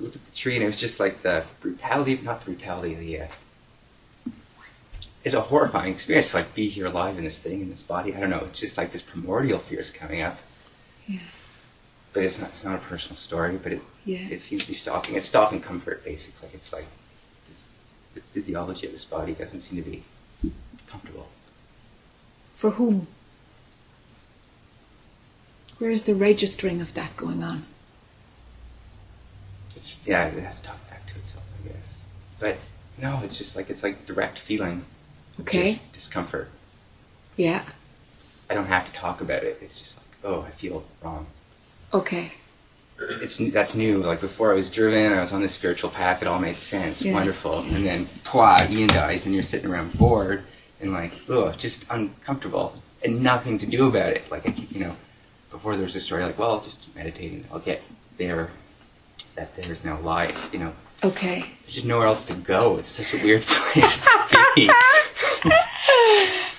Looked 0.01 0.17
at 0.17 0.25
the 0.25 0.37
tree, 0.37 0.55
and 0.55 0.63
it 0.63 0.67
was 0.67 0.79
just 0.79 1.01
like 1.01 1.23
the 1.23 1.45
brutality, 1.61 2.21
not 2.23 2.41
the 2.41 2.53
brutality, 2.53 2.95
the. 2.95 3.21
Uh, 3.23 3.27
it's 5.25 5.35
a 5.35 5.41
horrifying 5.41 5.93
experience 5.93 6.33
to 6.33 6.39
like 6.39 6.55
be 6.55 6.69
here 6.69 6.87
alive 6.87 7.17
in 7.17 7.25
this 7.25 7.39
thing 7.39 7.63
in 7.63 7.71
this 7.71 7.83
body. 7.83 8.15
I 8.15 8.21
don't 8.21 8.31
know. 8.31 8.45
It's 8.45 8.61
just 8.61 8.77
like 8.77 8.93
this 8.93 9.03
primordial 9.03 9.59
fear 9.59 9.81
is 9.81 9.91
coming 9.91 10.23
up. 10.23 10.39
Yeah. 11.07 11.21
But 12.13 12.25
it's 12.25 12.39
not. 12.39 12.51
It's 12.51 12.65
not 12.65 12.77
a 12.77 12.83
personal 12.83 13.17
story. 13.17 13.57
But 13.57 13.73
it. 13.73 13.83
Yeah. 14.05 14.29
It 14.31 14.41
seems 14.41 14.63
to 14.63 14.69
be 14.69 14.75
stalking. 14.75 15.17
It's 15.17 15.27
stalking 15.27 15.61
comfort, 15.61 16.05
basically. 16.05 16.51
It's 16.53 16.73
like 16.73 16.87
this, 17.49 17.65
the 18.15 18.21
physiology 18.21 18.87
of 18.87 18.93
this 18.93 19.05
body 19.05 19.33
doesn't 19.33 19.61
seem 19.61 19.83
to 19.83 19.91
be 19.91 20.03
comfortable. 20.87 21.29
For 22.55 22.71
whom? 22.71 23.07
Where 25.79 25.91
is 25.91 26.05
the 26.05 26.15
registering 26.15 26.81
of 26.81 26.95
that 26.95 27.17
going 27.17 27.43
on? 27.43 27.67
It's 29.77 30.01
yeah, 30.07 30.27
it 30.27 30.43
has 30.43 30.61
to 30.61 30.69
talk 30.69 30.91
back 30.91 31.07
to 31.07 31.19
itself, 31.19 31.45
I 31.63 31.69
guess. 31.69 32.01
But 32.39 32.57
no, 33.01 33.21
it's 33.25 33.37
just 33.37 33.57
like 33.57 33.71
it's 33.71 33.83
like 33.83 34.07
direct 34.07 34.39
feeling. 34.39 34.85
Okay. 35.41 35.73
Just 35.73 35.93
discomfort. 35.93 36.49
Yeah. 37.37 37.65
I 38.49 38.55
don't 38.55 38.67
have 38.67 38.87
to 38.87 38.93
talk 38.93 39.21
about 39.21 39.43
it. 39.43 39.59
It's 39.61 39.79
just 39.79 39.97
like, 39.97 40.07
oh, 40.25 40.43
I 40.43 40.51
feel 40.51 40.85
wrong. 41.03 41.27
Okay. 41.93 42.31
It's 42.99 43.39
that's 43.53 43.75
new. 43.75 43.99
Like 43.99 44.21
before, 44.21 44.53
I 44.53 44.55
was 44.55 44.71
driven. 44.71 45.13
I 45.13 45.21
was 45.21 45.33
on 45.33 45.43
this 45.43 45.53
spiritual 45.53 45.91
path. 45.91 46.23
It 46.23 46.29
all 46.29 46.39
made 46.39 46.59
sense. 46.59 47.03
Yeah. 47.03 47.15
Wonderful. 47.15 47.61
And 47.61 47.85
then, 47.85 48.09
pwah, 48.23 48.71
Ian 48.71 48.89
dies, 48.89 49.27
and 49.27 49.35
you're 49.35 49.43
sitting 49.43 49.69
around 49.69 49.99
bored 49.99 50.45
and 50.81 50.93
like, 50.93 51.13
oh, 51.29 51.51
just 51.53 51.85
uncomfortable 51.91 52.81
and 53.05 53.23
nothing 53.23 53.59
to 53.59 53.67
do 53.67 53.87
about 53.89 54.11
it. 54.11 54.31
Like 54.31 54.73
you 54.73 54.81
know, 54.81 54.97
before 55.55 55.77
there 55.77 55.85
was 55.85 55.95
a 55.95 56.01
story 56.01 56.25
like, 56.25 56.37
well, 56.37 56.61
just 56.61 56.93
meditating. 56.97 57.45
I'll 57.53 57.61
get 57.61 57.81
there. 58.19 58.51
That 59.37 59.55
there 59.55 59.71
is 59.71 59.85
no 59.85 60.01
lies. 60.01 60.49
You 60.53 60.59
know, 60.59 60.73
Okay. 61.05 61.45
There's 61.63 61.75
just 61.75 61.87
nowhere 61.87 62.09
else 62.09 62.25
to 62.25 62.35
go. 62.35 62.77
It's 62.79 62.89
such 62.89 63.15
a 63.15 63.25
weird 63.25 63.43
place 63.47 63.99
to 63.99 64.47
be. 64.57 64.69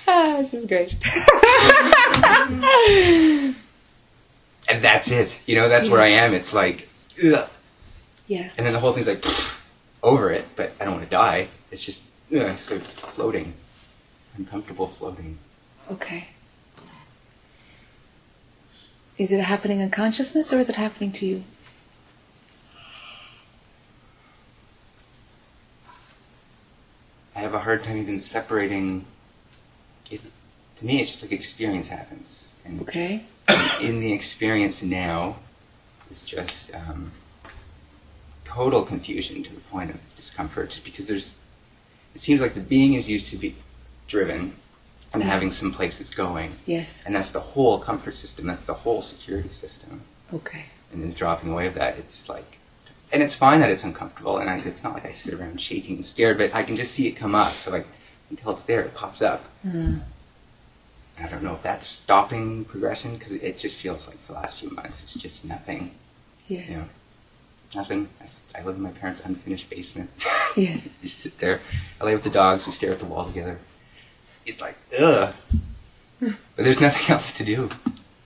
Ah, 0.08 0.36
this 0.38 0.54
is 0.54 0.64
great. 0.66 0.96
and 4.68 4.82
that's 4.84 5.10
it. 5.10 5.36
You 5.46 5.56
know, 5.56 5.68
that's 5.68 5.88
where 5.90 6.00
I 6.00 6.10
am. 6.10 6.32
It's 6.32 6.54
like, 6.54 6.88
ugh. 7.22 7.48
yeah. 8.28 8.50
and 8.56 8.64
then 8.64 8.72
the 8.72 8.78
whole 8.78 8.92
thing's 8.92 9.08
like 9.08 9.24
over 10.04 10.30
it, 10.30 10.44
but 10.54 10.72
I 10.80 10.84
don't 10.84 10.94
want 10.94 11.04
to 11.04 11.10
die. 11.10 11.48
It's 11.72 11.84
just 11.84 12.04
ugh, 12.34 12.56
so 12.56 12.78
floating, 12.78 13.52
uncomfortable 14.38 14.86
floating. 14.86 15.36
Okay. 15.90 16.28
Is 19.18 19.32
it 19.32 19.40
happening 19.40 19.80
in 19.80 19.90
consciousness 19.90 20.52
or 20.52 20.58
is 20.58 20.68
it 20.68 20.76
happening 20.76 21.10
to 21.12 21.26
you? 21.26 21.44
I 27.34 27.40
have 27.40 27.54
a 27.54 27.58
hard 27.58 27.82
time 27.82 27.98
even 27.98 28.20
separating. 28.20 29.04
It 30.10 30.20
to 30.76 30.84
me, 30.86 31.00
it's 31.00 31.10
just 31.10 31.22
like 31.22 31.32
experience 31.32 31.88
happens, 31.88 32.52
and 32.64 32.82
Okay. 32.82 33.22
in 33.80 34.00
the 34.00 34.12
experience 34.12 34.82
now 34.82 35.36
is 36.10 36.20
just 36.20 36.74
um, 36.74 37.10
total 38.44 38.82
confusion 38.82 39.42
to 39.42 39.54
the 39.54 39.60
point 39.60 39.90
of 39.90 39.96
discomfort, 40.16 40.70
just 40.70 40.84
because 40.84 41.06
there's. 41.08 41.36
It 42.14 42.20
seems 42.20 42.40
like 42.40 42.54
the 42.54 42.60
being 42.60 42.94
is 42.94 43.08
used 43.08 43.26
to 43.28 43.36
be 43.36 43.54
driven 44.08 44.54
and 45.20 45.30
having 45.30 45.50
some 45.52 45.72
places 45.72 46.10
going, 46.10 46.52
Yes. 46.66 47.04
and 47.06 47.14
that's 47.14 47.30
the 47.30 47.40
whole 47.40 47.78
comfort 47.80 48.14
system. 48.14 48.46
That's 48.46 48.62
the 48.62 48.74
whole 48.74 49.02
security 49.02 49.48
system. 49.50 50.02
Okay. 50.32 50.64
and 50.92 51.02
then 51.02 51.10
dropping 51.12 51.52
away 51.52 51.66
of 51.68 51.74
that, 51.74 51.96
it's 51.98 52.28
like, 52.28 52.58
and 53.12 53.22
it's 53.22 53.34
fine 53.34 53.60
that 53.60 53.70
it's 53.70 53.84
uncomfortable, 53.84 54.38
and 54.38 54.48
I, 54.50 54.58
it's 54.58 54.82
not 54.84 54.94
like 54.94 55.04
I 55.06 55.10
sit 55.10 55.34
around 55.34 55.60
shaking 55.60 55.96
and 55.96 56.06
scared, 56.06 56.38
but 56.38 56.54
I 56.54 56.62
can 56.64 56.76
just 56.76 56.92
see 56.92 57.06
it 57.06 57.12
come 57.12 57.34
up. 57.34 57.52
So 57.52 57.70
like, 57.70 57.86
until 58.30 58.50
it's 58.52 58.64
there, 58.64 58.80
it 58.82 58.94
pops 58.94 59.22
up. 59.22 59.44
Mm. 59.64 60.00
I 61.18 61.28
don't 61.28 61.42
know 61.42 61.54
if 61.54 61.62
that's 61.62 61.86
stopping 61.86 62.64
progression 62.66 63.16
because 63.16 63.32
it, 63.32 63.42
it 63.42 63.58
just 63.58 63.76
feels 63.76 64.06
like 64.06 64.24
the 64.26 64.32
last 64.34 64.58
few 64.58 64.70
months, 64.70 65.02
it's 65.02 65.14
just 65.14 65.44
nothing. 65.44 65.92
Yes. 66.48 66.68
You 66.68 66.76
know, 66.78 66.84
nothing. 67.74 68.08
I 68.54 68.62
live 68.62 68.76
in 68.76 68.82
my 68.82 68.90
parents' 68.90 69.20
unfinished 69.24 69.70
basement. 69.70 70.10
Yes. 70.56 70.88
you 71.02 71.08
sit 71.08 71.38
there. 71.38 71.60
I 72.00 72.04
lay 72.04 72.14
with 72.14 72.24
the 72.24 72.30
dogs. 72.30 72.66
We 72.66 72.72
stare 72.72 72.92
at 72.92 72.98
the 72.98 73.06
wall 73.06 73.26
together. 73.26 73.58
It's 74.46 74.60
like, 74.60 74.76
ugh. 74.98 75.34
But 76.20 76.36
there's 76.56 76.80
nothing 76.80 77.12
else 77.12 77.32
to 77.32 77.44
do. 77.44 77.68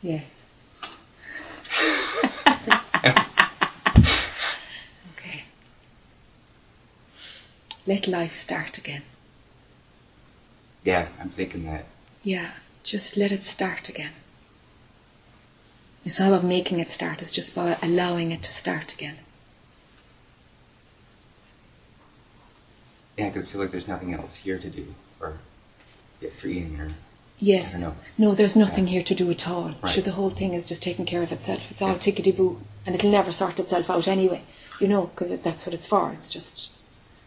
Yes. 0.02 0.42
okay. 5.12 5.44
Let 7.86 8.06
life 8.06 8.34
start 8.34 8.76
again. 8.78 9.02
Yeah, 10.84 11.08
I'm 11.20 11.30
thinking 11.30 11.64
that. 11.64 11.86
Yeah, 12.22 12.50
just 12.84 13.16
let 13.16 13.32
it 13.32 13.44
start 13.44 13.88
again. 13.88 14.12
It's 16.04 16.20
not 16.20 16.28
about 16.28 16.44
making 16.44 16.80
it 16.80 16.90
start, 16.90 17.20
it's 17.20 17.32
just 17.32 17.52
about 17.52 17.82
allowing 17.82 18.30
it 18.30 18.42
to 18.42 18.52
start 18.52 18.92
again. 18.92 19.16
Yeah, 23.18 23.28
because 23.28 23.48
I 23.48 23.52
feel 23.52 23.60
like 23.60 23.70
there's 23.70 23.88
nothing 23.88 24.14
else 24.14 24.36
here 24.36 24.58
to 24.58 24.70
do 24.70 24.94
or 25.20 25.38
get 26.20 26.32
freeing 26.34 26.78
or 26.80 26.90
Yes. 27.42 27.74
I 27.76 27.80
don't 27.80 27.90
know. 27.90 27.96
No, 28.18 28.34
there's 28.34 28.54
nothing 28.54 28.86
here 28.88 29.02
to 29.02 29.14
do 29.14 29.30
at 29.30 29.48
all. 29.48 29.74
Right. 29.82 29.90
Sure, 29.92 30.02
the 30.02 30.12
whole 30.12 30.28
thing 30.28 30.52
is 30.52 30.66
just 30.66 30.82
taking 30.82 31.06
care 31.06 31.22
of 31.22 31.32
itself. 31.32 31.70
It's 31.70 31.80
all 31.80 31.92
Yeah. 31.92 31.94
tickety 31.96 32.36
boo, 32.36 32.60
and 32.84 32.94
it'll 32.94 33.10
never 33.10 33.32
sort 33.32 33.58
itself 33.58 33.88
out 33.88 34.06
anyway. 34.06 34.42
You 34.78 34.88
know, 34.88 35.06
because 35.06 35.36
that's 35.40 35.64
what 35.66 35.72
it's 35.74 35.86
for. 35.86 36.12
It's 36.12 36.28
just, 36.28 36.70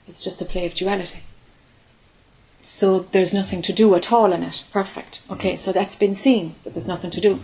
it's 0.07 0.23
just 0.23 0.39
a 0.41 0.45
play 0.45 0.67
of 0.67 0.75
duality. 0.75 1.19
So 2.61 2.99
there's 2.99 3.33
nothing 3.33 3.61
to 3.63 3.73
do 3.73 3.93
at 3.95 4.11
all 4.11 4.31
in 4.33 4.43
it. 4.43 4.63
Perfect. 4.71 5.23
Mm-hmm. 5.23 5.33
Okay, 5.33 5.55
so 5.55 5.71
that's 5.71 5.95
been 5.95 6.15
seen 6.15 6.55
that 6.63 6.73
there's 6.73 6.87
nothing 6.87 7.11
to 7.11 7.21
do. 7.21 7.39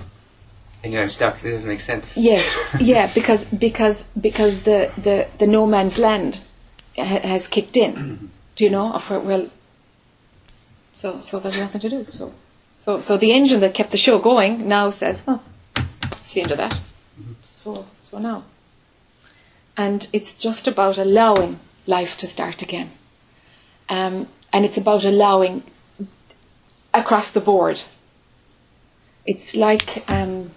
And 0.83 0.95
I'm 0.95 1.09
stuck. 1.09 1.41
This 1.41 1.53
doesn't 1.53 1.69
make 1.69 1.81
sense. 1.81 2.15
Yes, 2.15 2.57
yeah, 2.79 3.11
because 3.13 3.43
because 3.45 4.03
because 4.19 4.61
the 4.61 4.91
the, 4.97 5.27
the 5.37 5.45
no 5.47 5.65
man's 5.65 5.97
land 5.97 6.41
ha- 6.95 7.19
has 7.19 7.47
kicked 7.47 7.75
in. 7.75 8.29
Do 8.55 8.63
you 8.63 8.69
know? 8.69 8.93
Of 8.93 9.09
where, 9.09 9.19
well, 9.19 9.49
so 10.99 11.21
so 11.21 11.39
there's 11.39 11.57
nothing 11.57 11.79
to 11.79 11.89
do. 11.89 12.03
So 12.07 12.33
so 12.75 12.99
so 12.99 13.15
the 13.15 13.31
engine 13.31 13.61
that 13.61 13.73
kept 13.73 13.91
the 13.91 13.97
show 13.97 14.19
going 14.19 14.67
now 14.67 14.89
says, 14.89 15.23
oh, 15.29 15.41
it's 16.11 16.33
the 16.33 16.41
end 16.41 16.51
of 16.51 16.57
that. 16.57 16.77
So 17.41 17.85
so 18.01 18.19
now, 18.19 18.43
and 19.77 20.07
it's 20.11 20.33
just 20.33 20.67
about 20.67 20.97
allowing 20.97 21.59
life 21.87 22.17
to 22.17 22.27
start 22.27 22.61
again, 22.61 22.91
um, 23.87 24.27
and 24.51 24.65
it's 24.65 24.77
about 24.77 25.05
allowing 25.05 25.63
across 26.93 27.31
the 27.31 27.39
board. 27.39 27.81
It's 29.25 29.55
like. 29.55 30.03
Um, 30.09 30.51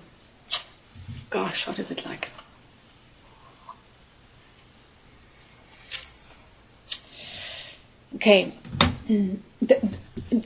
gosh, 1.30 1.68
what 1.68 1.78
is 1.78 1.90
it 1.90 2.04
like? 2.04 2.28
Okay, 8.16 8.52
Mm. 9.08 9.38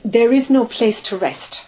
There 0.03 0.31
is 0.33 0.49
no 0.49 0.65
place 0.65 1.01
to 1.03 1.17
rest. 1.17 1.65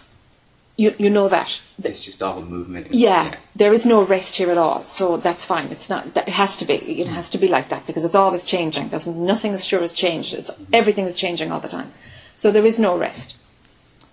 You 0.76 0.94
you 0.98 1.10
know 1.10 1.28
that. 1.28 1.60
It's 1.82 2.04
just 2.04 2.22
all 2.22 2.40
movement. 2.42 2.86
and- 2.86 2.94
Yeah, 2.94 3.34
there 3.56 3.72
is 3.72 3.84
no 3.84 4.02
rest 4.02 4.36
here 4.36 4.50
at 4.50 4.58
all. 4.58 4.84
So 4.84 5.16
that's 5.18 5.44
fine. 5.44 5.66
It's 5.70 5.88
not. 5.90 6.14
that- 6.14 6.28
It 6.28 6.34
has 6.34 6.56
to 6.56 6.64
be. 6.64 6.74
It 6.74 7.06
has 7.06 7.28
to 7.30 7.38
be 7.38 7.48
like 7.48 7.68
that 7.68 7.86
because 7.86 8.04
it's 8.04 8.14
always 8.14 8.44
changing. 8.44 8.88
There's 8.88 9.06
nothing 9.06 9.52
as 9.52 9.64
sure 9.66 9.82
as 9.82 9.92
change. 9.92 10.32
It's 10.34 10.50
everything 10.72 11.06
is 11.06 11.14
changing 11.14 11.52
all 11.52 11.60
the 11.60 11.68
time. 11.68 11.92
So 12.34 12.50
there 12.50 12.64
is 12.66 12.78
no 12.78 12.96
rest. 12.96 13.36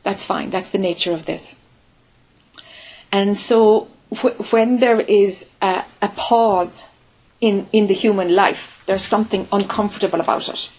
That's 0.04 0.24
fine. 0.26 0.50
That's 0.50 0.70
the 0.72 0.78
nature 0.90 1.14
of 1.14 1.26
this. 1.26 1.56
And 3.12 3.38
so 3.38 3.88
wh- 4.22 4.52
when 4.52 4.80
there 4.80 5.00
is 5.02 5.50
a, 5.62 5.84
a 6.02 6.10
pause 6.10 6.86
in 7.40 7.68
in 7.72 7.88
the 7.88 7.94
human 7.94 8.36
life, 8.36 8.84
there's 8.88 9.04
something 9.06 9.48
uncomfortable 9.52 10.20
about 10.20 10.50
it 10.50 10.70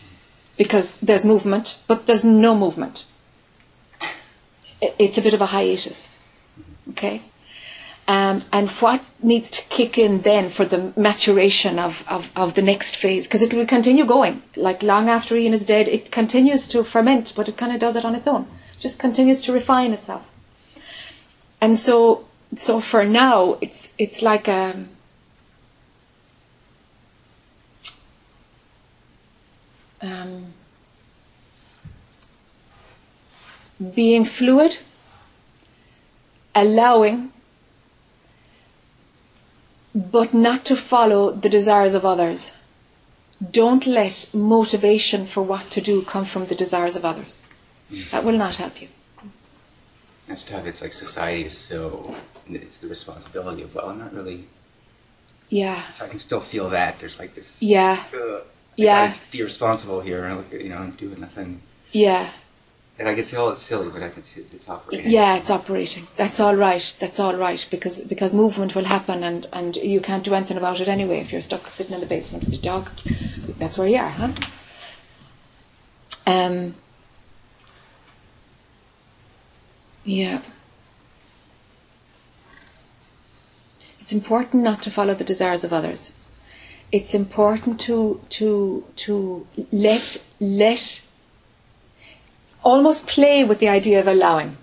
because 0.58 0.96
there's 0.96 1.24
movement, 1.24 1.78
but 1.86 2.06
there's 2.06 2.24
no 2.24 2.54
movement. 2.54 3.06
It's 4.80 5.16
a 5.16 5.22
bit 5.22 5.32
of 5.32 5.40
a 5.40 5.46
hiatus. 5.46 6.08
Okay? 6.90 7.22
Um, 8.08 8.42
and 8.52 8.70
what 8.70 9.02
needs 9.22 9.50
to 9.50 9.62
kick 9.64 9.98
in 9.98 10.22
then 10.22 10.48
for 10.50 10.64
the 10.64 10.92
maturation 10.96 11.78
of, 11.78 12.04
of, 12.08 12.26
of 12.34 12.54
the 12.54 12.62
next 12.62 12.96
phase? 12.96 13.26
Because 13.26 13.42
it 13.42 13.54
will 13.54 13.66
continue 13.66 14.06
going. 14.06 14.42
Like 14.56 14.82
long 14.82 15.08
after 15.08 15.36
Ian 15.36 15.54
is 15.54 15.66
dead, 15.66 15.88
it 15.88 16.10
continues 16.10 16.66
to 16.68 16.82
ferment, 16.84 17.34
but 17.36 17.48
it 17.48 17.56
kind 17.56 17.72
of 17.72 17.80
does 17.80 17.96
it 17.96 18.04
on 18.04 18.14
its 18.14 18.26
own. 18.26 18.46
Just 18.78 18.98
continues 18.98 19.40
to 19.42 19.52
refine 19.52 19.92
itself. 19.92 20.28
And 21.60 21.76
so, 21.76 22.24
so 22.54 22.80
for 22.80 23.04
now, 23.04 23.58
it's, 23.60 23.92
it's 23.98 24.22
like 24.22 24.48
a, 24.48 24.86
um, 30.02 30.52
being 33.94 34.24
fluid, 34.24 34.78
allowing, 36.54 37.32
but 39.94 40.34
not 40.34 40.64
to 40.66 40.76
follow 40.76 41.30
the 41.32 41.48
desires 41.48 41.94
of 41.94 42.04
others. 42.04 42.52
Don't 43.50 43.86
let 43.86 44.28
motivation 44.34 45.24
for 45.26 45.42
what 45.42 45.70
to 45.70 45.80
do 45.80 46.02
come 46.02 46.24
from 46.24 46.46
the 46.46 46.54
desires 46.56 46.96
of 46.96 47.04
others. 47.04 47.44
That 48.10 48.24
will 48.24 48.36
not 48.36 48.56
help 48.56 48.82
you. 48.82 48.88
That's 50.26 50.42
tough. 50.42 50.66
It's 50.66 50.82
like 50.82 50.92
society 50.92 51.44
is 51.46 51.56
so. 51.56 52.14
It's 52.50 52.78
the 52.78 52.88
responsibility 52.88 53.62
of 53.62 53.74
well, 53.74 53.88
I'm 53.90 53.98
not 53.98 54.12
really. 54.12 54.44
Yeah, 55.50 55.88
So 55.88 56.04
I 56.04 56.08
can 56.08 56.18
still 56.18 56.40
feel 56.40 56.68
that 56.70 56.98
there's 56.98 57.18
like 57.18 57.34
this. 57.34 57.62
yeah, 57.62 58.04
Ugh, 58.12 58.42
I 58.78 58.82
Yeah. 58.82 59.06
gotta 59.08 59.20
be 59.32 59.42
responsible 59.42 60.00
here, 60.00 60.24
and 60.24 60.44
you 60.52 60.68
know, 60.68 60.76
I'm 60.78 60.92
doing 60.92 61.18
nothing. 61.20 61.60
yeah, 61.92 62.30
And 62.98 63.08
I 63.08 63.14
can 63.14 63.24
see 63.24 63.36
all 63.36 63.50
it's 63.50 63.62
silly, 63.62 63.90
but 63.90 64.02
I 64.02 64.08
can 64.08 64.22
see 64.22 64.44
it's 64.54 64.68
operating. 64.68 65.10
yeah. 65.10 65.36
It's 65.36 65.50
operating. 65.50 66.06
That's 66.16 66.38
all 66.40 66.54
right. 66.56 66.94
That's 67.00 67.18
all 67.20 67.36
right 67.36 67.66
because 67.70 68.00
because 68.02 68.32
movement 68.32 68.74
will 68.76 68.84
happen 68.84 69.22
and 69.24 69.46
and 69.52 69.76
you 69.76 70.00
can't 70.00 70.24
do 70.24 70.34
anything 70.34 70.56
about 70.56 70.80
it 70.80 70.88
anyway 70.88 71.18
if 71.20 71.32
you're 71.32 71.40
stuck 71.40 71.68
sitting 71.70 71.94
in 71.94 72.00
the 72.00 72.06
basement 72.06 72.44
with 72.44 72.54
your 72.54 72.62
dog. 72.62 72.90
That's 73.58 73.76
where 73.78 73.88
you 73.88 73.96
are, 73.98 74.10
huh? 74.10 74.32
Um. 76.26 76.74
Yeah. 80.04 80.40
It's 84.00 84.12
important 84.12 84.62
not 84.62 84.82
to 84.82 84.90
follow 84.90 85.14
the 85.14 85.24
desires 85.24 85.64
of 85.64 85.72
others. 85.72 86.12
It's 86.90 87.14
important 87.14 87.80
to 87.80 88.20
to 88.30 88.84
to 88.96 89.46
let 89.72 90.22
let 90.40 91.02
almost 92.64 93.06
play 93.06 93.44
with 93.44 93.58
the 93.58 93.68
idea 93.68 94.00
of 94.00 94.08
allowing. 94.08 94.56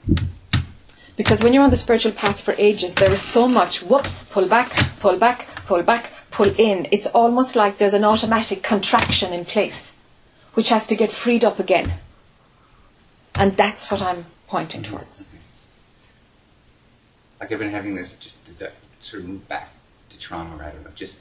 Because 1.17 1.43
when 1.43 1.53
you're 1.53 1.63
on 1.63 1.69
the 1.69 1.77
spiritual 1.77 2.11
path 2.11 2.41
for 2.41 2.53
ages, 2.57 2.93
there 2.93 3.11
is 3.11 3.21
so 3.21 3.47
much 3.47 3.81
whoops, 3.81 4.23
pull 4.25 4.47
back, 4.47 4.71
pull 4.99 5.17
back, 5.17 5.47
pull 5.65 5.81
back, 5.81 6.11
pull 6.29 6.53
in. 6.59 6.87
It's 6.91 7.07
almost 7.07 7.55
like 7.55 7.77
there's 7.77 7.93
an 7.93 8.03
automatic 8.03 8.61
contraction 8.63 9.31
in 9.31 9.45
place, 9.45 9.93
which 10.55 10.69
has 10.69 10.85
to 10.87 10.95
get 10.95 11.11
freed 11.11 11.45
up 11.45 11.57
again. 11.59 11.93
And 13.33 13.55
that's 13.55 13.89
what 13.89 14.01
I'm 14.01 14.25
pointing 14.47 14.83
towards. 14.83 15.27
Like 17.39 17.51
I've 17.51 17.59
been 17.59 17.71
having 17.71 17.95
this 17.95 18.13
just 18.13 18.37
sort 18.99 19.23
of 19.23 19.29
move 19.29 19.47
back 19.47 19.69
to 20.09 20.19
trauma, 20.19 20.57
or 20.57 20.63
I 20.63 20.71
just 20.95 21.17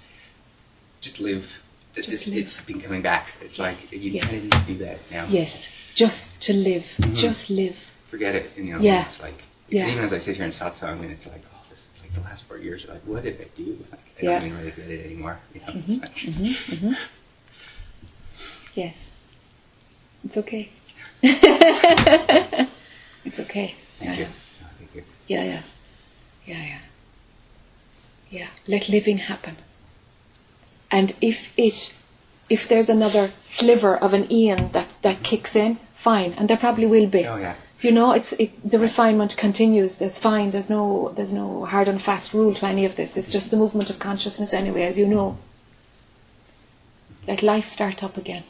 just 1.04 1.20
live. 1.20 1.46
Just 1.94 2.08
it's, 2.08 2.26
live. 2.26 2.38
it's 2.38 2.60
been 2.62 2.80
coming 2.80 3.02
back. 3.02 3.28
It's 3.42 3.58
Yes, 3.58 3.92
like 3.92 4.02
you 4.02 4.10
yes. 4.12 4.24
kind 4.24 4.36
of 4.36 4.42
need 4.42 4.52
to 4.52 4.58
do 4.72 4.76
that 4.86 4.98
now. 5.12 5.26
Yes, 5.28 5.68
just 5.94 6.40
to 6.46 6.52
live, 6.54 6.84
Mhm. 6.98 7.14
just 7.14 7.50
live. 7.50 7.76
Forget 8.06 8.34
it. 8.34 8.50
You 8.56 8.64
know, 8.72 8.80
Yeah. 8.80 9.04
it's 9.04 9.20
like 9.20 9.40
Yeah. 9.68 9.90
even 9.90 10.02
as 10.04 10.12
I 10.14 10.18
sit 10.18 10.34
here 10.36 10.46
in 10.46 10.50
satsang, 10.50 11.02
and 11.04 11.10
it's 11.12 11.26
like, 11.26 11.42
oh, 11.54 11.60
this 11.70 11.80
is 11.80 12.00
like 12.02 12.12
the 12.14 12.20
last 12.22 12.44
four 12.48 12.58
years. 12.58 12.86
Like, 12.88 13.02
what 13.06 13.22
did 13.22 13.36
I 13.40 13.48
do? 13.54 13.68
Like, 13.92 14.00
I 14.18 14.22
Yeah. 14.24 14.38
don't 14.40 14.46
even 14.48 14.58
really 14.58 14.70
get 14.72 14.90
it 14.90 15.04
anymore. 15.06 15.38
You 15.54 15.60
know, 15.60 15.72
Mhm, 15.78 15.88
it's 15.92 16.02
like, 16.02 16.16
mhm, 16.16 16.52
mhm. 16.74 16.96
Yes, 18.74 19.10
it's 20.24 20.36
okay. 20.38 20.68
it's 23.28 23.38
okay. 23.44 23.74
thank 24.00 24.10
yeah, 24.10 24.18
you. 24.24 24.28
No, 24.60 24.66
thank 24.78 24.94
you. 24.96 25.02
yeah, 25.28 25.44
yeah, 25.44 25.62
yeah, 26.46 26.62
yeah. 26.72 26.78
Yeah, 28.30 28.48
let 28.66 28.88
living 28.88 29.18
happen. 29.18 29.56
And 30.94 31.12
if 31.20 31.52
it, 31.58 31.92
if 32.48 32.68
there's 32.68 32.88
another 32.88 33.32
sliver 33.36 33.96
of 33.96 34.14
an 34.14 34.30
Ian 34.30 34.70
that, 34.70 34.86
that 35.02 35.24
kicks 35.24 35.56
in, 35.56 35.78
fine, 35.92 36.34
and 36.34 36.48
there 36.48 36.56
probably 36.56 36.86
will 36.86 37.08
be. 37.08 37.26
Oh 37.26 37.36
yeah. 37.36 37.56
You 37.80 37.90
know, 37.90 38.12
it's 38.12 38.32
it, 38.34 38.52
the 38.70 38.78
refinement 38.78 39.36
continues. 39.36 39.98
There's 39.98 40.18
fine. 40.18 40.52
There's 40.52 40.70
no 40.70 41.12
there's 41.16 41.32
no 41.32 41.64
hard 41.64 41.88
and 41.88 42.00
fast 42.00 42.32
rule 42.32 42.54
to 42.54 42.66
any 42.66 42.84
of 42.84 42.94
this. 42.94 43.16
It's 43.16 43.32
just 43.32 43.50
the 43.50 43.56
movement 43.56 43.90
of 43.90 43.98
consciousness 43.98 44.54
anyway, 44.54 44.82
as 44.82 44.96
you 44.96 45.06
know. 45.06 45.36
Let 47.26 47.42
life 47.42 47.66
start 47.66 48.04
up 48.04 48.16
again. 48.16 48.44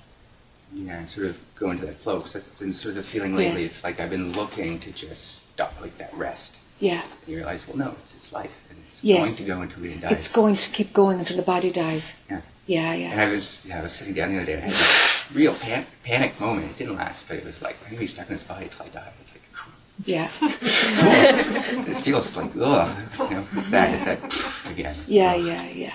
Yeah, 0.74 0.98
and 0.98 1.08
sort 1.08 1.28
of 1.28 1.38
go 1.54 1.70
into 1.70 1.86
that 1.86 1.96
flow 1.96 2.18
because 2.18 2.34
that's 2.34 2.50
been 2.50 2.74
sort 2.74 2.96
of 2.98 3.04
the 3.04 3.10
feeling 3.10 3.34
lately. 3.34 3.62
Yes. 3.62 3.76
It's 3.76 3.84
like 3.84 4.00
I've 4.00 4.10
been 4.10 4.32
looking 4.32 4.80
to 4.80 4.92
just 4.92 5.52
stop 5.52 5.72
like 5.80 5.96
that 5.96 6.12
rest. 6.12 6.60
Yeah, 6.80 7.02
you 7.26 7.36
realize, 7.36 7.66
well, 7.68 7.76
no, 7.76 7.94
it's 8.02 8.14
it's 8.14 8.32
life, 8.32 8.50
and 8.68 8.78
it's 8.86 9.02
Yes. 9.04 9.18
going 9.20 9.36
to 9.36 9.44
go 9.44 9.60
until 9.62 9.84
it 9.84 10.00
dies. 10.00 10.12
it's 10.12 10.28
going 10.32 10.56
to 10.56 10.68
keep 10.70 10.92
going 10.92 11.18
until 11.18 11.36
the 11.36 11.42
body 11.42 11.70
dies. 11.70 12.14
Yeah. 12.30 12.40
Yeah, 12.66 12.94
yeah. 12.94 13.10
And 13.10 13.18
yeah. 13.20 13.26
I 13.26 13.28
was, 13.30 13.64
yeah, 13.66 13.78
I 13.78 13.82
was 13.82 13.92
sitting 13.92 14.14
down 14.14 14.30
the 14.32 14.36
other 14.38 14.46
day. 14.46 14.54
and 14.54 14.64
I 14.64 14.66
had 14.68 14.74
this 14.74 15.22
real 15.34 15.54
pan- 15.54 15.86
panic 16.02 16.40
moment. 16.40 16.70
It 16.70 16.78
didn't 16.78 16.96
last, 16.96 17.28
but 17.28 17.36
it 17.36 17.44
was 17.44 17.60
like 17.62 17.76
I'm 17.84 17.90
gonna 17.90 18.00
be 18.00 18.06
stuck 18.06 18.26
in 18.28 18.34
this 18.34 18.42
body 18.42 18.68
till 18.74 18.86
I 18.86 18.88
die. 18.88 19.12
It's 19.20 19.32
like 19.32 19.42
Yeah, 20.04 20.28
it 20.40 21.96
feels 22.02 22.36
like 22.36 22.50
ugh, 22.60 22.90
you 23.18 23.30
know, 23.36 23.46
it's 23.54 23.68
that, 23.68 23.94
it's 23.94 24.04
that 24.22 24.70
again. 24.72 24.96
yeah, 25.06 25.34
yeah, 25.36 25.68
yeah. 25.68 25.92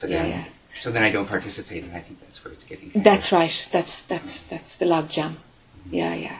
But 0.00 0.10
yeah, 0.10 0.22
then, 0.22 0.30
yeah. 0.30 0.44
So 0.74 0.90
then 0.90 1.02
I 1.02 1.10
don't 1.10 1.26
participate, 1.26 1.82
and 1.84 1.92
I 1.94 2.00
think 2.00 2.20
that's 2.20 2.42
where 2.44 2.54
it's 2.54 2.64
getting. 2.64 2.90
That's 2.94 3.30
right. 3.32 3.68
That's 3.72 4.02
that's 4.02 4.42
that's 4.44 4.76
the 4.76 4.86
log 4.86 5.08
jam. 5.10 5.32
Mm-hmm. 5.32 5.94
Yeah, 5.94 6.14
yeah. 6.14 6.38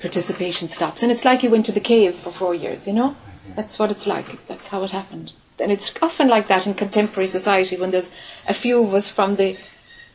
Participation 0.00 0.68
stops, 0.68 1.02
and 1.02 1.12
it's 1.12 1.24
like 1.24 1.42
you 1.42 1.50
went 1.50 1.64
to 1.66 1.72
the 1.72 1.80
cave 1.80 2.16
for 2.16 2.30
four 2.32 2.54
years. 2.54 2.86
You 2.86 2.92
know, 2.92 3.16
that's 3.54 3.78
what 3.78 3.90
it's 3.90 4.06
like. 4.06 4.46
That's 4.46 4.68
how 4.68 4.82
it 4.82 4.90
happened. 4.90 5.32
And 5.60 5.70
it's 5.70 5.92
often 6.02 6.28
like 6.28 6.48
that 6.48 6.66
in 6.66 6.74
contemporary 6.74 7.28
society 7.28 7.76
when 7.76 7.90
there's 7.90 8.10
a 8.48 8.54
few 8.54 8.82
of 8.82 8.94
us 8.94 9.08
from 9.08 9.36
the 9.36 9.56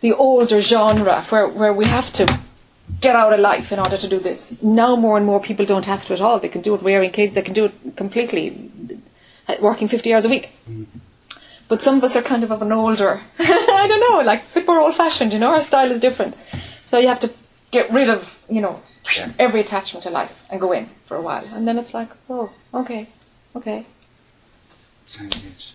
the 0.01 0.13
older 0.13 0.59
genre 0.59 1.21
where 1.29 1.47
where 1.47 1.73
we 1.73 1.85
have 1.85 2.11
to 2.13 2.39
get 3.01 3.15
out 3.15 3.33
of 3.33 3.39
life 3.39 3.71
in 3.71 3.79
order 3.79 3.97
to 3.97 4.07
do 4.07 4.19
this. 4.19 4.61
Now 4.61 4.95
more 4.95 5.17
and 5.17 5.25
more 5.25 5.39
people 5.39 5.65
don't 5.65 5.85
have 5.85 6.05
to 6.05 6.13
at 6.13 6.21
all. 6.21 6.39
They 6.39 6.49
can 6.49 6.61
do 6.61 6.75
it 6.75 6.81
wearing 6.81 7.11
kids. 7.11 7.33
They 7.33 7.41
can 7.41 7.53
do 7.53 7.65
it 7.65 7.95
completely, 7.95 8.71
working 9.59 9.87
50 9.87 10.13
hours 10.13 10.25
a 10.25 10.29
week. 10.29 10.51
But 11.67 11.81
some 11.81 11.97
of 11.97 12.03
us 12.03 12.15
are 12.15 12.21
kind 12.21 12.43
of 12.43 12.51
of 12.51 12.61
an 12.61 12.71
older, 12.71 13.21
I 13.39 13.85
don't 13.87 14.11
know, 14.11 14.21
like 14.21 14.41
a 14.41 14.53
bit 14.53 14.67
more 14.67 14.79
old 14.79 14.95
fashioned, 14.95 15.33
you 15.33 15.39
know, 15.39 15.51
our 15.51 15.61
style 15.61 15.89
is 15.89 15.99
different. 15.99 16.35
So 16.85 16.99
you 16.99 17.07
have 17.07 17.19
to 17.21 17.33
get 17.77 17.91
rid 17.99 18.09
of, 18.15 18.21
you 18.55 18.61
know, 18.65 18.75
Yeah. 19.17 19.31
every 19.45 19.59
attachment 19.65 20.03
to 20.03 20.09
life 20.21 20.33
and 20.49 20.59
go 20.65 20.71
in 20.79 20.85
for 21.07 21.15
a 21.17 21.21
while. 21.27 21.45
And 21.55 21.63
then 21.67 21.77
it's 21.81 21.93
like, 21.99 22.11
oh, 22.29 22.47
okay, 22.73 23.07
okay, 23.55 23.79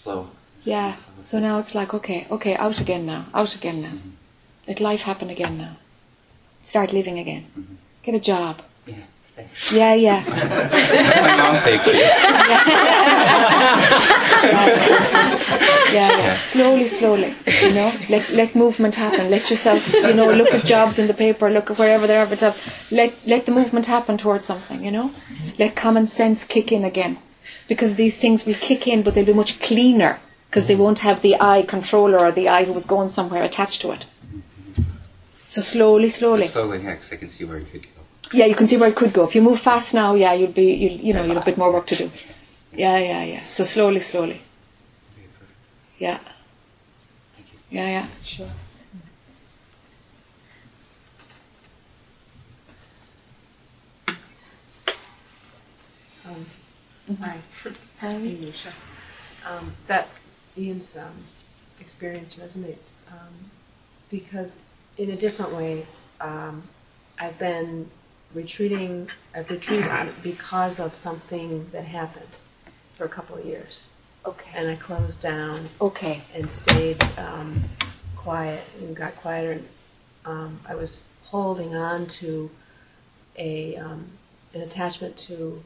flow. 0.02 0.26
yeah. 0.64 0.96
So 1.22 1.38
now 1.38 1.58
it's 1.60 1.74
like, 1.74 1.90
okay, 1.98 2.26
okay, 2.30 2.54
out 2.56 2.80
again 2.80 3.04
now, 3.06 3.22
out 3.34 3.54
again 3.54 3.78
now. 3.82 3.96
Let 4.66 4.80
life 4.80 5.02
happen 5.10 5.30
again 5.30 5.54
now. 5.58 5.74
Start 6.62 6.92
living 6.92 7.18
again. 7.18 7.44
Get 8.02 8.14
a 8.14 8.20
job. 8.32 8.54
Yeah. 9.72 9.94
Yeah, 9.94 9.94
yeah. 9.94 10.20
My 11.22 11.36
mom 11.36 11.56
thanks 11.64 11.86
you. 11.86 11.94
Yeah, 15.92 16.10
yeah. 16.18 16.36
Slowly, 16.36 16.86
slowly. 16.86 17.34
You 17.46 17.72
know, 17.72 17.92
let 18.08 18.30
let 18.30 18.54
movement 18.54 18.94
happen. 18.94 19.28
Let 19.30 19.50
yourself, 19.50 19.92
you 19.92 20.14
know, 20.14 20.30
look 20.30 20.52
at 20.54 20.64
jobs 20.64 20.98
in 20.98 21.06
the 21.08 21.14
paper, 21.14 21.50
look 21.50 21.70
at 21.70 21.78
wherever 21.78 22.06
they're 22.06 22.22
advertised. 22.22 22.58
Let 22.90 23.12
let 23.26 23.46
the 23.46 23.52
movement 23.52 23.86
happen 23.86 24.16
towards 24.16 24.44
something. 24.46 24.84
You 24.84 24.90
know, 24.92 25.10
let 25.58 25.74
common 25.76 26.06
sense 26.06 26.44
kick 26.44 26.70
in 26.72 26.84
again, 26.84 27.18
because 27.68 27.94
these 27.96 28.16
things 28.16 28.44
will 28.46 28.54
kick 28.54 28.86
in, 28.86 29.02
but 29.02 29.14
they'll 29.14 29.26
be 29.26 29.32
much 29.32 29.60
cleaner 29.60 30.20
because 30.48 30.66
they 30.66 30.76
won't 30.76 31.00
have 31.00 31.22
the 31.22 31.36
I 31.40 31.62
controller 31.62 32.18
or 32.18 32.32
the 32.32 32.48
I 32.48 32.64
who 32.64 32.72
was 32.72 32.86
going 32.86 33.08
somewhere 33.08 33.42
attached 33.42 33.80
to 33.82 33.90
it. 33.92 34.06
So 35.46 35.60
slowly, 35.60 36.08
slowly. 36.08 36.46
Slowly, 36.46 36.82
yeah, 36.82 36.94
'cause 36.94 37.12
I 37.12 37.16
can 37.16 37.28
see 37.28 37.44
where 37.44 37.58
you 37.58 37.66
could 37.66 37.82
go. 37.82 37.99
Yeah, 38.32 38.46
you 38.46 38.54
can 38.54 38.68
see 38.68 38.76
where 38.76 38.88
it 38.88 38.96
could 38.96 39.12
go. 39.12 39.24
If 39.24 39.34
you 39.34 39.42
move 39.42 39.60
fast 39.60 39.92
now, 39.92 40.14
yeah, 40.14 40.32
you'll 40.34 40.52
be, 40.52 40.72
you 40.72 40.90
you 40.90 41.12
know, 41.12 41.22
you'll 41.24 41.34
have 41.34 41.42
a 41.42 41.50
bit 41.50 41.58
more 41.58 41.72
work 41.72 41.86
to 41.88 41.96
do. 41.96 42.10
Yeah, 42.72 42.98
yeah, 42.98 43.24
yeah. 43.24 43.46
So 43.46 43.64
slowly, 43.64 44.00
slowly. 44.00 44.40
Yeah. 45.98 46.18
Yeah, 47.70 47.86
yeah, 47.86 48.06
sure. 48.24 48.50
Um, 56.24 56.46
Hi. 57.20 57.38
Hi. 58.00 58.18
Misha. 58.18 58.72
Um, 59.46 59.72
that 59.88 60.08
Ian's 60.56 60.96
um, 60.96 61.16
experience 61.80 62.34
resonates 62.34 63.10
um, 63.10 63.50
because, 64.10 64.58
in 64.98 65.10
a 65.10 65.16
different 65.16 65.52
way, 65.52 65.86
um, 66.20 66.62
I've 67.18 67.38
been 67.38 67.90
retreating. 68.34 69.08
I've 69.34 69.50
retreated 69.50 69.90
because 70.22 70.78
of 70.80 70.94
something 70.94 71.68
that 71.72 71.84
happened 71.84 72.26
for 72.96 73.04
a 73.04 73.08
couple 73.08 73.36
of 73.36 73.44
years, 73.44 73.86
Okay. 74.26 74.50
and 74.54 74.68
I 74.68 74.76
closed 74.76 75.20
down 75.22 75.68
Okay. 75.80 76.22
and 76.34 76.50
stayed 76.50 77.02
um, 77.18 77.62
quiet 78.16 78.62
and 78.78 78.94
got 78.94 79.16
quieter. 79.16 79.52
And, 79.52 79.68
um, 80.26 80.60
I 80.68 80.74
was 80.74 81.00
holding 81.24 81.74
on 81.74 82.06
to 82.06 82.50
a 83.36 83.76
um, 83.76 84.06
an 84.52 84.60
attachment 84.62 85.16
to 85.16 85.62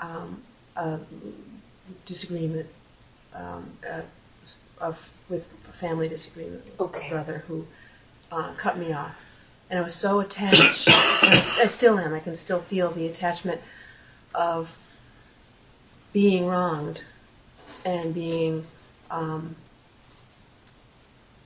um, 0.00 0.42
a 0.76 0.98
disagreement 2.06 2.66
um, 3.34 3.70
uh, 3.88 4.00
of 4.80 4.98
with 5.28 5.46
family 5.78 6.08
disagreement 6.08 6.64
with 6.64 6.80
Okay. 6.80 7.06
a 7.08 7.10
brother 7.10 7.44
who 7.46 7.64
uh, 8.32 8.52
cut 8.56 8.78
me 8.78 8.92
off, 8.92 9.14
and 9.72 9.78
I 9.78 9.82
was 9.82 9.94
so 9.94 10.20
attached. 10.20 10.86
I, 10.86 11.40
still 11.66 11.98
am. 11.98 12.12
I 12.12 12.20
can 12.20 12.36
still 12.36 12.60
feel 12.60 12.90
the 12.90 13.06
attachment 13.06 13.58
of 14.34 14.68
being 16.12 16.46
wronged 16.46 17.00
and 17.82 18.12
being 18.12 18.66
um, 19.10 19.56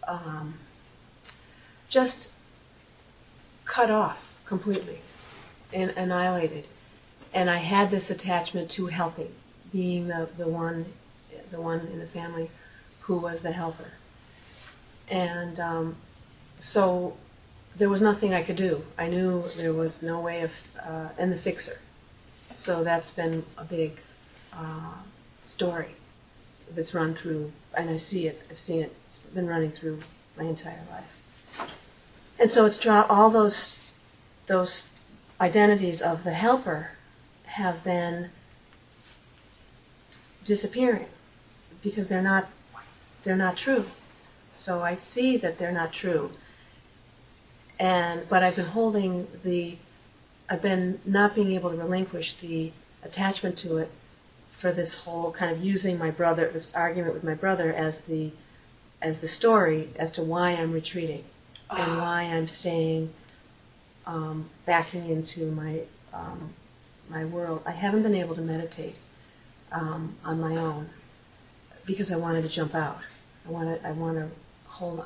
um, 0.09 0.55
just 1.89 2.33
cut 3.65 3.93
off 3.93 4.21
completely 4.45 4.99
and 5.73 5.91
annihilated. 5.91 6.65
And 7.33 7.49
I 7.49 7.59
had 7.59 7.93
this 7.93 8.11
attachment 8.11 8.73
to 8.73 8.87
helping, 8.87 9.31
being 9.73 10.09
the, 10.09 10.29
the 10.37 10.49
one 10.49 10.87
the 11.53 11.61
one 11.61 11.79
in 11.93 12.01
the 12.01 12.07
family 12.07 12.51
who 13.03 13.19
was 13.19 13.43
the 13.43 13.53
helper. 13.53 13.93
And 15.09 15.61
um, 15.61 15.97
so 16.59 17.17
there 17.77 17.89
was 17.89 18.01
nothing 18.01 18.33
I 18.33 18.43
could 18.43 18.57
do. 18.57 18.85
I 18.97 19.09
knew 19.09 19.45
there 19.57 19.73
was 19.73 20.03
no 20.03 20.21
way 20.21 20.43
of, 20.43 20.51
uh, 20.83 21.09
and 21.19 21.33
the 21.33 21.37
fixer. 21.37 21.79
So 22.55 22.83
that's 22.83 23.11
been 23.11 23.45
a 23.59 23.65
big 23.65 24.01
uh, 24.53 24.95
story 25.45 25.95
that's 26.75 26.95
run 26.95 27.15
through, 27.15 27.53
and 27.75 27.91
I 27.91 27.99
see 27.99 28.27
it, 28.27 28.43
I've 28.51 28.59
seen 28.59 28.83
it, 28.83 28.95
it's 29.09 29.19
been 29.19 29.47
running 29.47 29.71
through 29.71 30.01
my 30.37 30.45
entire 30.45 30.81
life. 30.91 31.71
And 32.39 32.51
so 32.51 32.65
it's 32.67 32.79
draw, 32.79 33.07
all 33.09 33.31
those, 33.31 33.79
those 34.47 34.87
identities 35.41 36.01
of 36.01 36.25
the 36.25 36.33
helper 36.33 36.91
have 37.45 37.85
been 37.85 38.31
disappearing 40.45 41.07
because 41.83 42.09
they're 42.09 42.23
not, 42.23 42.49
they're 43.25 43.37
not 43.37 43.57
true. 43.57 43.87
So 44.53 44.83
I 44.83 44.97
see 45.01 45.37
that 45.37 45.59
they're 45.59 45.73
not 45.73 45.93
true. 45.93 46.33
And, 47.79 48.29
but 48.29 48.43
I've 48.43 48.57
been 48.57 48.67
holding 48.67 49.29
the, 49.45 49.77
I've 50.49 50.63
been 50.63 51.01
not 51.05 51.35
being 51.35 51.53
able 51.53 51.71
to 51.71 51.77
relinquish 51.77 52.35
the 52.37 52.73
attachment 53.03 53.59
to 53.59 53.79
it 53.79 53.91
for 54.59 54.73
this 54.73 54.95
whole 54.95 55.33
kind 55.33 55.53
of 55.53 55.63
using 55.63 55.99
my 55.99 56.11
brother, 56.11 56.49
this 56.53 56.75
argument 56.75 57.15
with 57.15 57.25
my 57.25 57.35
brother 57.35 57.73
as 57.73 58.01
the, 58.01 58.31
as 59.03 59.21
the 59.21 59.29
story 59.29 59.91
as 59.97 60.11
to 60.13 60.23
why 60.23 60.51
I'm 60.53 60.73
retreating 60.73 61.25
and 61.71 61.99
why 61.99 62.23
I'm 62.23 62.49
staying, 62.49 63.13
um, 64.07 64.49
backing 64.65 65.11
into 65.11 65.51
my 65.51 65.81
um, 66.13 66.55
my 67.09 67.25
world. 67.25 67.63
I 67.67 67.73
haven't 67.73 68.03
been 68.03 68.15
able 68.15 68.35
to 68.35 68.41
meditate 68.41 68.97
um, 69.73 70.17
on 70.25 70.41
my 70.41 70.57
own 70.57 70.89
because 71.85 72.11
I 72.11 72.17
wanted 72.17 72.43
to 72.43 72.49
jump 72.49 72.75
out. 72.75 72.99
I 73.47 73.51
want 73.51 73.81
to. 73.81 73.89
I 73.89 73.93
want 73.93 74.17
to 74.19 74.29
hold 74.67 75.05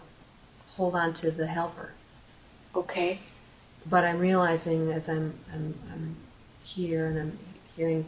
hold 0.77 0.95
on 0.95 1.13
to 1.15 1.31
the 1.31 1.47
helper. 1.47 1.93
Okay. 2.75 3.19
But 3.89 4.05
I'm 4.05 4.19
realizing 4.19 4.91
as 4.93 5.09
I'm 5.09 5.35
I'm, 5.53 5.75
I'm 5.93 6.17
here 6.63 7.07
and 7.07 7.19
I'm 7.19 7.39
hearing 7.77 8.07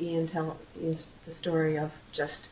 Ian 0.00 0.26
tell 0.26 0.58
Ian's, 0.80 1.08
the 1.26 1.34
story 1.34 1.78
of 1.78 1.92
just 2.12 2.48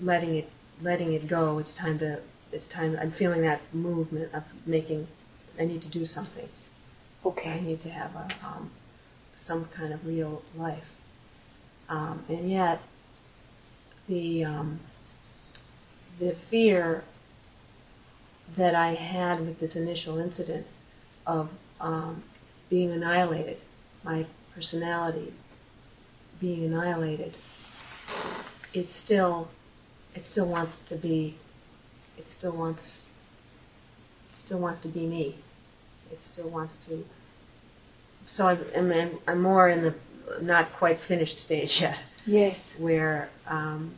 letting 0.00 0.34
it 0.36 0.50
letting 0.80 1.12
it 1.12 1.26
go. 1.28 1.58
It's 1.58 1.74
time 1.74 1.98
to. 2.00 2.20
It's 2.52 2.68
time. 2.68 2.96
I'm 3.00 3.10
feeling 3.10 3.42
that 3.42 3.60
movement 3.72 4.32
of 4.32 4.44
making. 4.64 5.08
I 5.58 5.64
need 5.64 5.82
to 5.82 5.88
do 5.88 6.04
something. 6.04 6.48
Okay. 7.24 7.50
I 7.50 7.60
need 7.60 7.80
to 7.82 7.90
have 7.90 8.14
a 8.14 8.28
um, 8.46 8.70
some 9.34 9.66
kind 9.66 9.92
of 9.92 10.06
real 10.06 10.42
life. 10.56 10.90
Um, 11.88 12.24
and 12.28 12.50
yet, 12.50 12.80
the 14.08 14.44
um, 14.44 14.80
the 16.18 16.32
fear 16.32 17.04
that 18.56 18.74
I 18.74 18.94
had 18.94 19.40
with 19.40 19.58
this 19.60 19.74
initial 19.76 20.18
incident 20.18 20.66
of 21.26 21.50
um, 21.80 22.22
being 22.70 22.90
annihilated, 22.92 23.58
my 24.04 24.26
personality 24.54 25.32
being 26.40 26.64
annihilated, 26.64 27.34
it 28.72 28.90
still 28.90 29.48
it 30.14 30.24
still 30.24 30.46
wants 30.46 30.78
to 30.78 30.96
be 30.96 31.34
it 32.18 32.28
still 32.28 32.52
wants 32.52 33.02
it 34.32 34.38
still 34.38 34.58
wants 34.58 34.80
to 34.80 34.88
be 34.88 35.06
me. 35.06 35.34
It 36.12 36.22
still 36.22 36.48
wants 36.48 36.84
to 36.86 37.04
so 38.28 38.46
I'm, 38.48 38.92
I'm, 38.92 39.18
I'm 39.26 39.42
more 39.42 39.68
in 39.68 39.82
the 39.82 39.94
not 40.40 40.72
quite 40.72 41.00
finished 41.00 41.38
stage 41.38 41.80
yet, 41.80 41.98
Yes. 42.26 42.74
where 42.78 43.28
um, 43.46 43.92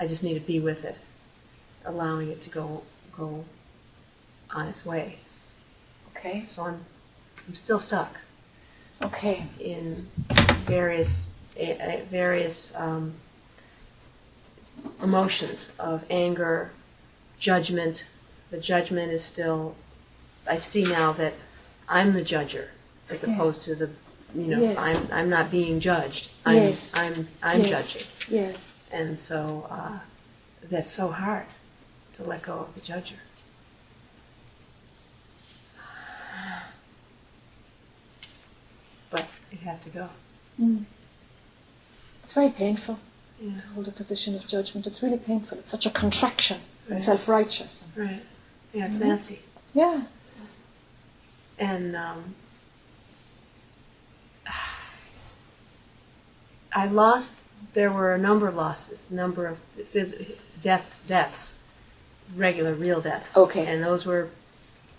I 0.00 0.06
just 0.06 0.24
need 0.24 0.34
to 0.34 0.40
be 0.40 0.58
with 0.60 0.84
it, 0.84 0.96
allowing 1.84 2.28
it 2.30 2.40
to 2.42 2.50
go 2.50 2.82
go 3.16 3.44
on 4.50 4.68
its 4.68 4.84
way. 4.84 5.18
Okay. 6.16 6.44
So 6.46 6.62
I'm 6.62 6.84
I'm 7.48 7.54
still 7.54 7.78
stuck 7.78 8.18
Okay. 9.02 9.44
in 9.58 10.08
various 10.66 11.26
various 12.10 12.72
um, 12.76 13.14
emotions 15.02 15.70
of 15.78 16.04
anger, 16.10 16.70
judgment. 17.38 18.04
The 18.50 18.58
judgment 18.58 19.12
is 19.12 19.24
still. 19.24 19.74
I 20.46 20.58
see 20.58 20.84
now 20.84 21.12
that 21.14 21.34
I'm 21.88 22.12
the 22.12 22.22
judger 22.22 22.68
as 23.08 23.22
Yes. 23.22 23.24
opposed 23.24 23.62
to 23.64 23.74
the. 23.74 23.90
You 24.34 24.46
know, 24.46 24.60
Yes. 24.60 24.78
I'm 24.78 25.08
I'm 25.12 25.28
not 25.28 25.50
being 25.50 25.78
judged. 25.80 26.30
I'm 26.46 26.56
Yes. 26.56 26.90
I'm 26.94 27.28
I'm 27.42 27.60
Yes. 27.60 27.68
judging, 27.68 28.06
Yes. 28.28 28.72
and 28.90 29.18
so 29.18 29.66
uh, 29.70 29.98
that's 30.70 30.90
so 30.90 31.08
hard 31.08 31.44
to 32.16 32.22
let 32.24 32.42
go 32.42 32.54
of 32.60 32.74
the 32.74 32.80
judger. 32.80 33.18
But 39.10 39.26
it 39.50 39.58
has 39.60 39.80
to 39.80 39.90
go. 39.90 40.08
Mm. 40.60 40.84
It's 42.22 42.32
very 42.32 42.50
painful 42.50 42.98
Yeah. 43.40 43.58
to 43.58 43.66
hold 43.68 43.88
a 43.88 43.92
position 43.92 44.34
of 44.34 44.46
judgment. 44.46 44.86
It's 44.86 45.02
really 45.02 45.18
painful. 45.18 45.58
It's 45.58 45.70
such 45.70 45.86
a 45.86 45.90
contraction. 45.90 46.60
Right. 46.88 46.96
It's 46.96 47.06
self-righteous. 47.06 47.84
Right. 47.96 48.22
Yeah, 48.72 48.86
it's 48.86 48.94
Mhm. 48.96 49.00
nasty. 49.00 49.42
Yeah. 49.74 50.02
And 51.58 51.94
um, 51.96 52.34
I 56.74 56.86
lost. 56.86 57.32
There 57.74 57.92
were 57.92 58.12
a 58.14 58.18
number 58.18 58.48
of 58.48 58.54
losses, 58.56 59.10
number 59.10 59.46
of 59.46 59.58
phys- 59.94 60.36
deaths, 60.60 61.02
deaths, 61.06 61.52
regular, 62.36 62.74
real 62.74 63.00
deaths. 63.00 63.36
Okay. 63.36 63.66
And 63.66 63.82
those 63.82 64.06
were, 64.06 64.30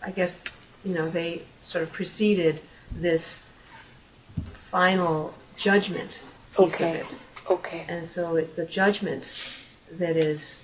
I 0.01 0.11
guess, 0.11 0.43
you 0.83 0.93
know, 0.93 1.09
they 1.09 1.43
sort 1.63 1.83
of 1.83 1.91
preceded 1.91 2.59
this 2.91 3.43
final 4.69 5.33
judgment 5.57 6.19
piece 6.57 6.75
Okay. 6.75 6.99
of 7.01 7.07
it. 7.11 7.15
Okay. 7.49 7.85
And 7.87 8.07
so 8.07 8.35
it's 8.35 8.53
the 8.53 8.65
judgment 8.65 9.31
that 9.91 10.15
is 10.15 10.61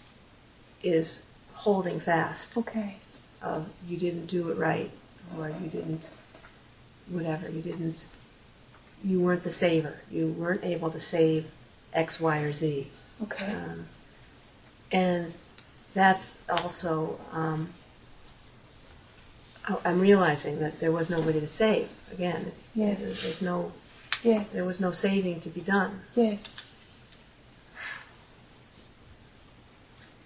is 0.82 1.24
holding 1.54 2.00
fast. 2.00 2.58
Okay. 2.58 2.96
of 3.42 3.68
you 3.88 3.98
didn't 3.98 4.26
do 4.28 4.50
it 4.52 4.58
right 4.58 4.92
or 5.38 5.50
you 5.50 5.70
didn't 5.70 6.10
whatever 7.10 7.50
you 7.50 7.62
didn't 7.62 8.06
you 9.04 9.20
weren't 9.20 9.44
the 9.44 9.50
saver 9.52 9.96
you 10.12 10.28
weren't 10.28 10.64
able 10.64 10.90
to 10.92 11.00
save 11.00 11.46
x 11.94 12.20
y 12.20 12.40
or 12.40 12.52
z 12.52 12.88
Okay. 13.24 13.46
um, 13.54 13.86
and 14.92 15.34
that's 15.94 16.48
also 16.50 17.20
um, 17.32 17.70
i'm 19.86 20.00
realizing 20.00 20.60
that 20.60 20.80
there 20.80 20.92
was 20.92 21.10
nobody 21.10 21.40
to 21.40 21.48
save 21.48 21.90
again 22.12 22.46
it's 22.48 22.72
Yes. 22.76 23.00
there's, 23.04 23.22
there's 23.24 23.42
no 23.42 23.72
Yes. 24.24 24.50
there 24.50 24.66
was 24.66 24.80
no 24.80 24.92
saving 24.92 25.40
to 25.42 25.50
be 25.50 25.62
done 25.62 26.02
Yes. 26.16 26.56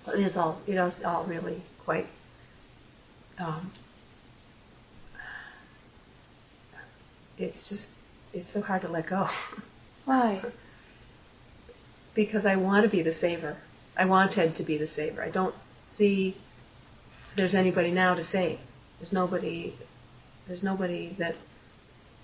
it 0.08 0.20
is 0.20 0.36
all 0.38 0.62
it 0.68 0.76
is 0.76 1.04
all 1.04 1.24
really 1.26 1.62
quite 1.86 2.08
um, 3.40 3.72
it's 7.38 7.68
just 7.68 7.90
it's 8.34 8.52
so 8.52 8.62
hard 8.62 8.82
to 8.82 8.88
let 8.88 9.08
go 9.08 9.28
Why? 10.06 10.42
because 12.14 12.46
I 12.46 12.56
want 12.58 12.84
to 12.84 12.90
be 12.90 13.02
the 13.02 13.14
saver. 13.14 13.58
I 13.98 14.06
want 14.06 14.32
Ted 14.34 14.56
to 14.56 14.64
be 14.64 14.78
the 14.78 14.88
saver. 14.88 15.22
I 15.24 15.30
don't 15.30 15.56
see 15.86 16.36
there's 17.36 17.54
anybody 17.56 17.92
now 17.92 18.16
to 18.16 18.24
save. 18.24 18.60
There's 19.00 19.14
nobody. 19.14 19.74
There's 20.48 20.64
nobody 20.64 21.16
that. 21.20 21.36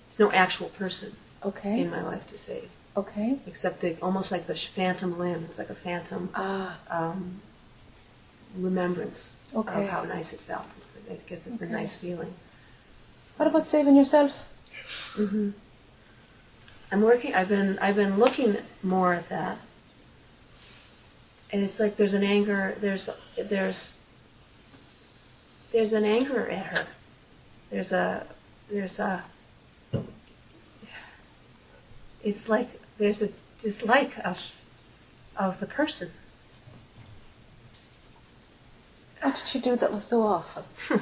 There's 0.08 0.18
no 0.18 0.32
actual 0.32 0.68
person 0.70 1.12
Okay. 1.44 1.80
in 1.80 1.90
my 1.90 2.02
life 2.02 2.26
to 2.28 2.36
save, 2.38 2.68
Okay. 2.96 3.38
except 3.46 3.80
the 3.80 3.96
almost 4.02 4.32
like 4.32 4.46
the 4.48 4.54
phantom 4.56 5.18
limb. 5.18 5.44
It's 5.48 5.58
like 5.58 5.70
a 5.70 5.74
phantom 5.74 6.30
Ah. 6.34 6.78
um, 6.90 7.40
remembrance 8.56 9.30
Okay. 9.54 9.84
of 9.84 9.88
how 9.88 10.02
nice 10.04 10.32
it 10.32 10.40
felt. 10.40 10.66
It's 10.78 10.90
the, 10.90 11.12
I 11.12 11.18
guess 11.28 11.46
it's 11.46 11.58
the 11.58 11.66
nice 11.66 11.94
feeling. 11.96 12.34
What 13.36 13.46
about 13.46 13.68
saving 13.68 13.94
yourself? 13.96 14.32
Mm-hmm. 15.16 15.50
I'm 16.92 17.02
working. 17.02 17.34
I've 17.34 17.48
been 17.48 17.78
I've 17.78 17.96
been 17.96 18.18
looking 18.18 18.56
more 18.82 19.14
at 19.14 19.28
that, 19.28 19.58
and 21.52 21.62
it's 21.62 21.80
like 21.80 21.96
there's 21.96 22.14
an 22.14 22.22
anger. 22.22 22.76
There's 22.80 23.08
there's 23.36 23.92
there's 25.72 25.92
an 25.92 26.04
anger 26.04 26.48
at 26.48 26.66
her. 26.66 26.86
There's 27.70 27.92
a 27.92 28.26
there's 28.70 28.98
a. 28.98 29.24
It's 32.22 32.48
like 32.48 32.68
there's 32.98 33.22
a 33.22 33.30
dislike 33.60 34.12
of 34.24 34.38
of 35.36 35.60
the 35.60 35.66
person. 35.66 36.10
What 39.22 39.34
did 39.34 39.54
you 39.54 39.60
do 39.60 39.76
that 39.76 39.92
was 39.92 40.04
so 40.04 40.22
awful? 40.22 40.64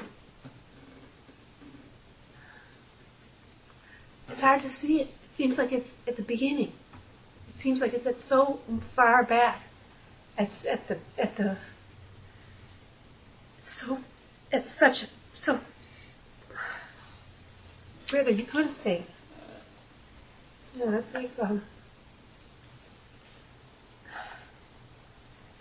It's 4.30 4.44
hard 4.44 4.60
to 4.62 4.70
see 4.70 5.00
it. 5.00 5.08
It 5.24 5.32
seems 5.32 5.58
like 5.58 5.72
it's 5.72 5.98
at 6.06 6.14
the 6.16 6.22
beginning. 6.22 6.72
It 7.48 7.58
seems 7.58 7.80
like 7.80 7.92
it's 7.92 8.06
at 8.06 8.18
so 8.18 8.60
far 8.94 9.24
back. 9.24 9.62
It's 10.38 10.64
at 10.66 10.86
the 10.88 10.98
at 11.18 11.36
the 11.36 11.56
so 13.60 13.98
it's 14.52 14.70
such 14.70 15.06
so 15.34 15.60
really 18.12 18.32
you 18.32 18.44
couldn't 18.44 18.76
say 18.76 19.02
yeah 20.78 20.90
that's 20.90 21.12
like 21.14 21.32
um 21.40 21.62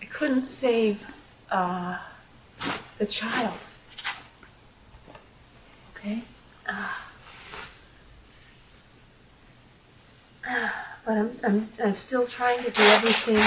I 0.02 0.06
couldn't 0.06 0.46
save 0.46 1.02
uh 1.52 1.98
the 2.98 3.06
child. 3.06 3.60
Okay. 5.96 6.24
But 11.06 11.18
I'm, 11.18 11.32
I'm, 11.44 11.70
I'm 11.84 11.96
still 11.96 12.28
trying 12.28 12.64
to 12.64 12.72
do 12.72 12.82
everything 12.82 13.38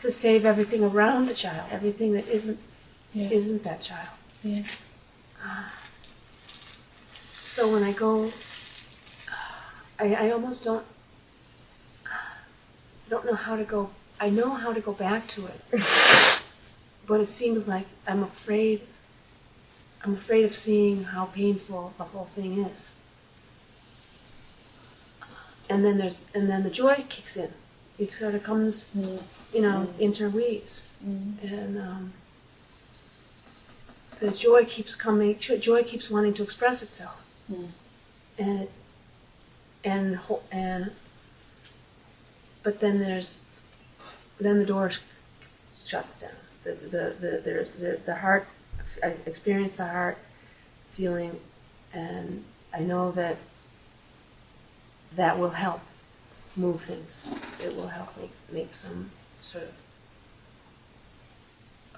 to 0.00 0.10
save 0.10 0.44
everything 0.44 0.82
around 0.84 1.26
the 1.28 1.34
child, 1.34 1.68
everything 1.70 2.12
that 2.12 2.26
isn't 2.28 2.58
Yes. 3.12 3.32
isn't 3.32 3.64
that 3.64 3.82
child. 3.82 4.08
Yes. 4.44 4.84
Ah. 5.42 5.72
So 7.44 7.72
when 7.72 7.82
I 7.82 7.92
go, 7.92 8.32
ah, 9.28 9.82
I, 9.98 10.14
I 10.14 10.30
almost 10.30 10.62
don't, 10.64 10.84
I 12.06 13.10
don't 13.10 13.26
know 13.26 13.34
how 13.34 13.56
to 13.56 13.64
go. 13.64 13.90
I 14.20 14.30
know 14.30 14.50
how 14.54 14.72
to 14.72 14.80
go 14.80 14.92
back 14.92 15.26
to 15.28 15.46
it, 15.46 15.60
but 17.06 17.20
it 17.20 17.26
seems 17.28 17.66
like 17.66 17.86
I'm 18.06 18.22
afraid. 18.22 18.82
I'm 20.04 20.14
afraid 20.14 20.44
of 20.44 20.54
seeing 20.56 21.04
how 21.04 21.24
painful 21.26 21.92
the 21.98 22.04
whole 22.04 22.28
thing 22.34 22.58
is. 22.64 22.94
and 25.68 25.84
then 25.84 25.98
there's 25.98 26.18
and 26.34 26.48
then 26.48 26.62
the 26.62 26.70
joy 26.70 27.04
kicks 27.08 27.36
in. 27.36 27.50
It 27.98 28.10
sort 28.12 28.34
of 28.34 28.42
comes, 28.42 28.90
mm. 28.96 29.22
You 29.52 29.62
know, 29.62 29.88
interweaves, 29.98 30.88
and 31.02 31.78
um, 31.78 32.12
the 34.20 34.30
joy 34.30 34.64
keeps 34.64 34.94
coming. 34.94 35.38
Joy 35.38 35.82
keeps 35.82 36.10
wanting 36.10 36.34
to 36.34 36.42
express 36.42 36.82
itself, 36.82 37.22
and 38.38 38.68
and 39.84 40.20
and 40.52 40.92
but 42.62 42.80
then 42.80 43.00
there's 43.00 43.44
then 44.38 44.58
the 44.58 44.66
door 44.66 44.92
shuts 45.86 46.18
down. 46.20 46.30
The 46.64 46.72
the 46.72 47.14
the 47.20 47.30
the, 47.30 47.68
the, 47.78 48.00
the 48.06 48.14
heart. 48.16 48.46
I 49.02 49.14
experience 49.24 49.76
the 49.76 49.86
heart 49.86 50.18
feeling, 50.92 51.40
and 51.92 52.44
I 52.72 52.80
know 52.80 53.10
that 53.12 53.36
that 55.16 55.38
will 55.38 55.50
help 55.50 55.80
move 56.56 56.82
things. 56.82 57.18
It 57.62 57.74
will 57.74 57.88
help 57.88 58.16
me 58.16 58.30
make 58.52 58.74
some 58.74 59.10
sort 59.42 59.64
of 59.64 59.72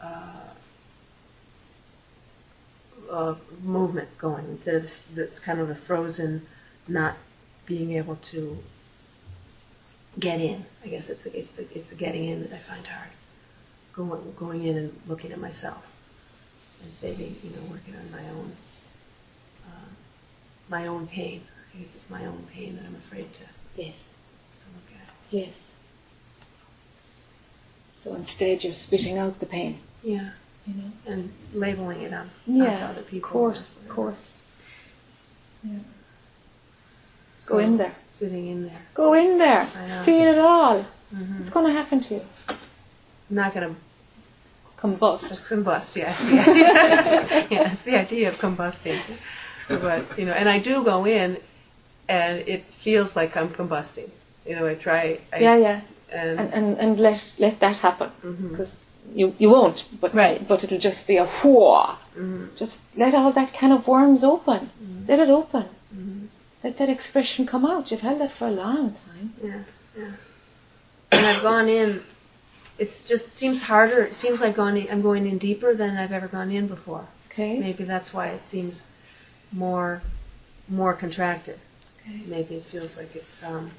uh, 0.02 0.50
uh, 3.10 3.34
movement 3.62 4.16
going 4.18 4.46
instead 4.48 4.74
of 4.76 5.14
the 5.14 5.26
kind 5.42 5.60
of 5.60 5.68
the 5.68 5.74
frozen, 5.74 6.46
not 6.88 7.16
being 7.66 7.92
able 7.92 8.16
to 8.16 8.58
get 10.18 10.40
in. 10.40 10.64
I 10.84 10.88
guess 10.88 11.08
it's 11.10 11.22
the 11.22 11.38
it's 11.38 11.52
the 11.52 11.62
it's 11.76 11.86
the 11.86 11.94
getting 11.94 12.28
in 12.28 12.42
that 12.42 12.52
I 12.52 12.58
find 12.58 12.86
hard. 12.86 13.10
Going 13.92 14.32
going 14.36 14.64
in 14.66 14.76
and 14.76 15.00
looking 15.06 15.32
at 15.32 15.38
myself 15.38 15.86
and 16.82 16.94
saving, 16.94 17.36
you 17.42 17.50
know, 17.50 17.62
working 17.70 17.94
on 17.94 18.10
my 18.10 18.28
own 18.30 18.52
uh, 19.66 19.88
my 20.68 20.86
own 20.86 21.06
pain. 21.06 21.42
I 21.74 21.78
guess 21.78 21.94
it's 21.94 22.10
my 22.10 22.24
own 22.26 22.46
pain 22.52 22.76
that 22.76 22.84
I'm 22.86 22.94
afraid 22.96 23.32
to, 23.34 23.44
Yes. 23.76 24.08
to 24.60 24.66
look 24.74 25.00
at. 25.00 25.08
Yes. 25.30 25.71
So 28.02 28.14
instead, 28.16 28.64
you're 28.64 28.74
spitting 28.74 29.16
out 29.18 29.38
the 29.38 29.46
pain. 29.46 29.78
Yeah, 30.02 30.30
You 30.66 30.74
know. 30.74 30.90
and 31.06 31.32
labeling 31.54 32.00
it 32.02 32.12
on 32.12 32.28
Yeah. 32.46 32.88
other 32.90 33.00
Of 33.02 33.06
people. 33.08 33.30
course. 33.30 33.76
Of 33.76 33.88
course. 33.88 34.38
Yeah. 35.62 35.78
So, 37.44 37.54
Go 37.54 37.58
in 37.60 37.76
there. 37.76 37.94
Sitting 38.10 38.48
in 38.48 38.64
there. 38.66 38.80
Go 38.94 39.14
in 39.14 39.38
there. 39.38 39.66
Feel 40.04 40.32
it 40.34 40.38
all. 40.38 40.82
hmm 40.82 41.38
What's 41.38 41.50
going 41.50 41.66
to 41.66 41.72
happen 41.72 42.00
to 42.00 42.14
you? 42.14 42.22
I'm 42.48 42.56
not 43.36 43.54
going 43.54 43.68
to 43.72 43.76
Combust. 44.78 45.38
combust. 45.48 45.94
Yes, 45.94 46.18
yeah, 46.28 47.46
yeah, 47.50 47.72
it's 47.72 47.84
the 47.84 47.96
idea 47.96 48.28
of 48.30 48.34
combusting. 48.38 48.98
But 49.68 50.18
you 50.18 50.26
know, 50.26 50.32
and 50.32 50.48
I 50.48 50.58
do 50.58 50.82
go 50.82 51.04
in, 51.06 51.36
and 52.08 52.38
it 52.48 52.64
feels 52.82 53.14
like 53.14 53.36
I'm 53.36 53.50
combusting. 53.50 54.10
You 54.44 54.56
know, 54.56 54.66
I 54.66 54.74
try. 54.74 55.20
I, 55.32 55.38
Yeah, 55.38 55.56
yeah. 55.56 55.80
And, 56.12 56.38
And, 56.40 56.52
and, 56.54 56.78
and 56.78 57.00
let, 57.00 57.34
let 57.38 57.60
that 57.60 57.78
happen. 57.78 58.10
Because 58.50 58.76
you, 59.14 59.34
you 59.38 59.48
won't, 59.50 59.84
but, 60.00 60.14
Right. 60.14 60.46
but 60.46 60.62
it'll 60.64 60.78
just 60.78 61.06
be 61.06 61.16
a 61.16 61.26
whoa. 61.26 61.96
Mhm. 62.16 62.54
Just 62.56 62.80
let 62.96 63.14
all 63.14 63.32
that 63.32 63.52
can 63.52 63.72
of 63.72 63.86
worms 63.86 64.22
open. 64.24 64.70
Let 65.08 65.18
it 65.18 65.30
open. 65.30 65.66
Mhm. 65.94 66.26
Let 66.62 66.76
that 66.78 66.88
expression 66.88 67.46
come 67.46 67.64
out. 67.64 67.90
You've 67.90 68.00
held 68.02 68.20
that 68.20 68.32
for 68.32 68.46
a 68.48 68.50
long 68.50 68.94
time. 68.94 69.32
Yeah, 69.42 69.62
yeah. 69.98 70.12
And 71.10 71.26
I've 71.26 71.42
gone 71.42 71.68
in. 71.68 72.02
It's 72.78 73.02
just 73.04 73.34
seems 73.34 73.62
harder. 73.62 74.02
It 74.04 74.14
seems 74.14 74.40
like 74.40 74.54
going. 74.54 74.76
In, 74.76 74.90
I'm 74.90 75.02
going 75.02 75.26
in 75.26 75.38
deeper 75.38 75.74
than 75.74 75.96
I've 75.96 76.12
ever 76.12 76.28
gone 76.28 76.50
in 76.50 76.66
before. 76.68 77.06
Okay? 77.30 77.58
Maybe 77.58 77.84
that's 77.84 78.12
why 78.14 78.28
it 78.28 78.44
seems 78.46 78.84
more, 79.52 80.02
more 80.68 80.94
contracted. 80.94 81.58
Okay. 82.00 82.20
Maybe 82.26 82.56
it 82.56 82.64
feels 82.64 82.96
like 82.96 83.14
it's. 83.16 83.42
Um, 83.42 83.70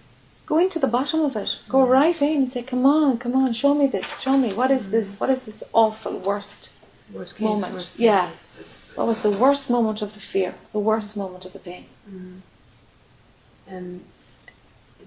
Go 0.46 0.58
into 0.58 0.78
the 0.80 0.88
bottom 0.88 1.22
of 1.22 1.36
it. 1.36 1.50
Go 1.70 1.86
right 1.88 2.22
in 2.22 2.44
and 2.44 2.52
say, 2.52 2.64
come 2.64 2.86
on, 2.86 3.18
come 3.18 3.36
on, 3.36 3.54
show 3.54 3.74
me 3.74 3.88
this. 3.88 4.06
Show 4.22 4.38
me. 4.38 4.54
What 4.54 4.72
is 4.72 4.90
this? 4.90 5.20
What 5.20 5.30
is 5.30 5.44
this 5.44 5.64
awful, 5.72 6.18
worst? 6.20 6.70
worst 7.14 7.36
case, 7.36 7.44
Moment. 7.44 7.74
worst 7.74 8.00
Yeah. 8.00 8.32
What 8.96 9.08
was 9.08 9.22
the 9.22 9.32
worst 9.32 9.70
moment 9.70 10.02
of 10.02 10.14
the 10.14 10.20
fear? 10.20 10.56
The 10.72 10.80
worst 10.80 11.16
moment 11.18 11.46
of 11.46 11.54
the 11.54 11.60
pain? 11.60 11.86
Mhm. 12.10 12.40
and 13.68 14.04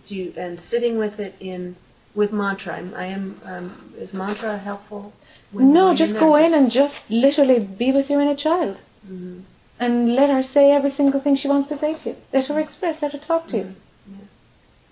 do 0.06 0.14
you, 0.16 0.32
and 0.36 0.60
sitting 0.60 0.98
with 0.98 1.20
it 1.20 1.34
in 1.40 1.76
with 2.14 2.32
mantra. 2.32 2.76
I'm, 2.78 2.94
I 2.94 3.06
am. 3.06 3.40
Um, 3.44 3.92
is 3.98 4.12
mantra 4.14 4.56
helpful? 4.56 5.12
no, 5.52 5.94
just 5.94 6.18
go 6.18 6.36
in 6.36 6.54
and 6.54 6.70
just 6.70 7.10
literally 7.10 7.58
be 7.60 7.92
with 7.92 8.08
your 8.10 8.20
inner 8.22 8.34
child. 8.34 8.76
Mhm. 9.06 9.42
And 9.78 10.14
let 10.14 10.30
her 10.30 10.42
say 10.42 10.72
every 10.72 10.90
single 10.90 11.20
thing 11.20 11.36
she 11.36 11.48
wants 11.48 11.68
to 11.68 11.76
say 11.76 11.92
to 11.94 12.08
you. 12.10 12.16
Let 12.32 12.46
her 12.46 12.58
express, 12.58 13.02
let 13.02 13.12
her 13.12 13.18
talk 13.18 13.48
to 13.48 13.56
you. 13.58 13.74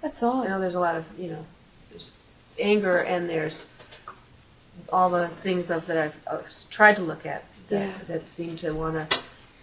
That's 0.04 0.22
all. 0.22 0.42
You 0.44 0.50
know 0.50 0.60
there's 0.60 0.74
a 0.74 0.80
lot 0.80 0.96
of 0.96 1.04
you 1.18 1.30
know, 1.30 1.44
there's 1.90 2.10
anger 2.58 2.98
and 2.98 3.28
there's 3.28 3.64
all 4.92 5.08
the 5.08 5.28
things 5.42 5.70
of 5.70 5.86
that 5.86 5.96
I've, 5.96 6.14
uh 6.26 6.42
tried 6.70 6.96
to 6.96 7.02
look 7.02 7.24
at 7.24 7.44
that, 7.70 7.80
Yeah. 7.88 7.92
that 8.08 8.28
seem 8.28 8.56
to 8.58 8.72
want 8.72 9.10
to 9.10 9.22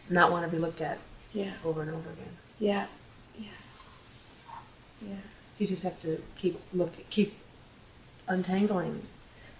not 0.09 0.31
want 0.31 0.43
to 0.45 0.51
be 0.51 0.57
looked 0.57 0.81
at 0.81 0.97
Yeah, 1.31 1.51
over 1.63 1.81
and 1.83 1.91
over 1.91 2.09
again. 2.09 2.33
yeah, 2.59 2.85
yeah. 3.37 3.47
Yeah. 5.07 5.15
You 5.59 5.67
just 5.67 5.83
have 5.83 5.99
to 6.01 6.19
keep 6.35 6.59
look 6.73 6.91
keep 7.11 7.35
untangling. 8.27 9.03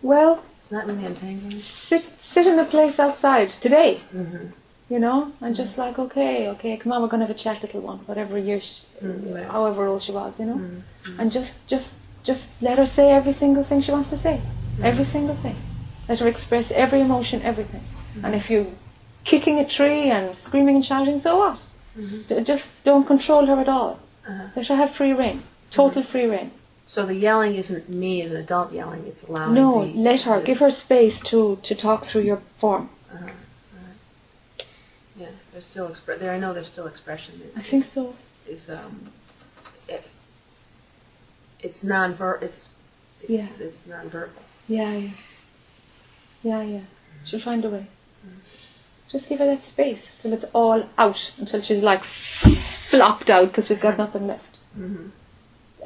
Well, 0.02 0.44
It's 0.64 0.72
not 0.72 0.88
really 0.88 1.06
untangling. 1.06 1.58
sit 1.60 2.02
sit 2.20 2.48
in 2.48 2.58
a 2.58 2.66
place 2.66 3.00
outside 3.00 3.52
today, 3.62 4.02
Mm-hmm. 4.16 4.48
You 4.94 5.00
know, 5.00 5.20
and 5.42 5.56
just 5.62 5.74
like, 5.84 5.96
okay, 6.06 6.50
okay, 6.54 6.74
come 6.82 6.92
on, 6.92 7.02
we're 7.02 7.08
going 7.14 7.22
to 7.22 7.28
have 7.28 7.36
a 7.36 7.40
chat, 7.46 7.58
little 7.64 7.82
one, 7.92 8.00
whatever 8.10 8.38
year, 8.38 8.60
she, 8.68 8.76
Mm, 9.02 9.34
right. 9.36 9.46
however 9.56 9.82
old 9.90 10.02
she 10.06 10.12
was, 10.20 10.32
you 10.42 10.48
know, 10.50 10.60
Mm-hmm. 10.62 11.20
and 11.20 11.28
just 11.38 11.54
just 11.74 11.92
just 12.30 12.46
let 12.68 12.76
her 12.82 12.86
say 12.98 13.06
every 13.20 13.36
single 13.44 13.64
thing 13.68 13.80
she 13.86 13.92
wants 13.98 14.10
to 14.14 14.18
say, 14.26 14.36
every 14.90 15.06
single 15.16 15.38
thing. 15.44 15.56
Let 16.10 16.20
her 16.24 16.28
express 16.36 16.66
every 16.84 17.00
emotion, 17.08 17.38
everything. 17.52 17.84
And 18.24 18.32
if 18.40 18.46
you're 18.52 18.68
kicking 19.32 19.58
a 19.60 19.68
tree 19.78 20.04
and 20.16 20.26
screaming 20.46 20.76
and 20.80 20.86
shouting, 20.92 21.18
so 21.28 21.32
what? 21.44 21.58
D- 22.28 22.44
just 22.52 22.66
don't 22.90 23.08
control 23.14 23.44
her 23.52 23.58
at 23.66 23.70
all. 23.78 23.92
Uh-huh. 24.28 24.48
Let 24.56 24.68
her 24.72 24.76
have 24.84 24.92
free 25.00 25.14
rein, 25.22 25.38
total 25.80 26.04
free 26.12 26.28
rein. 26.34 26.50
So 26.86 27.00
the 27.12 27.16
yelling 27.28 27.54
isn't 27.56 27.86
me 28.04 28.14
as 28.26 28.32
an 28.32 28.38
adult 28.46 28.70
yelling; 28.80 29.04
it's 29.12 29.24
allowing. 29.28 29.54
No, 29.62 29.70
the, 29.86 29.94
let 30.10 30.22
her, 30.28 30.38
give 30.50 30.60
her 30.66 30.72
space 30.86 31.18
to, 31.32 31.40
to 31.68 31.74
talk 31.76 32.00
through 32.08 32.26
your 32.32 32.42
form. 32.64 32.90
There's 35.62 35.70
still 35.70 35.90
expre- 35.90 36.18
there. 36.18 36.32
I 36.32 36.40
know 36.40 36.54
there's 36.54 36.70
still 36.70 36.88
expression. 36.88 37.40
that 37.40 37.60
I 37.60 37.62
think 37.62 37.84
so. 37.84 38.16
Is 38.50 38.68
um, 38.72 39.12
it, 39.88 40.04
it's 41.60 41.84
non-ver. 41.84 42.40
It's 42.42 42.70
it's, 43.22 43.30
Yeah. 43.30 43.48
it's 43.60 43.86
non-verbal. 43.86 44.42
Yeah, 44.68 44.94
yeah. 44.94 45.10
Yeah, 46.42 46.62
yeah. 46.64 46.80
She'll 47.26 47.40
find 47.40 47.64
a 47.64 47.70
way. 47.70 47.86
Just 49.12 49.30
give 49.30 49.38
her 49.38 49.46
that 49.46 49.64
space 49.64 50.08
till 50.20 50.34
it's 50.34 50.46
all 50.54 50.90
out, 50.98 51.32
until 51.38 51.62
she's 51.62 51.84
like 51.84 52.04
flopped 52.06 53.30
out 53.30 53.50
because 53.50 53.68
she's 53.68 53.78
got 53.78 54.00
nothing 54.00 54.26
left. 54.26 54.58
Mm-hmm. 54.76 55.10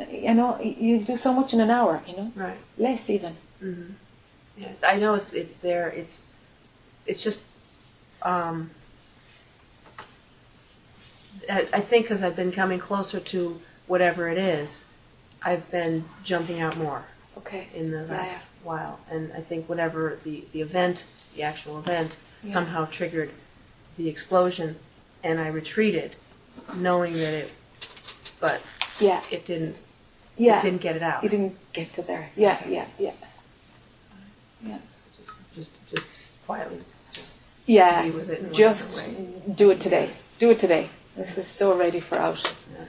You 0.09 0.33
know, 0.35 0.57
you 0.61 0.99
do 0.99 1.17
so 1.17 1.33
much 1.33 1.53
in 1.53 1.59
an 1.59 1.69
hour, 1.69 2.01
you 2.07 2.15
know? 2.15 2.31
Right. 2.33 2.57
Less 2.77 3.09
even. 3.09 3.35
Mm-hmm. 3.61 3.91
Yeah, 4.57 4.71
I 4.87 4.95
know 4.99 5.15
it's 5.15 5.33
it's 5.33 5.57
there. 5.57 5.89
It's 5.89 6.21
it's 7.05 7.21
just 7.21 7.41
um, 8.21 8.69
I, 11.49 11.67
I 11.73 11.81
think 11.81 12.05
because 12.05 12.23
I've 12.23 12.35
been 12.35 12.51
coming 12.51 12.79
closer 12.79 13.19
to 13.19 13.59
whatever 13.87 14.29
it 14.29 14.37
is, 14.37 14.91
I've 15.43 15.69
been 15.71 16.05
jumping 16.23 16.59
out 16.61 16.77
more 16.77 17.03
Okay. 17.37 17.67
in 17.75 17.91
the 17.91 18.03
last 18.05 18.31
yeah. 18.31 18.39
while, 18.63 18.99
and 19.11 19.31
I 19.33 19.41
think 19.41 19.67
whatever 19.69 20.17
the 20.23 20.43
the 20.53 20.61
event, 20.61 21.05
the 21.35 21.43
actual 21.43 21.77
event, 21.79 22.17
Yeah. 22.43 22.53
somehow 22.53 22.85
triggered 22.85 23.31
the 23.97 24.07
explosion, 24.09 24.77
and 25.23 25.39
I 25.39 25.47
retreated, 25.47 26.15
knowing 26.75 27.13
that 27.13 27.33
it, 27.33 27.51
but 28.39 28.61
Yeah, 28.99 29.21
it 29.31 29.45
didn't. 29.45 29.75
yeah. 30.37 30.59
It 30.59 30.63
didn't 30.63 30.81
get 30.81 30.95
it 30.95 31.03
out. 31.03 31.23
You 31.23 31.29
didn't 31.29 31.55
get 31.73 31.93
to 31.93 32.01
there. 32.01 32.29
Yeah, 32.35 32.61
yeah, 32.67 32.85
yeah. 32.97 33.11
Yeah. 34.63 34.77
Just 35.55 35.71
just 35.89 36.07
quietly. 36.45 36.79
Just 37.13 37.31
Yeah, 37.67 38.03
be 38.03 38.11
with 38.11 38.29
it 38.29 38.39
in 38.39 38.53
just 38.53 39.05
way. 39.07 39.27
do 39.55 39.69
it 39.71 39.79
today. 39.79 40.09
Do 40.39 40.49
it 40.51 40.59
today. 40.59 40.89
This 41.15 41.37
is 41.37 41.47
so 41.47 41.77
ready 41.77 41.99
for 41.99 42.17
out. 42.17 42.43
Yeah. 42.73 42.85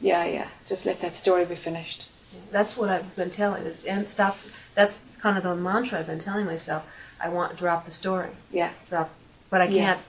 Yeah, 0.00 0.24
yeah. 0.24 0.48
Just 0.66 0.84
let 0.84 1.00
that 1.00 1.16
story 1.16 1.44
be 1.44 1.54
finished. 1.54 2.06
That's 2.50 2.76
what 2.76 2.90
I've 2.90 3.16
been 3.16 3.30
telling. 3.30 3.64
It's, 3.66 3.84
and 3.84 4.08
stop. 4.08 4.36
That's 4.74 5.00
kind 5.20 5.38
of 5.38 5.44
the 5.44 5.56
mantra 5.56 6.00
I've 6.00 6.06
been 6.06 6.18
telling 6.18 6.46
myself. 6.46 6.84
I 7.20 7.28
want 7.30 7.52
to 7.52 7.58
drop 7.58 7.86
the 7.86 7.90
story. 7.90 8.28
Yeah. 8.52 8.72
Drop, 8.90 9.10
but 9.48 9.62
I 9.62 9.68
can't 9.68 10.00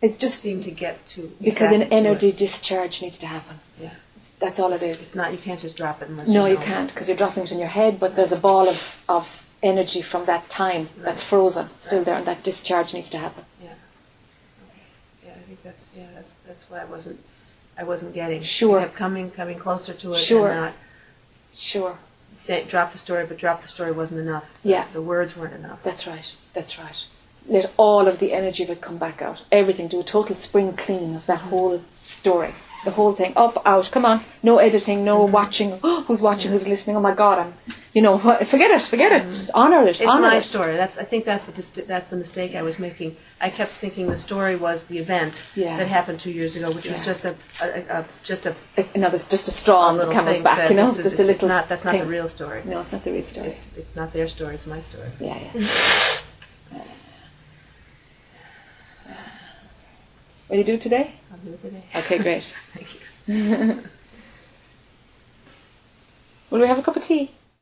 It's 0.00 0.16
just 0.16 0.40
seem 0.40 0.62
to 0.62 0.70
get 0.70 1.04
to 1.08 1.32
because 1.40 1.74
an 1.74 1.82
energy 1.84 2.30
discharge 2.32 3.02
needs 3.02 3.18
to 3.18 3.26
happen. 3.26 3.58
Yeah. 3.80 3.90
It's, 4.16 4.30
that's 4.38 4.60
all 4.60 4.72
it 4.72 4.82
is. 4.82 5.02
It's 5.02 5.16
not. 5.16 5.32
You 5.32 5.38
can't 5.38 5.60
just 5.60 5.76
drop 5.76 6.02
it 6.02 6.08
unless. 6.08 6.28
No, 6.28 6.46
you, 6.46 6.52
you 6.52 6.58
can't 6.58 6.88
because 6.92 7.08
you're 7.08 7.16
dropping 7.16 7.42
it 7.42 7.52
in 7.52 7.58
your 7.58 7.68
head, 7.68 7.98
but 7.98 8.14
there's 8.14 8.32
a 8.32 8.38
ball 8.38 8.68
of, 8.68 9.04
of 9.08 9.44
energy 9.62 10.02
from 10.02 10.24
that 10.26 10.48
time 10.48 10.88
that's 10.98 11.22
frozen, 11.22 11.68
still 11.80 12.04
there, 12.04 12.14
and 12.14 12.26
that 12.26 12.44
discharge 12.44 12.94
needs 12.94 13.10
to 13.10 13.18
happen. 13.18 13.44
Yeah. 13.62 13.70
Okay. 14.68 15.26
Yeah, 15.26 15.32
I 15.32 15.40
think 15.40 15.62
that's. 16.50 16.66
Yeah, 16.70 16.70
that's 16.70 16.70
that's 16.70 16.70
what 16.70 16.80
I 16.80 16.84
wasn't 16.84 17.20
I 17.80 17.84
wasn't 17.84 18.14
getting. 18.14 18.42
Sure. 18.42 18.78
I 18.78 18.82
kept 18.82 18.96
coming, 18.96 19.30
coming 19.30 19.58
closer 19.58 19.94
to 19.94 20.12
it, 20.12 20.18
Sure. 20.18 20.50
and 20.50 20.60
not 20.60 20.72
Sure. 21.52 21.98
say, 22.36 22.64
drop 22.64 22.92
the 22.92 22.98
story, 22.98 23.24
but 23.26 23.38
drop 23.38 23.62
the 23.62 23.68
story 23.68 23.92
wasn't 23.92 24.20
enough. 24.20 24.44
Yeah. 24.62 24.86
The 24.92 25.02
words 25.02 25.36
weren't 25.36 25.54
enough. 25.54 25.82
That's 25.82 26.06
right. 26.06 26.32
That's 26.54 26.78
right. 26.78 27.04
Let 27.46 27.70
all 27.76 28.06
of 28.06 28.18
the 28.18 28.32
energy 28.32 28.62
of 28.64 28.70
it 28.70 28.80
come 28.80 28.98
back 28.98 29.22
out. 29.22 29.42
Everything. 29.50 29.88
Do 29.88 30.00
a 30.00 30.04
total 30.04 30.36
spring 30.36 30.74
clean 30.74 31.16
of 31.16 31.26
that 31.26 31.38
mm-hmm. 31.38 31.48
whole 31.48 31.82
story. 31.92 32.54
The 32.84 32.92
whole 32.92 33.14
thing. 33.14 33.32
Up, 33.36 33.60
out. 33.66 33.90
Come 33.90 34.04
on. 34.04 34.24
No 34.42 34.58
editing. 34.58 35.04
No 35.04 35.24
mm-hmm. 35.24 35.32
watching. 35.32 35.70
who's 36.06 36.22
watching? 36.22 36.50
Who's 36.50 36.68
listening? 36.68 36.96
Oh 36.96 37.00
my 37.00 37.14
God! 37.14 37.38
I'm. 37.38 37.54
You 37.94 38.02
know. 38.02 38.18
Forget 38.18 38.70
it. 38.70 38.82
Forget 38.82 39.12
it. 39.12 39.22
Mm-hmm. 39.22 39.32
Just 39.32 39.50
honor 39.54 39.86
it. 39.88 40.00
It's 40.00 40.10
honor 40.10 40.28
my 40.28 40.36
it. 40.36 40.42
story. 40.42 40.76
That's 40.76 40.98
I 40.98 41.04
think 41.04 41.24
that's 41.24 41.44
the 41.44 41.82
that's 41.82 42.10
the 42.10 42.16
mistake 42.16 42.54
I 42.54 42.62
was 42.62 42.78
making. 42.78 43.16
I 43.42 43.48
kept 43.48 43.72
thinking 43.72 44.08
the 44.08 44.18
story 44.18 44.54
was 44.54 44.84
the 44.84 44.98
event 44.98 45.42
Yeah. 45.54 45.78
that 45.78 45.88
happened 45.88 46.20
two 46.20 46.30
years 46.30 46.56
ago, 46.56 46.70
which 46.72 46.84
Yeah. 46.84 46.92
was 46.98 47.06
just 47.06 47.24
a, 47.24 47.34
a, 47.62 48.00
a 48.00 48.04
just 48.22 48.44
a 48.44 48.54
there's 48.76 49.26
just 49.26 49.48
a 49.48 49.50
straw 49.50 49.80
on 49.88 49.96
the 49.96 50.00
little 50.06 50.12
camel's 50.14 50.36
thing 50.36 50.44
back. 50.44 50.56
said, 50.58 50.70
You 50.70 50.76
know, 50.76 50.86
this 50.88 50.98
is- 50.98 51.04
just 51.04 51.18
a 51.20 51.22
it's 51.22 51.28
little. 51.42 51.48
Not, 51.48 51.68
that's 51.68 51.84
not 51.84 51.92
thing. 51.92 52.02
the 52.02 52.06
real 52.08 52.28
story. 52.28 52.62
No, 52.66 52.80
it's 52.82 52.92
not 52.92 53.02
the 53.02 53.12
real 53.12 53.24
story. 53.24 53.48
It's, 53.48 53.66
it's 53.78 53.96
not 53.96 54.12
their 54.12 54.28
story. 54.28 54.56
It's 54.56 54.66
my 54.66 54.82
story. 54.82 55.08
Yeah, 55.20 55.38
yeah. 55.54 55.66
Will 60.48 60.56
you 60.58 60.64
do 60.64 60.74
it 60.74 60.80
today? 60.80 61.12
I'll 61.32 61.38
do 61.38 61.52
it 61.52 61.60
today. 61.62 61.82
Okay, 61.94 62.18
great. 62.18 62.52
Thank 62.74 62.88
you. 62.94 63.00
Will 66.50 66.60
we 66.60 66.66
have 66.66 66.78
a 66.78 66.82
cup 66.82 66.96
of 66.96 67.02
tea? 67.04 67.30